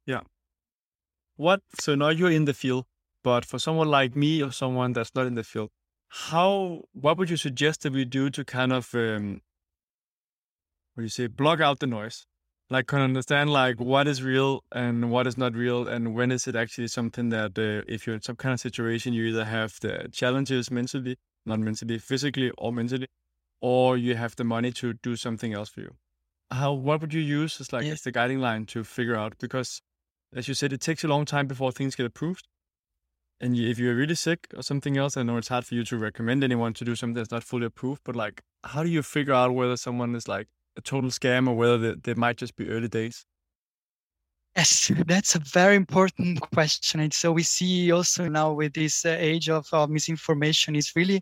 yeah. 0.05 0.21
What? 1.35 1.61
So 1.79 1.95
now 1.95 2.09
you're 2.09 2.31
in 2.31 2.45
the 2.45 2.53
field, 2.53 2.85
but 3.23 3.45
for 3.45 3.59
someone 3.59 3.87
like 3.87 4.15
me 4.15 4.43
or 4.43 4.51
someone 4.51 4.93
that's 4.93 5.15
not 5.15 5.25
in 5.25 5.35
the 5.35 5.43
field, 5.43 5.69
how? 6.09 6.81
What 6.93 7.17
would 7.17 7.29
you 7.29 7.37
suggest 7.37 7.81
that 7.81 7.93
we 7.93 8.05
do 8.05 8.29
to 8.29 8.43
kind 8.43 8.73
of, 8.73 8.93
um, 8.93 9.41
what 10.93 11.01
do 11.01 11.03
you 11.03 11.09
say, 11.09 11.27
block 11.27 11.61
out 11.61 11.79
the 11.79 11.87
noise? 11.87 12.25
Like, 12.69 12.87
can 12.87 13.01
understand 13.01 13.49
like 13.49 13.81
what 13.81 14.07
is 14.07 14.23
real 14.23 14.63
and 14.71 15.11
what 15.11 15.27
is 15.27 15.37
not 15.37 15.55
real, 15.55 15.87
and 15.87 16.15
when 16.15 16.31
is 16.31 16.47
it 16.47 16.55
actually 16.55 16.87
something 16.87 17.29
that, 17.29 17.57
uh, 17.59 17.83
if 17.87 18.07
you're 18.07 18.15
in 18.15 18.21
some 18.21 18.37
kind 18.37 18.53
of 18.53 18.59
situation, 18.59 19.13
you 19.13 19.25
either 19.25 19.43
have 19.43 19.77
the 19.81 20.07
challenges 20.11 20.71
mentally, 20.71 21.17
not 21.45 21.59
mentally, 21.59 21.97
physically, 21.97 22.51
or 22.57 22.71
mentally, 22.71 23.07
or 23.61 23.97
you 23.97 24.15
have 24.15 24.35
the 24.37 24.43
money 24.43 24.71
to 24.71 24.93
do 24.93 25.15
something 25.15 25.53
else 25.53 25.69
for 25.69 25.81
you. 25.81 25.95
How? 26.49 26.73
What 26.73 27.01
would 27.01 27.13
you 27.13 27.21
use 27.21 27.59
as 27.59 27.73
like 27.73 27.85
as 27.85 28.01
the 28.01 28.11
guiding 28.11 28.39
line 28.39 28.65
to 28.67 28.83
figure 28.83 29.15
out? 29.15 29.37
Because 29.39 29.81
as 30.33 30.47
you 30.47 30.53
said, 30.53 30.73
it 30.73 30.81
takes 30.81 31.03
a 31.03 31.07
long 31.07 31.25
time 31.25 31.47
before 31.47 31.71
things 31.71 31.95
get 31.95 32.05
approved. 32.05 32.47
And 33.39 33.57
if 33.57 33.79
you're 33.79 33.95
really 33.95 34.15
sick 34.15 34.47
or 34.55 34.61
something 34.61 34.97
else, 34.97 35.17
I 35.17 35.23
know 35.23 35.37
it's 35.37 35.47
hard 35.47 35.65
for 35.65 35.75
you 35.75 35.83
to 35.85 35.97
recommend 35.97 36.43
anyone 36.43 36.73
to 36.73 36.85
do 36.85 36.95
something 36.95 37.15
that's 37.15 37.31
not 37.31 37.43
fully 37.43 37.65
approved. 37.65 38.01
But 38.03 38.15
like, 38.15 38.41
how 38.63 38.83
do 38.83 38.89
you 38.89 39.01
figure 39.01 39.33
out 39.33 39.53
whether 39.53 39.77
someone 39.77 40.15
is 40.15 40.27
like 40.27 40.47
a 40.77 40.81
total 40.81 41.09
scam 41.09 41.47
or 41.47 41.55
whether 41.55 41.77
they, 41.77 41.95
they 42.03 42.13
might 42.13 42.37
just 42.37 42.55
be 42.55 42.69
early 42.69 42.87
days? 42.87 43.25
Yes, 44.55 44.91
that's 45.07 45.35
a 45.35 45.39
very 45.39 45.75
important 45.75 46.39
question. 46.53 46.99
And 46.99 47.13
so 47.13 47.31
we 47.31 47.43
see 47.43 47.91
also 47.91 48.27
now 48.27 48.53
with 48.53 48.73
this 48.73 49.05
uh, 49.05 49.15
age 49.17 49.49
of 49.49 49.67
uh, 49.73 49.87
misinformation 49.87 50.75
is 50.75 50.95
really 50.95 51.21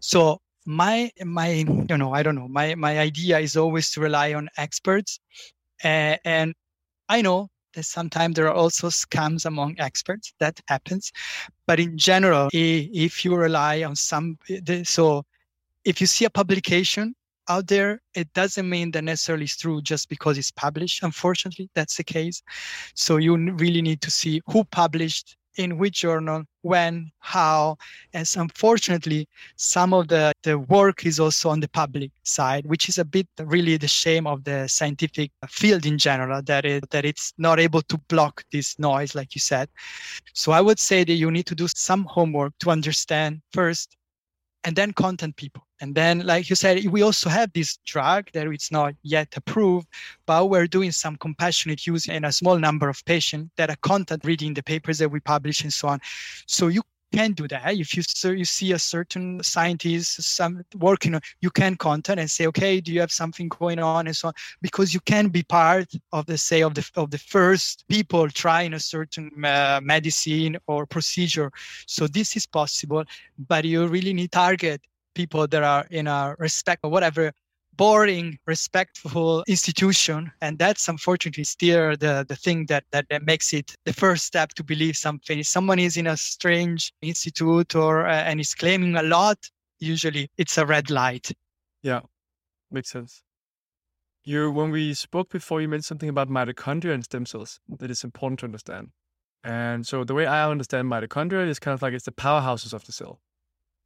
so 0.00 0.40
my 0.66 1.10
my 1.24 1.48
you 1.88 1.96
know 1.96 2.12
I 2.12 2.22
don't 2.22 2.34
know 2.34 2.48
my 2.48 2.74
my 2.74 2.98
idea 2.98 3.38
is 3.38 3.56
always 3.56 3.90
to 3.92 4.00
rely 4.00 4.34
on 4.34 4.48
experts, 4.58 5.18
uh, 5.84 6.16
and 6.24 6.54
I 7.08 7.22
know 7.22 7.48
sometimes 7.80 8.34
there 8.34 8.46
are 8.46 8.54
also 8.54 8.88
scams 8.88 9.46
among 9.46 9.76
experts. 9.78 10.32
That 10.40 10.60
happens. 10.68 11.12
But 11.66 11.80
in 11.80 11.96
general 11.98 12.48
if 12.52 13.24
you 13.24 13.34
rely 13.36 13.82
on 13.82 13.96
some 13.96 14.38
so 14.84 15.24
if 15.84 16.00
you 16.00 16.06
see 16.06 16.24
a 16.24 16.30
publication 16.30 17.14
out 17.48 17.66
there 17.66 18.00
it 18.14 18.32
doesn't 18.34 18.68
mean 18.68 18.90
that 18.90 19.04
necessarily 19.04 19.44
it's 19.44 19.56
true 19.56 19.80
just 19.80 20.08
because 20.08 20.36
it's 20.38 20.50
published. 20.50 21.02
Unfortunately 21.02 21.70
that's 21.74 21.96
the 21.96 22.04
case. 22.04 22.42
So 22.94 23.16
you 23.16 23.36
really 23.36 23.82
need 23.82 24.00
to 24.02 24.10
see 24.10 24.42
who 24.46 24.64
published 24.64 25.36
in 25.58 25.76
which 25.76 26.00
journal, 26.00 26.44
when, 26.62 27.10
how. 27.18 27.76
And 28.14 28.30
unfortunately, 28.36 29.28
some 29.56 29.92
of 29.92 30.08
the, 30.08 30.32
the 30.42 30.58
work 30.58 31.04
is 31.04 31.20
also 31.20 31.50
on 31.50 31.60
the 31.60 31.68
public 31.68 32.10
side, 32.22 32.64
which 32.66 32.88
is 32.88 32.98
a 32.98 33.04
bit 33.04 33.26
really 33.40 33.76
the 33.76 33.88
shame 33.88 34.26
of 34.26 34.44
the 34.44 34.68
scientific 34.68 35.30
field 35.48 35.84
in 35.84 35.98
general, 35.98 36.40
that 36.42 36.64
it 36.64 36.88
that 36.90 37.04
it's 37.04 37.34
not 37.38 37.58
able 37.58 37.82
to 37.82 37.98
block 38.08 38.44
this 38.52 38.78
noise, 38.78 39.14
like 39.14 39.34
you 39.34 39.40
said. 39.40 39.68
So 40.32 40.52
I 40.52 40.60
would 40.60 40.78
say 40.78 41.04
that 41.04 41.12
you 41.12 41.30
need 41.30 41.46
to 41.46 41.54
do 41.54 41.66
some 41.68 42.04
homework 42.04 42.52
to 42.60 42.70
understand 42.70 43.42
first 43.52 43.96
and 44.64 44.76
then 44.76 44.92
content 44.92 45.36
people. 45.36 45.62
And 45.80 45.94
then, 45.94 46.26
like 46.26 46.50
you 46.50 46.56
said, 46.56 46.84
we 46.86 47.02
also 47.02 47.30
have 47.30 47.52
this 47.52 47.76
drug 47.86 48.30
that 48.32 48.46
it's 48.48 48.72
not 48.72 48.94
yet 49.02 49.28
approved, 49.36 49.86
but 50.26 50.50
we're 50.50 50.66
doing 50.66 50.90
some 50.90 51.16
compassionate 51.16 51.86
use 51.86 52.08
in 52.08 52.24
a 52.24 52.32
small 52.32 52.58
number 52.58 52.88
of 52.88 53.04
patients 53.04 53.50
that 53.56 53.70
are 53.70 53.76
content 53.76 54.24
reading 54.24 54.54
the 54.54 54.62
papers 54.62 54.98
that 54.98 55.10
we 55.10 55.20
publish 55.20 55.62
and 55.62 55.72
so 55.72 55.88
on. 55.88 56.00
So 56.46 56.66
you 56.66 56.82
can 57.12 57.32
do 57.32 57.48
that. 57.48 57.74
If 57.74 57.96
you 57.96 58.02
you 58.36 58.44
see 58.44 58.72
a 58.72 58.78
certain 58.78 59.42
scientist 59.42 60.22
some 60.22 60.64
working 60.76 61.20
you 61.40 61.50
can 61.50 61.76
contact 61.76 62.18
and 62.18 62.30
say, 62.30 62.46
okay, 62.46 62.80
do 62.80 62.92
you 62.92 63.00
have 63.00 63.12
something 63.12 63.48
going 63.48 63.78
on 63.78 64.06
and 64.06 64.16
so 64.16 64.28
on, 64.28 64.34
because 64.62 64.92
you 64.94 65.00
can 65.00 65.28
be 65.28 65.42
part 65.42 65.88
of 66.12 66.26
the 66.26 66.38
say 66.38 66.62
of 66.62 66.74
the 66.74 66.88
of 66.96 67.10
the 67.10 67.18
first 67.18 67.84
people 67.88 68.28
trying 68.28 68.74
a 68.74 68.80
certain 68.80 69.30
uh, 69.44 69.80
medicine 69.82 70.56
or 70.66 70.86
procedure. 70.86 71.50
So 71.86 72.06
this 72.06 72.36
is 72.36 72.46
possible, 72.46 73.04
but 73.48 73.64
you 73.64 73.86
really 73.86 74.12
need 74.12 74.32
target 74.32 74.80
people 75.14 75.46
that 75.48 75.62
are 75.62 75.86
in 75.90 76.06
a 76.06 76.36
respect 76.38 76.80
or 76.84 76.90
whatever 76.90 77.32
boring, 77.78 78.38
respectful 78.46 79.42
institution. 79.48 80.30
And 80.42 80.58
that's 80.58 80.88
unfortunately 80.88 81.44
still 81.44 81.96
the, 81.96 82.26
the 82.28 82.36
thing 82.36 82.66
that, 82.66 82.84
that, 82.90 83.06
that 83.08 83.22
makes 83.24 83.54
it 83.54 83.74
the 83.86 83.94
first 83.94 84.26
step 84.26 84.50
to 84.54 84.64
believe 84.64 84.96
something. 84.96 85.38
If 85.38 85.46
someone 85.46 85.78
is 85.78 85.96
in 85.96 86.08
a 86.08 86.16
strange 86.16 86.92
institute 87.00 87.74
or 87.74 88.06
uh, 88.06 88.12
and 88.12 88.40
is 88.40 88.54
claiming 88.54 88.96
a 88.96 89.02
lot, 89.02 89.38
usually 89.78 90.28
it's 90.36 90.58
a 90.58 90.66
red 90.66 90.90
light. 90.90 91.30
Yeah, 91.82 92.00
makes 92.70 92.90
sense. 92.90 93.22
You, 94.24 94.50
when 94.50 94.70
we 94.70 94.92
spoke 94.92 95.30
before, 95.30 95.62
you 95.62 95.68
mentioned 95.68 95.86
something 95.86 96.08
about 96.10 96.28
mitochondria 96.28 96.92
and 96.92 97.04
stem 97.04 97.24
cells 97.24 97.60
that 97.78 97.90
is 97.90 98.04
important 98.04 98.40
to 98.40 98.46
understand. 98.46 98.88
And 99.44 99.86
so 99.86 100.04
the 100.04 100.14
way 100.14 100.26
I 100.26 100.50
understand 100.50 100.88
mitochondria 100.88 101.48
is 101.48 101.58
kind 101.58 101.72
of 101.74 101.80
like 101.80 101.94
it's 101.94 102.04
the 102.04 102.12
powerhouses 102.12 102.74
of 102.74 102.84
the 102.84 102.92
cell 102.92 103.20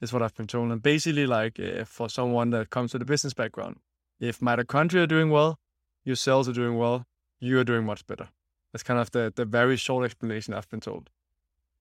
is 0.03 0.13
what 0.13 0.23
I've 0.23 0.35
been 0.35 0.47
told. 0.47 0.71
And 0.71 0.83
basically, 0.83 1.27
like 1.27 1.59
uh, 1.59 1.85
for 1.85 2.11
someone 2.11 2.51
that 2.51 2.69
comes 2.71 2.93
with 2.93 3.01
a 3.01 3.07
business 3.07 3.33
background, 3.33 3.77
if 4.21 4.41
mitochondria 4.41 5.05
are 5.05 5.07
doing 5.07 5.31
well, 5.31 5.59
your 6.05 6.17
cells 6.17 6.49
are 6.49 6.53
doing 6.53 6.77
well, 6.77 7.07
you 7.41 7.59
are 7.59 7.65
doing 7.65 7.87
much 7.87 8.07
better. 8.07 8.29
That's 8.73 8.83
kind 8.83 9.01
of 9.01 9.11
the, 9.13 9.33
the 9.35 9.45
very 9.45 9.77
short 9.77 10.05
explanation 10.05 10.53
I've 10.53 10.69
been 10.69 10.81
told. 10.81 11.09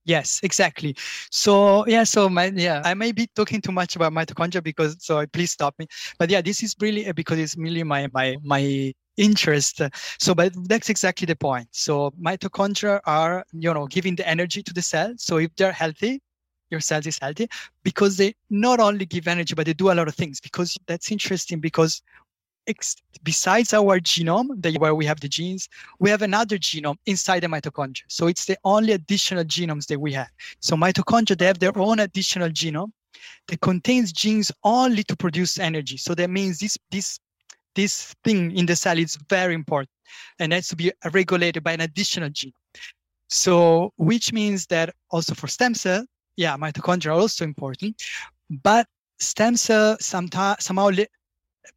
Yes, 0.03 0.39
exactly. 0.41 0.95
So 1.29 1.85
yeah, 1.87 2.03
so 2.03 2.27
my 2.27 2.45
yeah, 2.45 2.81
I 2.83 2.95
may 2.95 3.11
be 3.11 3.27
talking 3.35 3.61
too 3.61 3.71
much 3.71 3.95
about 3.95 4.13
mitochondria 4.13 4.63
because 4.63 4.95
so 4.99 5.25
please 5.27 5.51
stop 5.51 5.75
me. 5.77 5.87
But 6.17 6.31
yeah, 6.31 6.41
this 6.41 6.63
is 6.63 6.75
really 6.79 7.07
uh, 7.07 7.13
because 7.13 7.37
it's 7.37 7.55
really 7.55 7.83
my 7.83 8.09
my 8.11 8.37
my 8.43 8.93
interest. 9.17 9.81
So, 10.19 10.33
but 10.33 10.53
that's 10.67 10.89
exactly 10.89 11.27
the 11.27 11.35
point. 11.35 11.67
So 11.71 12.11
mitochondria 12.19 12.99
are 13.05 13.45
you 13.53 13.73
know 13.73 13.85
giving 13.85 14.15
the 14.15 14.27
energy 14.27 14.63
to 14.63 14.73
the 14.73 14.81
cell. 14.81 15.13
So 15.17 15.37
if 15.37 15.55
they're 15.55 15.71
healthy, 15.71 16.19
your 16.71 16.79
cells 16.79 17.05
is 17.05 17.19
healthy 17.21 17.47
because 17.83 18.17
they 18.17 18.33
not 18.49 18.79
only 18.79 19.05
give 19.05 19.27
energy 19.27 19.53
but 19.53 19.65
they 19.65 19.73
do 19.73 19.91
a 19.91 19.93
lot 19.93 20.07
of 20.07 20.15
things 20.15 20.39
because 20.39 20.77
that's 20.87 21.11
interesting 21.11 21.59
because 21.59 22.01
besides 23.23 23.73
our 23.73 23.99
genome 23.99 24.79
where 24.79 24.95
we 24.95 25.05
have 25.05 25.19
the 25.19 25.27
genes 25.27 25.67
we 25.99 26.09
have 26.09 26.21
another 26.21 26.57
genome 26.57 26.95
inside 27.05 27.41
the 27.41 27.47
mitochondria. 27.47 28.03
So 28.07 28.27
it's 28.27 28.45
the 28.45 28.57
only 28.63 28.93
additional 28.93 29.43
genomes 29.43 29.87
that 29.87 29.99
we 29.99 30.13
have. 30.13 30.29
So 30.59 30.75
mitochondria 30.75 31.37
they 31.37 31.45
have 31.45 31.59
their 31.59 31.77
own 31.77 31.99
additional 31.99 32.49
genome 32.49 32.91
that 33.47 33.61
contains 33.61 34.11
genes 34.11 34.51
only 34.63 35.03
to 35.03 35.15
produce 35.15 35.59
energy. 35.59 35.97
So 35.97 36.15
that 36.15 36.29
means 36.29 36.59
this 36.59 36.77
this 36.91 37.19
this 37.75 38.13
thing 38.23 38.51
in 38.55 38.65
the 38.65 38.75
cell 38.75 38.97
is 38.97 39.17
very 39.29 39.53
important 39.53 39.89
and 40.39 40.53
has 40.53 40.67
to 40.69 40.75
be 40.75 40.91
regulated 41.13 41.63
by 41.63 41.73
an 41.73 41.81
additional 41.81 42.29
gene. 42.29 42.53
So 43.29 43.93
which 43.97 44.33
means 44.33 44.65
that 44.67 44.93
also 45.09 45.33
for 45.33 45.47
stem 45.47 45.73
cell 45.73 46.05
yeah, 46.37 46.57
mitochondria 46.57 47.07
are 47.07 47.19
also 47.19 47.43
important, 47.43 48.01
but 48.63 48.87
stem 49.19 49.55
cell 49.55 49.97
sometimes 49.99 50.63
somehow 50.63 50.89
li- 50.89 51.07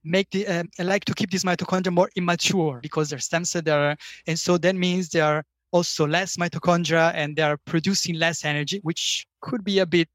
make 0.03 0.31
the 0.31 0.47
uh, 0.47 0.63
like 0.79 1.05
to 1.05 1.15
keep 1.15 1.31
these 1.31 1.45
mitochondria 1.45 1.93
more 1.93 2.11
immature 2.17 2.81
because 2.83 3.11
they're 3.11 3.19
stem 3.19 3.45
cell 3.45 3.63
there, 3.63 3.97
and 4.27 4.39
so 4.39 4.59
that 4.59 4.75
means 4.75 5.09
they 5.09 5.21
are 5.21 5.45
also 5.73 6.07
less 6.07 6.37
mitochondria 6.37 7.13
and 7.15 7.37
they 7.37 7.43
are 7.43 7.59
producing 7.65 8.17
less 8.17 8.45
energy, 8.45 8.81
which 8.83 9.27
could 9.41 9.65
be 9.65 9.81
a 9.81 9.87
bit 9.87 10.09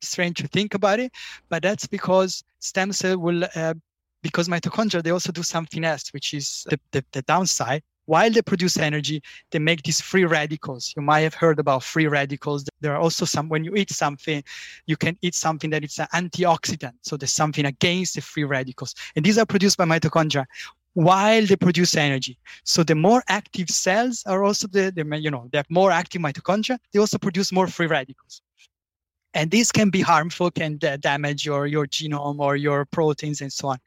strange 0.00 0.38
to 0.38 0.48
think 0.48 0.74
about 0.74 1.00
it, 1.00 1.12
but 1.48 1.62
that's 1.62 1.86
because 1.86 2.42
stem 2.58 2.92
cell 2.92 3.18
will. 3.18 3.44
Uh, 3.54 3.74
because 4.22 4.48
mitochondria, 4.48 5.02
they 5.02 5.10
also 5.10 5.30
do 5.30 5.42
something 5.42 5.84
else, 5.84 6.08
which 6.14 6.32
is 6.32 6.64
the, 6.70 6.80
the, 6.92 7.04
the 7.12 7.20
downside 7.22 7.82
while 8.06 8.30
they 8.30 8.42
produce 8.42 8.76
energy, 8.76 9.22
they 9.50 9.58
make 9.58 9.82
these 9.82 10.00
free 10.00 10.24
radicals. 10.24 10.92
You 10.96 11.02
might 11.02 11.20
have 11.20 11.34
heard 11.34 11.58
about 11.58 11.82
free 11.82 12.06
radicals. 12.06 12.64
There 12.80 12.94
are 12.94 13.00
also 13.00 13.24
some, 13.24 13.48
when 13.48 13.64
you 13.64 13.74
eat 13.74 13.90
something, 13.90 14.42
you 14.86 14.96
can 14.96 15.16
eat 15.22 15.34
something 15.34 15.70
that 15.70 15.84
is 15.84 15.98
an 15.98 16.06
antioxidant. 16.12 16.92
So 17.02 17.16
there's 17.16 17.32
something 17.32 17.64
against 17.64 18.14
the 18.14 18.20
free 18.20 18.44
radicals. 18.44 18.94
And 19.16 19.24
these 19.24 19.38
are 19.38 19.46
produced 19.46 19.78
by 19.78 19.84
mitochondria 19.84 20.44
while 20.92 21.44
they 21.44 21.56
produce 21.56 21.96
energy. 21.96 22.38
So 22.64 22.84
the 22.84 22.94
more 22.94 23.22
active 23.28 23.68
cells 23.68 24.22
are 24.26 24.44
also 24.44 24.68
the, 24.68 24.92
the 24.94 25.18
you 25.18 25.30
know, 25.30 25.48
they 25.50 25.58
have 25.58 25.70
more 25.70 25.90
active 25.90 26.22
mitochondria. 26.22 26.78
They 26.92 27.00
also 27.00 27.18
produce 27.18 27.52
more 27.52 27.66
free 27.66 27.86
radicals. 27.86 28.42
And 29.32 29.50
this 29.50 29.72
can 29.72 29.90
be 29.90 30.00
harmful, 30.00 30.50
can 30.52 30.78
damage 31.00 31.44
your, 31.44 31.66
your 31.66 31.86
genome 31.88 32.38
or 32.38 32.54
your 32.54 32.84
proteins 32.84 33.40
and 33.40 33.52
so 33.52 33.68
on. 33.68 33.78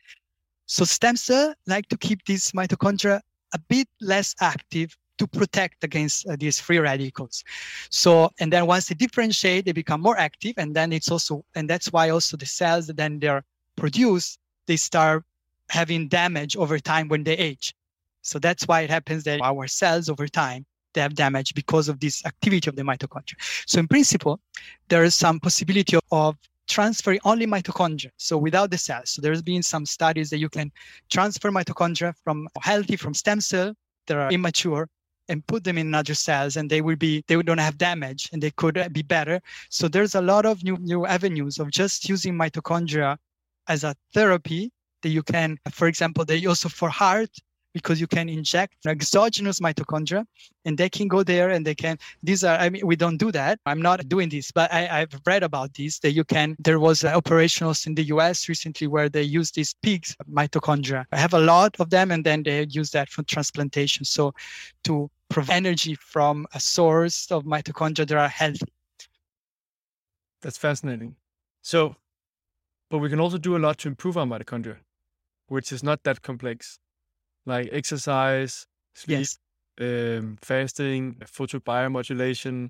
So 0.65 0.83
stem 0.83 1.15
cells 1.15 1.55
like 1.65 1.87
to 1.87 1.97
keep 1.97 2.25
these 2.25 2.51
mitochondria 2.51 3.21
a 3.53 3.59
bit 3.59 3.87
less 4.01 4.35
active 4.41 4.95
to 5.17 5.27
protect 5.27 5.83
against 5.83 6.27
uh, 6.27 6.35
these 6.39 6.59
free 6.59 6.79
radicals. 6.79 7.43
So, 7.89 8.29
and 8.39 8.53
then 8.53 8.67
once 8.67 8.87
they 8.87 8.95
differentiate, 8.95 9.65
they 9.65 9.71
become 9.71 10.01
more 10.01 10.17
active. 10.17 10.53
And 10.57 10.75
then 10.75 10.93
it's 10.93 11.09
also, 11.09 11.43
and 11.55 11.69
that's 11.69 11.91
why 11.91 12.09
also 12.09 12.37
the 12.37 12.45
cells 12.45 12.87
that 12.87 12.97
then 12.97 13.19
they're 13.19 13.43
produced, 13.75 14.39
they 14.67 14.75
start 14.75 15.23
having 15.69 16.07
damage 16.07 16.55
over 16.55 16.79
time 16.79 17.07
when 17.07 17.23
they 17.23 17.33
age. 17.33 17.73
So 18.21 18.39
that's 18.39 18.67
why 18.67 18.81
it 18.81 18.89
happens 18.89 19.23
that 19.23 19.41
our 19.41 19.67
cells 19.67 20.09
over 20.09 20.27
time, 20.27 20.65
they 20.93 21.01
have 21.01 21.15
damage 21.15 21.53
because 21.53 21.89
of 21.89 21.99
this 21.99 22.25
activity 22.25 22.69
of 22.69 22.75
the 22.75 22.83
mitochondria. 22.83 23.35
So 23.65 23.79
in 23.79 23.87
principle, 23.87 24.39
there 24.89 25.03
is 25.03 25.15
some 25.15 25.39
possibility 25.39 25.97
of 26.11 26.35
transferring 26.67 27.19
only 27.23 27.47
mitochondria, 27.47 28.11
so 28.17 28.37
without 28.37 28.71
the 28.71 28.77
cells. 28.77 29.09
So 29.11 29.21
there's 29.21 29.41
been 29.41 29.63
some 29.63 29.85
studies 29.85 30.29
that 30.29 30.37
you 30.37 30.49
can 30.49 30.71
transfer 31.09 31.49
mitochondria 31.51 32.13
from 32.23 32.47
healthy, 32.61 32.95
from 32.95 33.13
stem 33.13 33.41
cell 33.41 33.73
that 34.07 34.17
are 34.17 34.31
immature, 34.31 34.87
and 35.29 35.45
put 35.47 35.63
them 35.63 35.77
in 35.77 35.93
other 35.93 36.13
cells 36.13 36.57
and 36.57 36.69
they 36.69 36.81
will 36.81 36.95
be 36.95 37.23
they 37.27 37.41
don't 37.41 37.57
have 37.57 37.77
damage 37.77 38.29
and 38.31 38.41
they 38.41 38.51
could 38.51 38.75
be 38.93 39.01
better 39.01 39.41
so 39.69 39.87
there's 39.87 40.15
a 40.15 40.21
lot 40.21 40.45
of 40.45 40.63
new 40.63 40.77
new 40.77 41.05
avenues 41.05 41.59
of 41.59 41.69
just 41.69 42.07
using 42.07 42.33
mitochondria 42.33 43.17
as 43.67 43.83
a 43.83 43.95
therapy 44.13 44.71
that 45.01 45.09
you 45.09 45.23
can 45.23 45.57
for 45.71 45.87
example 45.87 46.23
they 46.23 46.45
also 46.45 46.69
for 46.69 46.89
heart 46.89 47.29
because 47.77 48.01
you 48.01 48.07
can 48.07 48.27
inject 48.27 48.73
exogenous 48.85 49.59
mitochondria 49.59 50.25
and 50.65 50.73
they 50.77 50.89
can 50.89 51.07
go 51.07 51.21
there 51.33 51.49
and 51.51 51.61
they 51.67 51.77
can 51.83 51.95
these 52.23 52.41
are 52.43 52.57
i 52.65 52.67
mean 52.71 52.83
we 52.91 52.95
don't 53.03 53.19
do 53.25 53.29
that. 53.39 53.59
I'm 53.69 53.81
not 53.89 53.99
doing 54.13 54.29
this 54.35 54.47
but 54.59 54.67
I, 54.79 54.81
i've 54.97 55.15
read 55.29 55.43
about 55.43 55.69
this 55.79 55.99
that 56.03 56.13
you 56.17 56.23
can 56.33 56.47
there 56.67 56.79
was 56.87 56.97
operations 57.05 57.77
in 57.87 57.93
the 57.99 58.05
us 58.25 58.49
recently 58.53 58.87
where 58.87 59.09
they 59.15 59.25
use 59.39 59.49
these 59.51 59.71
pigs 59.85 60.09
mitochondria. 60.39 61.05
I 61.11 61.19
have 61.25 61.35
a 61.41 61.43
lot 61.53 61.71
of 61.79 61.89
them 61.95 62.07
and 62.13 62.21
then 62.27 62.39
they 62.43 62.65
use 62.81 62.89
that 62.91 63.09
for 63.09 63.23
transplantation. 63.23 64.03
So 64.05 64.33
to 64.85 65.09
provide 65.29 65.57
energy 65.63 65.95
from 66.13 66.35
a 66.53 66.59
source 66.59 67.31
of 67.31 67.43
mitochondria 67.43 68.07
that 68.07 68.17
are 68.17 68.33
healthy. 68.41 68.71
That's 70.41 70.57
fascinating. 70.57 71.15
So 71.61 71.95
but 72.89 72.99
we 72.99 73.09
can 73.09 73.19
also 73.19 73.37
do 73.37 73.57
a 73.57 73.61
lot 73.65 73.77
to 73.79 73.87
improve 73.87 74.17
our 74.17 74.25
mitochondria 74.25 74.77
which 75.47 75.71
is 75.71 75.83
not 75.83 76.03
that 76.03 76.21
complex 76.21 76.79
like 77.47 77.69
exercise, 77.71 78.67
sleep, 78.93 79.19
yes. 79.19 79.39
um, 79.81 80.37
fasting, 80.41 81.15
photobiomodulation. 81.25 82.69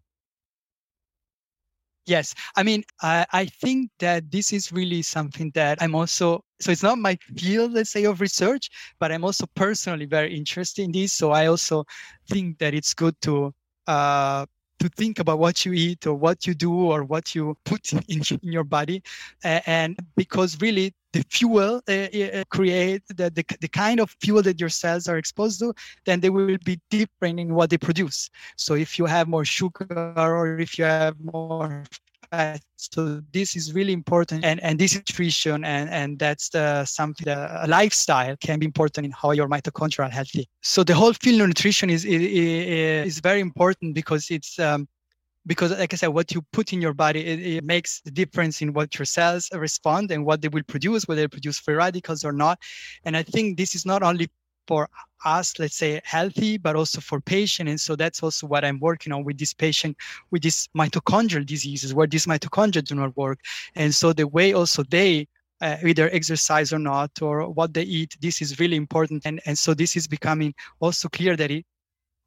Yes, 2.05 2.33
I 2.55 2.63
mean, 2.63 2.83
I, 3.01 3.25
I 3.33 3.45
think 3.47 3.91
that 3.99 4.31
this 4.31 4.53
is 4.53 4.71
really 4.71 5.01
something 5.01 5.51
that 5.55 5.81
I'm 5.81 5.93
also. 5.93 6.41
So 6.61 6.71
it's 6.71 6.83
not 6.83 6.97
my 6.97 7.17
field, 7.35 7.73
let's 7.73 7.91
say, 7.91 8.05
of 8.05 8.21
research, 8.21 8.69
but 8.97 9.11
I'm 9.11 9.25
also 9.25 9.45
personally 9.55 10.05
very 10.05 10.33
interested 10.33 10.83
in 10.83 10.93
this. 10.93 11.11
So 11.11 11.31
I 11.31 11.47
also 11.47 11.83
think 12.29 12.59
that 12.59 12.73
it's 12.73 12.93
good 12.93 13.19
to 13.23 13.53
uh, 13.87 14.45
to 14.79 14.89
think 14.89 15.19
about 15.19 15.39
what 15.39 15.65
you 15.65 15.73
eat 15.73 16.05
or 16.05 16.13
what 16.13 16.45
you 16.45 16.53
do 16.53 16.73
or 16.73 17.03
what 17.03 17.33
you 17.35 17.57
put 17.65 17.93
in, 18.07 18.21
in 18.41 18.51
your 18.51 18.63
body. 18.63 19.01
Uh, 19.43 19.61
and 19.65 19.97
because 20.15 20.59
really 20.61 20.93
the 21.13 21.23
fuel 21.29 21.81
uh, 21.87 21.91
uh, 21.91 22.43
create 22.49 23.01
the, 23.07 23.29
the, 23.31 23.43
the 23.61 23.67
kind 23.67 23.99
of 23.99 24.15
fuel 24.21 24.41
that 24.41 24.59
your 24.59 24.69
cells 24.69 25.07
are 25.07 25.17
exposed 25.17 25.59
to 25.59 25.73
then 26.05 26.19
they 26.19 26.29
will 26.29 26.57
be 26.63 26.79
different 26.89 27.39
in 27.39 27.53
what 27.53 27.69
they 27.69 27.77
produce. 27.77 28.29
So 28.55 28.75
if 28.75 28.99
you 28.99 29.05
have 29.05 29.27
more 29.27 29.45
sugar 29.45 30.13
or 30.15 30.59
if 30.59 30.77
you 30.77 30.85
have 30.85 31.15
more 31.23 31.83
so 32.75 33.21
this 33.31 33.55
is 33.55 33.73
really 33.73 33.93
important 33.93 34.43
and 34.43 34.61
and 34.61 34.77
this 34.79 34.95
nutrition 34.95 35.63
and 35.63 35.89
and 35.89 36.19
that's 36.19 36.49
the 36.49 36.83
something 36.85 37.27
a 37.27 37.65
lifestyle 37.67 38.35
can 38.37 38.59
be 38.59 38.65
important 38.65 39.05
in 39.05 39.11
how 39.11 39.31
your 39.31 39.47
mitochondria 39.47 40.05
are 40.05 40.09
healthy. 40.09 40.47
So 40.61 40.83
the 40.83 40.93
whole 40.93 41.13
field 41.13 41.41
of 41.41 41.47
nutrition 41.47 41.89
is 41.89 42.05
is, 42.05 42.21
is 43.07 43.19
very 43.19 43.39
important 43.39 43.95
because 43.95 44.29
it's 44.29 44.59
um, 44.59 44.87
because 45.45 45.71
like 45.71 45.93
i 45.93 45.95
said 45.95 46.07
what 46.07 46.33
you 46.33 46.41
put 46.51 46.73
in 46.73 46.81
your 46.81 46.93
body 46.93 47.25
it, 47.25 47.39
it, 47.39 47.63
makes 47.63 48.01
the 48.01 48.11
difference 48.11 48.61
in 48.61 48.73
what 48.73 48.99
your 48.99 49.05
cells 49.05 49.49
respond 49.53 50.11
and 50.11 50.25
what 50.25 50.41
they 50.41 50.49
will 50.49 50.63
produce 50.63 51.07
whether 51.07 51.21
they 51.21 51.27
produce 51.27 51.57
free 51.57 51.75
radicals 51.75 52.25
or 52.25 52.33
not. 52.33 52.59
And 53.05 53.15
i 53.15 53.23
think 53.23 53.57
this 53.57 53.73
is 53.73 53.85
not 53.85 54.03
only 54.03 54.29
for 54.67 54.89
us 55.25 55.57
let's 55.59 55.75
say 55.75 55.99
healthy 56.03 56.57
but 56.57 56.75
also 56.75 57.01
for 57.01 57.19
patient. 57.19 57.69
And 57.69 57.79
so 57.81 57.95
that's 57.95 58.21
also 58.21 58.47
what 58.47 58.63
i'm 58.63 58.79
working 58.79 59.11
on 59.13 59.23
with 59.23 59.37
this 59.37 59.53
patient 59.53 59.97
with 60.31 60.43
these 60.43 60.69
mitochondrial 60.77 61.45
diseases 61.45 61.93
where 61.93 62.07
these 62.07 62.25
mitochondria 62.25 62.83
do 62.83 62.95
not 62.95 63.15
work. 63.17 63.39
And 63.75 63.93
so 63.93 64.13
the 64.13 64.27
way 64.27 64.53
also 64.53 64.83
they 64.83 65.27
uh, 65.61 65.77
either 65.83 66.09
exercise 66.11 66.71
or 66.71 66.79
not 66.79 67.11
or 67.21 67.49
what 67.49 67.73
they 67.73 67.83
eat 67.83 68.15
this 68.21 68.41
is 68.41 68.59
really 68.59 68.75
important. 68.75 69.23
And, 69.25 69.41
and 69.45 69.57
so 69.57 69.73
this 69.73 69.95
is 69.95 70.07
becoming 70.07 70.53
also 70.79 71.09
clear 71.09 71.35
that 71.35 71.51
it 71.51 71.65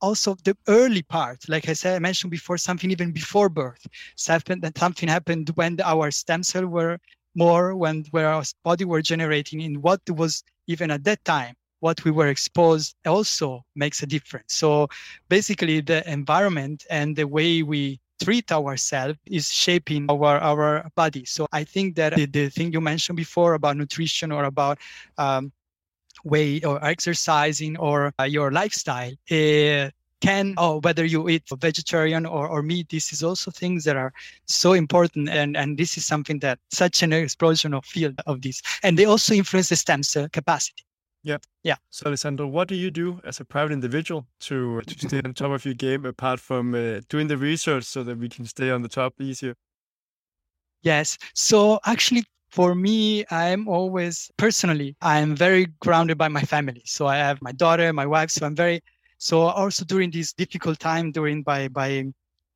also 0.00 0.36
the 0.44 0.56
early 0.66 1.02
part, 1.02 1.48
like 1.48 1.68
I 1.68 1.74
said, 1.74 1.96
I 1.96 1.98
mentioned 1.98 2.30
before, 2.30 2.58
something 2.58 2.90
even 2.90 3.12
before 3.12 3.48
birth. 3.48 3.86
Something 4.16 4.62
something 4.76 5.08
happened 5.08 5.50
when 5.54 5.78
our 5.84 6.10
stem 6.10 6.42
cells 6.42 6.66
were 6.66 6.98
more, 7.34 7.76
when 7.76 8.04
where 8.10 8.28
our 8.28 8.42
body 8.64 8.84
were 8.84 9.02
generating, 9.02 9.60
in 9.60 9.80
what 9.82 10.00
was 10.08 10.42
even 10.66 10.90
at 10.90 11.04
that 11.04 11.24
time, 11.24 11.54
what 11.80 12.04
we 12.04 12.10
were 12.10 12.28
exposed 12.28 12.94
also 13.06 13.64
makes 13.74 14.02
a 14.02 14.06
difference. 14.06 14.54
So 14.54 14.88
basically, 15.28 15.80
the 15.80 16.08
environment 16.10 16.86
and 16.90 17.16
the 17.16 17.26
way 17.26 17.62
we 17.62 18.00
treat 18.22 18.52
ourselves 18.52 19.18
is 19.26 19.50
shaping 19.50 20.06
our 20.10 20.38
our 20.38 20.90
body. 20.94 21.24
So 21.24 21.46
I 21.52 21.64
think 21.64 21.96
that 21.96 22.14
the, 22.14 22.26
the 22.26 22.48
thing 22.50 22.72
you 22.72 22.80
mentioned 22.80 23.16
before 23.16 23.54
about 23.54 23.76
nutrition 23.76 24.30
or 24.30 24.44
about 24.44 24.78
um, 25.18 25.52
way 26.24 26.60
or 26.62 26.84
exercising 26.84 27.76
or 27.78 28.12
uh, 28.20 28.24
your 28.24 28.50
lifestyle 28.52 29.12
uh, 29.30 29.88
can 30.20 30.54
oh 30.58 30.80
whether 30.80 31.04
you 31.04 31.28
eat 31.28 31.42
vegetarian 31.58 32.26
or, 32.26 32.46
or 32.46 32.62
meat 32.62 32.88
this 32.90 33.12
is 33.12 33.22
also 33.22 33.50
things 33.50 33.84
that 33.84 33.96
are 33.96 34.12
so 34.44 34.74
important 34.74 35.30
and 35.30 35.56
and 35.56 35.78
this 35.78 35.96
is 35.96 36.04
something 36.04 36.38
that 36.38 36.58
such 36.70 37.02
an 37.02 37.12
explosion 37.12 37.72
of 37.72 37.84
field 37.86 38.14
of 38.26 38.42
this 38.42 38.60
and 38.82 38.98
they 38.98 39.06
also 39.06 39.34
influence 39.34 39.70
the 39.70 39.76
stem 39.76 40.02
cell 40.02 40.28
capacity 40.28 40.84
yeah. 41.22 41.38
Yeah. 41.62 41.76
So 41.90 42.06
alessandro 42.06 42.46
what 42.46 42.68
do 42.68 42.74
you 42.74 42.90
do 42.90 43.20
as 43.24 43.40
a 43.40 43.44
private 43.44 43.72
individual 43.72 44.26
to 44.40 44.80
to 44.82 44.98
stay 44.98 45.20
on 45.24 45.34
top 45.34 45.50
of 45.52 45.64
your 45.64 45.74
game 45.74 46.04
apart 46.06 46.40
from 46.40 46.74
uh, 46.74 47.00
doing 47.08 47.28
the 47.28 47.36
research 47.36 47.84
so 47.84 48.02
that 48.04 48.18
we 48.18 48.28
can 48.28 48.46
stay 48.46 48.70
on 48.70 48.82
the 48.82 48.88
top 48.88 49.20
easier? 49.20 49.54
Yes. 50.82 51.18
So 51.34 51.80
actually 51.84 52.24
for 52.50 52.74
me 52.74 53.24
i'm 53.30 53.68
always 53.68 54.28
personally 54.36 54.96
i'm 55.02 55.36
very 55.36 55.66
grounded 55.78 56.18
by 56.18 56.28
my 56.28 56.42
family. 56.42 56.82
So 56.84 57.06
i 57.06 57.16
have 57.16 57.40
my 57.42 57.52
daughter 57.52 57.92
my 57.92 58.06
wife 58.06 58.30
so 58.30 58.44
i'm 58.46 58.56
very 58.56 58.80
so 59.18 59.42
also 59.42 59.84
during 59.84 60.10
this 60.10 60.32
difficult 60.32 60.80
time, 60.80 61.12
during 61.12 61.42
by 61.42 61.68
by 61.68 62.06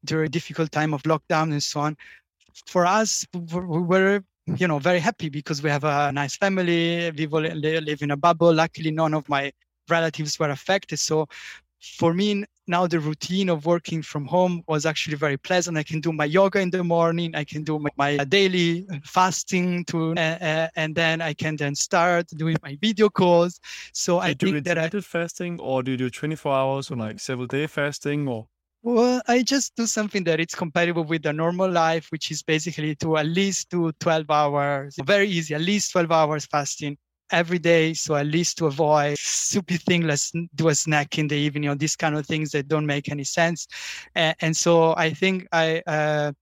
during 0.04 0.30
difficult 0.30 0.72
time 0.72 0.94
of 0.94 1.02
lockdown 1.02 1.52
and 1.52 1.62
so 1.62 1.80
on, 1.80 1.96
for 2.66 2.86
us 2.86 3.26
we 3.34 3.80
were 3.80 4.24
you 4.46 4.68
know 4.68 4.78
very 4.78 5.00
happy 5.00 5.28
because 5.28 5.62
we 5.62 5.70
have 5.70 5.84
a 5.84 6.12
nice 6.12 6.36
family. 6.36 7.10
We 7.16 7.26
live 7.26 8.02
in 8.02 8.10
a 8.10 8.16
bubble. 8.16 8.52
Luckily, 8.52 8.90
none 8.90 9.14
of 9.14 9.28
my 9.28 9.52
relatives 9.88 10.38
were 10.38 10.50
affected. 10.50 10.98
So 10.98 11.28
for 11.80 12.14
me 12.14 12.44
now 12.66 12.86
the 12.86 12.98
routine 12.98 13.50
of 13.50 13.66
working 13.66 14.00
from 14.00 14.24
home 14.24 14.62
was 14.66 14.86
actually 14.86 15.16
very 15.16 15.36
pleasant 15.36 15.76
i 15.76 15.82
can 15.82 16.00
do 16.00 16.12
my 16.12 16.24
yoga 16.24 16.58
in 16.58 16.70
the 16.70 16.82
morning 16.82 17.34
i 17.34 17.44
can 17.44 17.62
do 17.62 17.78
my, 17.78 17.90
my 17.96 18.16
daily 18.24 18.86
fasting 19.04 19.84
to 19.84 20.12
uh, 20.12 20.38
uh, 20.40 20.68
and 20.76 20.94
then 20.94 21.20
i 21.20 21.34
can 21.34 21.56
then 21.56 21.74
start 21.74 22.26
doing 22.28 22.56
my 22.62 22.76
video 22.80 23.10
calls 23.10 23.60
so 23.92 24.18
do 24.18 24.20
i 24.20 24.32
do 24.32 24.52
think 24.52 24.64
that 24.64 24.78
I, 24.78 24.88
fasting 25.00 25.60
or 25.60 25.82
do 25.82 25.90
you 25.90 25.96
do 25.98 26.08
24 26.08 26.54
hours 26.54 26.90
or 26.90 26.96
like 26.96 27.20
several 27.20 27.46
day 27.46 27.66
fasting 27.66 28.26
or 28.26 28.48
well 28.84 29.20
i 29.26 29.42
just 29.42 29.74
do 29.74 29.86
something 29.86 30.22
that 30.22 30.38
it's 30.38 30.54
compatible 30.54 31.04
with 31.04 31.22
the 31.22 31.32
normal 31.32 31.70
life 31.70 32.06
which 32.10 32.30
is 32.30 32.42
basically 32.42 32.94
to 32.94 33.16
at 33.16 33.26
least 33.26 33.68
do 33.70 33.90
12 33.98 34.30
hours 34.30 34.94
very 35.04 35.28
easy 35.28 35.54
at 35.54 35.60
least 35.60 35.90
12 35.92 36.12
hours 36.12 36.46
fasting 36.46 36.96
every 37.30 37.58
day. 37.58 37.94
So 37.94 38.14
at 38.14 38.26
least 38.26 38.58
to 38.58 38.66
avoid 38.66 39.18
stupid 39.18 39.82
thing, 39.82 40.02
let's 40.02 40.32
do 40.54 40.68
a 40.68 40.74
snack 40.74 41.18
in 41.18 41.28
the 41.28 41.36
evening 41.36 41.68
or 41.68 41.74
these 41.74 41.96
kind 41.96 42.16
of 42.16 42.26
things 42.26 42.50
that 42.52 42.68
don't 42.68 42.86
make 42.86 43.10
any 43.10 43.24
sense. 43.24 43.66
And, 44.14 44.36
and 44.40 44.56
so 44.56 44.94
I 44.96 45.10
think 45.10 45.46
I, 45.52 45.82
uh, 45.86 46.32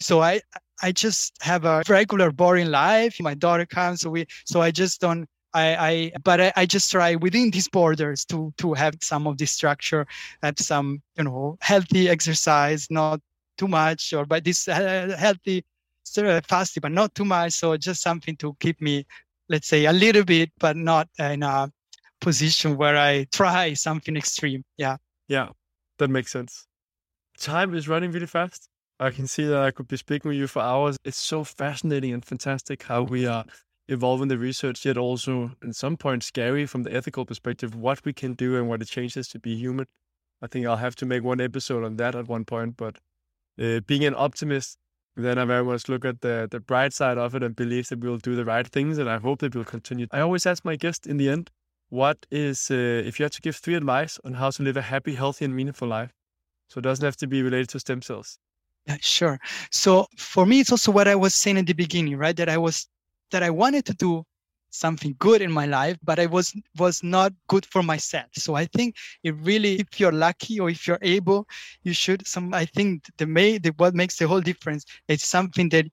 so 0.00 0.20
I, 0.20 0.40
I 0.82 0.92
just 0.92 1.36
have 1.42 1.64
a 1.64 1.82
regular 1.88 2.32
boring 2.32 2.70
life. 2.70 3.16
My 3.20 3.34
daughter 3.34 3.66
comes, 3.66 4.00
so 4.02 4.10
we, 4.10 4.26
so 4.44 4.60
I 4.60 4.70
just 4.70 5.00
don't, 5.00 5.26
I, 5.54 5.76
I 5.76 6.12
but 6.24 6.40
I, 6.40 6.52
I, 6.56 6.66
just 6.66 6.90
try 6.90 7.14
within 7.14 7.50
these 7.50 7.68
borders 7.68 8.24
to 8.26 8.52
to 8.58 8.72
have 8.74 8.94
some 9.00 9.26
of 9.26 9.38
this 9.38 9.50
structure, 9.50 10.06
have 10.42 10.58
some 10.58 11.02
you 11.16 11.24
know 11.24 11.58
healthy 11.60 12.08
exercise, 12.08 12.86
not 12.90 13.20
too 13.58 13.68
much, 13.68 14.12
or 14.12 14.24
but 14.24 14.44
this 14.44 14.66
uh, 14.68 15.14
healthy 15.18 15.64
fasting, 16.48 16.80
but 16.80 16.92
not 16.92 17.14
too 17.14 17.24
much. 17.24 17.52
So 17.52 17.76
just 17.76 18.02
something 18.02 18.36
to 18.36 18.56
keep 18.60 18.80
me 18.80 19.06
let's 19.48 19.68
say 19.68 19.84
a 19.84 19.92
little 19.92 20.24
bit, 20.24 20.50
but 20.58 20.76
not 20.76 21.08
in 21.18 21.42
a 21.42 21.70
position 22.20 22.76
where 22.76 22.96
I 22.96 23.24
try 23.32 23.74
something 23.74 24.16
extreme. 24.16 24.64
Yeah. 24.78 24.96
Yeah, 25.28 25.50
that 25.98 26.08
makes 26.08 26.32
sense. 26.32 26.66
Time 27.38 27.74
is 27.74 27.88
running 27.88 28.12
really 28.12 28.26
fast. 28.26 28.68
I 28.98 29.10
can 29.10 29.26
see 29.26 29.44
that 29.44 29.60
I 29.60 29.70
could 29.70 29.88
be 29.88 29.96
speaking 29.96 30.28
with 30.28 30.38
you 30.38 30.46
for 30.46 30.62
hours. 30.62 30.96
It's 31.04 31.18
so 31.18 31.44
fascinating 31.44 32.12
and 32.12 32.24
fantastic 32.24 32.84
how 32.84 33.02
we 33.02 33.26
are 33.26 33.44
evolving 33.88 34.28
the 34.28 34.38
research, 34.38 34.84
yet 34.84 34.96
also 34.96 35.52
in 35.62 35.72
some 35.72 35.96
point 35.96 36.22
scary 36.22 36.66
from 36.66 36.82
the 36.84 36.94
ethical 36.94 37.24
perspective, 37.24 37.74
what 37.74 38.04
we 38.04 38.12
can 38.12 38.34
do 38.34 38.56
and 38.56 38.68
what 38.68 38.82
it 38.82 38.88
changes 38.88 39.28
to 39.28 39.38
be 39.38 39.56
human. 39.56 39.86
I 40.40 40.46
think 40.46 40.66
I'll 40.66 40.76
have 40.76 40.96
to 40.96 41.06
make 41.06 41.22
one 41.22 41.40
episode 41.40 41.84
on 41.84 41.96
that 41.96 42.14
at 42.14 42.28
one 42.28 42.44
point. 42.44 42.76
But 42.76 42.98
uh, 43.60 43.80
being 43.80 44.04
an 44.04 44.14
optimist 44.16 44.78
then 45.16 45.38
I 45.38 45.44
very 45.44 45.64
much 45.64 45.88
look 45.88 46.04
at 46.04 46.20
the 46.20 46.48
the 46.50 46.60
bright 46.60 46.92
side 46.92 47.18
of 47.18 47.34
it 47.34 47.42
and 47.42 47.54
believe 47.54 47.88
that 47.88 48.00
we'll 48.00 48.18
do 48.18 48.34
the 48.34 48.44
right 48.44 48.66
things, 48.66 48.98
and 48.98 49.10
I 49.10 49.18
hope 49.18 49.40
that 49.40 49.54
we'll 49.54 49.64
continue. 49.64 50.06
I 50.10 50.20
always 50.20 50.46
ask 50.46 50.64
my 50.64 50.76
guest 50.76 51.06
in 51.06 51.18
the 51.18 51.28
end, 51.28 51.50
what 51.90 52.24
is 52.30 52.70
uh, 52.70 52.74
if 52.74 53.18
you 53.18 53.24
had 53.24 53.32
to 53.32 53.40
give 53.40 53.56
three 53.56 53.74
advice 53.74 54.18
on 54.24 54.34
how 54.34 54.50
to 54.50 54.62
live 54.62 54.76
a 54.76 54.82
happy, 54.82 55.14
healthy, 55.14 55.44
and 55.44 55.54
meaningful 55.54 55.88
life? 55.88 56.12
So 56.68 56.78
it 56.78 56.82
doesn't 56.82 57.04
have 57.04 57.16
to 57.18 57.26
be 57.26 57.42
related 57.42 57.68
to 57.70 57.80
stem 57.80 58.00
cells. 58.00 58.38
Yeah, 58.86 58.96
sure. 59.00 59.38
So 59.70 60.06
for 60.16 60.46
me, 60.46 60.60
it's 60.60 60.72
also 60.72 60.90
what 60.90 61.06
I 61.06 61.14
was 61.14 61.34
saying 61.34 61.58
in 61.58 61.66
the 61.66 61.74
beginning, 61.74 62.16
right? 62.16 62.36
That 62.36 62.48
I 62.48 62.56
was 62.56 62.88
that 63.32 63.42
I 63.42 63.50
wanted 63.50 63.84
to 63.86 63.94
do 63.94 64.24
something 64.72 65.14
good 65.18 65.42
in 65.42 65.52
my 65.52 65.66
life 65.66 65.96
but 66.02 66.18
i 66.18 66.26
was 66.26 66.54
was 66.78 67.02
not 67.02 67.32
good 67.46 67.64
for 67.66 67.82
myself 67.82 68.26
so 68.32 68.54
i 68.54 68.64
think 68.64 68.96
it 69.22 69.34
really 69.42 69.74
if 69.78 70.00
you're 70.00 70.12
lucky 70.12 70.58
or 70.58 70.70
if 70.70 70.86
you're 70.86 70.98
able 71.02 71.46
you 71.82 71.92
should 71.92 72.26
some 72.26 72.52
i 72.54 72.64
think 72.64 73.04
the 73.18 73.26
may 73.26 73.58
the 73.58 73.70
what 73.76 73.94
makes 73.94 74.16
the 74.16 74.26
whole 74.26 74.40
difference 74.40 74.84
is 75.08 75.22
something 75.22 75.68
that 75.68 75.84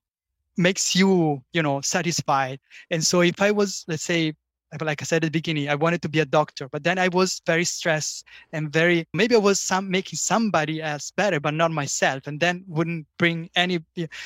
makes 0.56 0.96
you 0.96 1.42
you 1.52 1.62
know 1.62 1.82
satisfied 1.82 2.58
and 2.90 3.04
so 3.04 3.22
if 3.22 3.42
i 3.42 3.52
was 3.52 3.84
let's 3.88 4.04
say 4.04 4.34
like 4.82 5.02
I 5.02 5.06
said 5.06 5.24
at 5.24 5.28
the 5.28 5.32
beginning, 5.32 5.68
I 5.68 5.74
wanted 5.74 6.02
to 6.04 6.10
be 6.10 6.20
a 6.20 6.26
doctor, 6.26 6.70
but 6.70 6.84
then 6.84 7.00
I 7.00 7.08
was 7.08 7.42
very 7.48 7.66
stressed 7.66 8.26
and 8.54 8.72
very 8.72 9.08
maybe 9.14 9.34
I 9.34 9.40
was 9.40 9.60
some 9.60 9.90
making 9.90 10.18
somebody 10.18 10.80
else 10.80 11.12
better, 11.12 11.40
but 11.40 11.56
not 11.56 11.72
myself, 11.72 12.28
and 12.28 12.40
then 12.40 12.64
wouldn't 12.68 13.08
bring 13.18 13.50
any. 13.56 13.80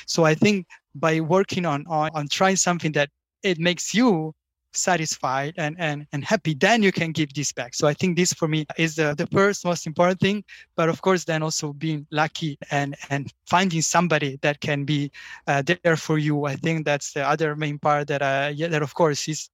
So 0.05 0.25
I 0.25 0.35
think 0.35 0.67
by 0.95 1.19
working 1.19 1.65
on 1.65 1.85
on, 1.87 2.09
on 2.13 2.27
trying 2.27 2.55
something 2.55 2.91
that 2.93 3.09
it 3.43 3.59
makes 3.59 3.93
you 3.93 4.33
satisfied 4.75 5.53
and, 5.57 5.75
and, 5.79 6.07
and 6.13 6.25
happy, 6.25 6.55
then 6.55 6.81
you 6.81 6.91
can 6.91 7.11
give 7.11 7.33
this 7.33 7.51
back. 7.51 7.75
So 7.75 7.87
I 7.87 7.93
think 7.93 8.17
this 8.17 8.33
for 8.33 8.47
me 8.47 8.65
is 8.77 8.95
the, 8.95 9.13
the 9.15 9.27
first 9.27 9.65
most 9.65 9.85
important 9.85 10.19
thing. 10.19 10.43
But 10.75 10.89
of 10.89 11.01
course, 11.01 11.25
then 11.25 11.43
also 11.43 11.73
being 11.73 12.07
lucky 12.11 12.57
and, 12.71 12.95
and 13.09 13.31
finding 13.45 13.81
somebody 13.81 14.39
that 14.41 14.59
can 14.61 14.83
be 14.83 15.11
uh, 15.47 15.61
there 15.83 15.95
for 15.95 16.17
you. 16.17 16.45
I 16.45 16.55
think 16.55 16.85
that's 16.85 17.13
the 17.13 17.27
other 17.27 17.55
main 17.55 17.77
part 17.77 18.07
that, 18.07 18.21
uh, 18.21 18.51
yeah, 18.53 18.67
that 18.67 18.81
of 18.81 18.93
course 18.95 19.27
is 19.27 19.49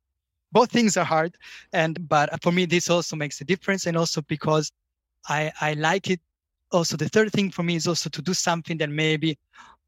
both 0.52 0.72
things 0.72 0.98
are 0.98 1.06
hard. 1.06 1.36
And, 1.74 2.08
but 2.08 2.42
for 2.42 2.52
me, 2.52 2.66
this 2.66 2.90
also 2.90 3.16
makes 3.16 3.42
a 3.42 3.46
difference. 3.46 3.88
And 3.88 3.98
also 3.98 4.22
because 4.22 4.72
I, 5.28 5.52
I 5.60 5.74
like 5.74 6.10
it. 6.10 6.22
Also, 6.72 6.96
the 6.96 7.10
third 7.10 7.32
thing 7.32 7.50
for 7.50 7.64
me 7.64 7.76
is 7.76 7.88
also 7.88 8.10
to 8.12 8.22
do 8.22 8.34
something 8.34 8.78
that 8.78 8.90
maybe 8.90 9.38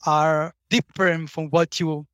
are 0.05 0.53
different 0.69 1.29
from 1.29 1.47
what 1.47 1.79
you 1.79 2.05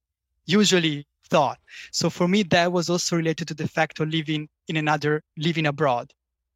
usually 0.46 1.06
thought. 1.30 1.60
So 1.92 2.10
for 2.10 2.28
me, 2.28 2.44
that 2.44 2.72
was 2.72 2.90
also 2.90 3.16
related 3.16 3.48
to 3.50 3.54
the 3.54 3.68
fact 3.68 4.00
of 4.00 4.10
living 4.10 4.48
in 4.68 4.78
another, 4.78 5.24
living 5.38 5.68
abroad, 5.68 6.12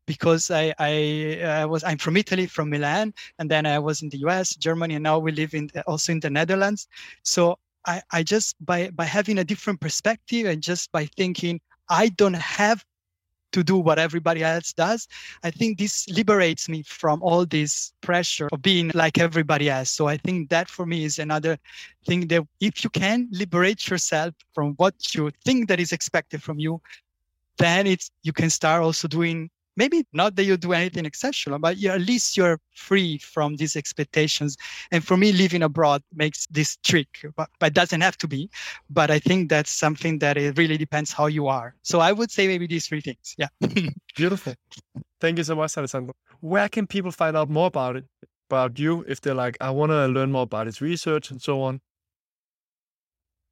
because 0.06 0.50
I, 0.52 0.74
I, 0.80 1.42
I 1.44 1.66
was 1.66 1.84
I'm 1.84 1.98
from 1.98 2.18
Italy, 2.18 2.48
from 2.48 2.70
Milan, 2.70 3.14
and 3.40 3.50
then 3.50 3.66
I 3.66 3.80
was 3.80 4.02
in 4.02 4.10
the 4.10 4.18
U.S., 4.20 4.56
Germany, 4.56 4.96
and 4.96 5.04
now 5.04 5.20
we 5.20 5.32
live 5.32 5.54
in 5.54 5.68
the, 5.74 5.82
also 5.84 6.12
in 6.12 6.20
the 6.20 6.30
Netherlands. 6.30 6.88
So 7.24 7.58
I, 7.86 8.02
I 8.12 8.24
just 8.24 8.56
by 8.66 8.90
by 8.92 9.06
having 9.06 9.40
a 9.40 9.44
different 9.44 9.80
perspective 9.80 10.46
and 10.46 10.62
just 10.62 10.92
by 10.92 11.06
thinking 11.06 11.60
I 11.90 12.10
don't 12.10 12.36
have 12.36 12.86
to 13.52 13.64
do 13.64 13.78
what 13.78 13.99
everybody 13.99 14.43
else 14.43 14.74
does. 14.74 15.08
I 15.43 15.52
think 15.52 15.78
this 15.78 16.08
liberates 16.10 16.70
me 16.70 16.84
from 16.84 17.22
all 17.22 17.45
this 17.45 17.93
pressure 18.02 18.49
of 18.52 18.62
being 18.62 18.91
like 18.93 19.18
everybody 19.18 19.70
else. 19.70 19.91
So 19.91 20.08
I 20.08 20.18
think 20.18 20.49
that 20.49 20.70
for 20.70 20.86
me 20.86 21.04
is 21.04 21.20
another 21.20 21.58
thing 22.06 22.28
that 22.28 22.47
if 22.60 22.84
you 22.84 22.89
can 22.89 23.28
liberate 23.32 23.89
yourself 23.89 24.34
from 24.54 24.74
what 24.74 25.14
you 25.14 25.32
think 25.45 25.68
that 25.68 25.80
is 25.80 25.91
expected 25.91 26.41
from 26.41 26.60
you, 26.60 26.82
then 27.58 27.88
it's 27.88 28.12
you 28.24 28.34
can 28.34 28.49
start 28.49 28.82
also 28.82 29.08
doing 29.08 29.49
maybe 29.78 30.06
not 30.14 30.36
that 30.36 30.44
you 30.44 30.58
do 30.58 30.74
anything 30.74 31.06
exceptional, 31.06 31.60
but 31.60 31.78
you 31.78 31.90
at 31.92 32.02
least 32.02 32.38
you're 32.38 32.60
free 32.74 33.18
from 33.18 33.56
these 33.56 33.76
expectations. 33.76 34.58
And 34.92 35.04
for 35.04 35.18
me, 35.18 35.32
living 35.32 35.64
abroad 35.64 36.04
makes 36.14 36.48
this 36.48 36.78
trick, 36.78 37.08
but, 37.36 37.50
but 37.60 37.68
it 37.68 37.74
doesn't 37.74 38.02
have 38.02 38.18
to 38.18 38.28
be. 38.28 38.50
But 38.90 39.12
I 39.12 39.20
think 39.20 39.50
that's 39.50 39.72
something 39.72 40.20
that 40.20 40.38
it 40.38 40.58
really 40.58 40.78
depends 40.78 41.12
how 41.12 41.28
you 41.28 41.48
are. 41.48 41.76
So 41.84 42.00
I 42.00 42.12
would 42.12 42.32
say 42.32 42.48
maybe 42.48 42.68
these 42.68 42.88
three 42.88 43.02
things. 43.02 43.36
Yeah. 43.38 43.48
Beautiful. 44.16 44.54
Thank 45.20 45.38
you 45.38 45.44
so 45.44 45.56
much, 45.56 45.78
Alessandro. 45.78 46.14
Where 46.40 46.68
can 46.68 46.88
people 46.88 47.12
find 47.12 47.38
out 47.38 47.50
more 47.50 47.68
about 47.68 47.96
it, 47.96 48.06
about 48.50 48.80
you, 48.80 49.06
if 49.08 49.22
they're 49.22 49.36
like, 49.36 49.58
I 49.62 49.70
want 49.70 49.92
to 49.92 50.08
learn 50.08 50.32
more 50.32 50.44
about 50.44 50.68
its 50.68 50.82
research 50.82 51.32
and 51.32 51.42
so 51.42 51.62
on? 51.62 51.80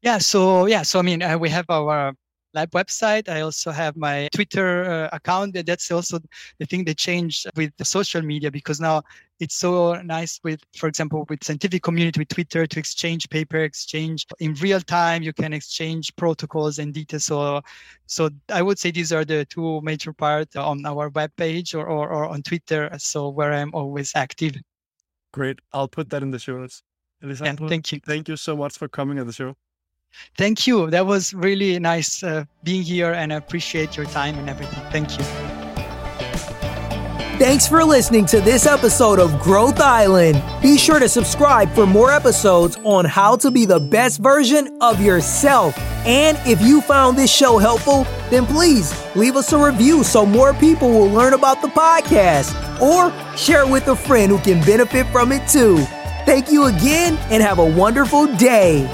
Yeah. 0.02 0.18
So 0.18 0.66
yeah. 0.66 0.82
So 0.84 1.00
I 1.00 1.02
mean, 1.02 1.22
uh, 1.22 1.38
we 1.38 1.50
have 1.50 1.66
our 1.70 2.14
lab 2.54 2.72
website. 2.72 3.30
I 3.30 3.42
also 3.42 3.72
have 3.72 3.96
my 3.96 4.28
Twitter 4.34 4.86
uh, 4.86 5.10
account. 5.12 5.58
That's 5.66 5.92
also 5.92 6.20
the 6.60 6.66
thing 6.66 6.86
that 6.86 6.98
changed 6.98 7.48
with 7.56 7.72
the 7.78 7.86
social 7.86 8.22
media 8.22 8.52
because 8.52 8.80
now 8.80 9.04
it's 9.40 9.56
so 9.56 10.02
nice 10.02 10.40
with, 10.44 10.60
for 10.76 10.88
example, 10.88 11.26
with 11.30 11.44
scientific 11.44 11.82
community 11.82 12.20
with 12.20 12.28
Twitter 12.28 12.68
to 12.68 12.80
exchange 12.80 13.30
paper, 13.30 13.58
exchange 13.58 14.26
in 14.40 14.54
real 14.56 14.82
time. 14.82 15.24
You 15.24 15.34
can 15.34 15.54
exchange 15.54 16.14
protocols 16.16 16.80
and 16.80 16.94
details. 16.94 17.26
So, 17.26 17.62
so 18.06 18.30
I 18.50 18.62
would 18.62 18.80
say 18.80 18.92
these 18.92 19.14
are 19.14 19.24
the 19.24 19.46
two 19.46 19.82
major 19.82 20.14
parts 20.14 20.56
on 20.56 20.86
our 20.86 21.10
web 21.10 21.32
page 21.38 21.74
or, 21.74 21.88
or, 21.88 22.10
or 22.10 22.26
on 22.26 22.42
Twitter. 22.44 22.90
So 22.98 23.30
where 23.30 23.54
I'm 23.54 23.74
always 23.74 24.12
active. 24.16 24.56
Great. 25.32 25.60
I'll 25.74 25.88
put 25.88 26.10
that 26.10 26.24
in 26.24 26.32
the 26.32 26.40
show 26.40 26.58
notes. 26.58 26.84
yeah, 27.22 27.54
thank 27.54 27.92
you. 27.92 28.00
Thank 28.06 28.28
you 28.28 28.36
so 28.36 28.58
much 28.58 28.78
for 28.78 28.88
coming 28.88 29.20
on 29.20 29.28
the 29.28 29.34
show. 29.34 29.56
Thank 30.38 30.68
you. 30.68 30.90
That 30.90 31.06
was 31.06 31.34
really 31.34 31.80
nice 31.80 32.24
uh, 32.24 32.46
being 32.64 32.84
here 32.84 33.12
and 33.14 33.34
I 33.34 33.36
appreciate 33.36 33.98
your 33.98 34.06
time 34.06 34.38
and 34.38 34.50
everything. 34.50 34.84
Thank 34.92 35.18
you. 35.18 35.26
Thanks 37.40 37.66
for 37.66 37.86
listening 37.86 38.26
to 38.26 38.42
this 38.42 38.66
episode 38.66 39.18
of 39.18 39.40
Growth 39.40 39.80
Island. 39.80 40.44
Be 40.62 40.78
sure 40.78 41.00
to 41.00 41.08
subscribe 41.08 41.74
for 41.74 41.88
more 41.88 42.12
episodes 42.12 42.76
on 42.84 43.06
how 43.06 43.38
to 43.38 43.50
be 43.50 43.64
the 43.64 43.80
best 43.80 44.20
version 44.20 44.78
of 44.82 45.02
yourself. 45.02 45.78
And 46.06 46.38
if 46.46 46.62
you 46.62 46.82
found 46.82 47.18
this 47.18 47.34
show 47.34 47.58
helpful, 47.58 48.06
then 48.30 48.46
please 48.46 48.94
leave 49.16 49.38
us 49.38 49.54
a 49.54 49.58
review 49.58 50.04
so 50.04 50.26
more 50.26 50.54
people 50.54 50.90
will 50.90 51.10
learn 51.10 51.34
about 51.34 51.62
the 51.62 51.70
podcast 51.70 52.52
or 52.82 53.10
share 53.38 53.66
with 53.66 53.88
a 53.88 53.96
friend 53.96 54.30
who 54.30 54.40
can 54.40 54.60
benefit 54.66 55.08
from 55.08 55.32
it 55.32 55.48
too. 55.48 55.78
Thank 56.26 56.52
you 56.52 56.66
again 56.66 57.18
and 57.32 57.42
have 57.42 57.60
a 57.60 57.66
wonderful 57.66 58.28
day. 58.36 58.86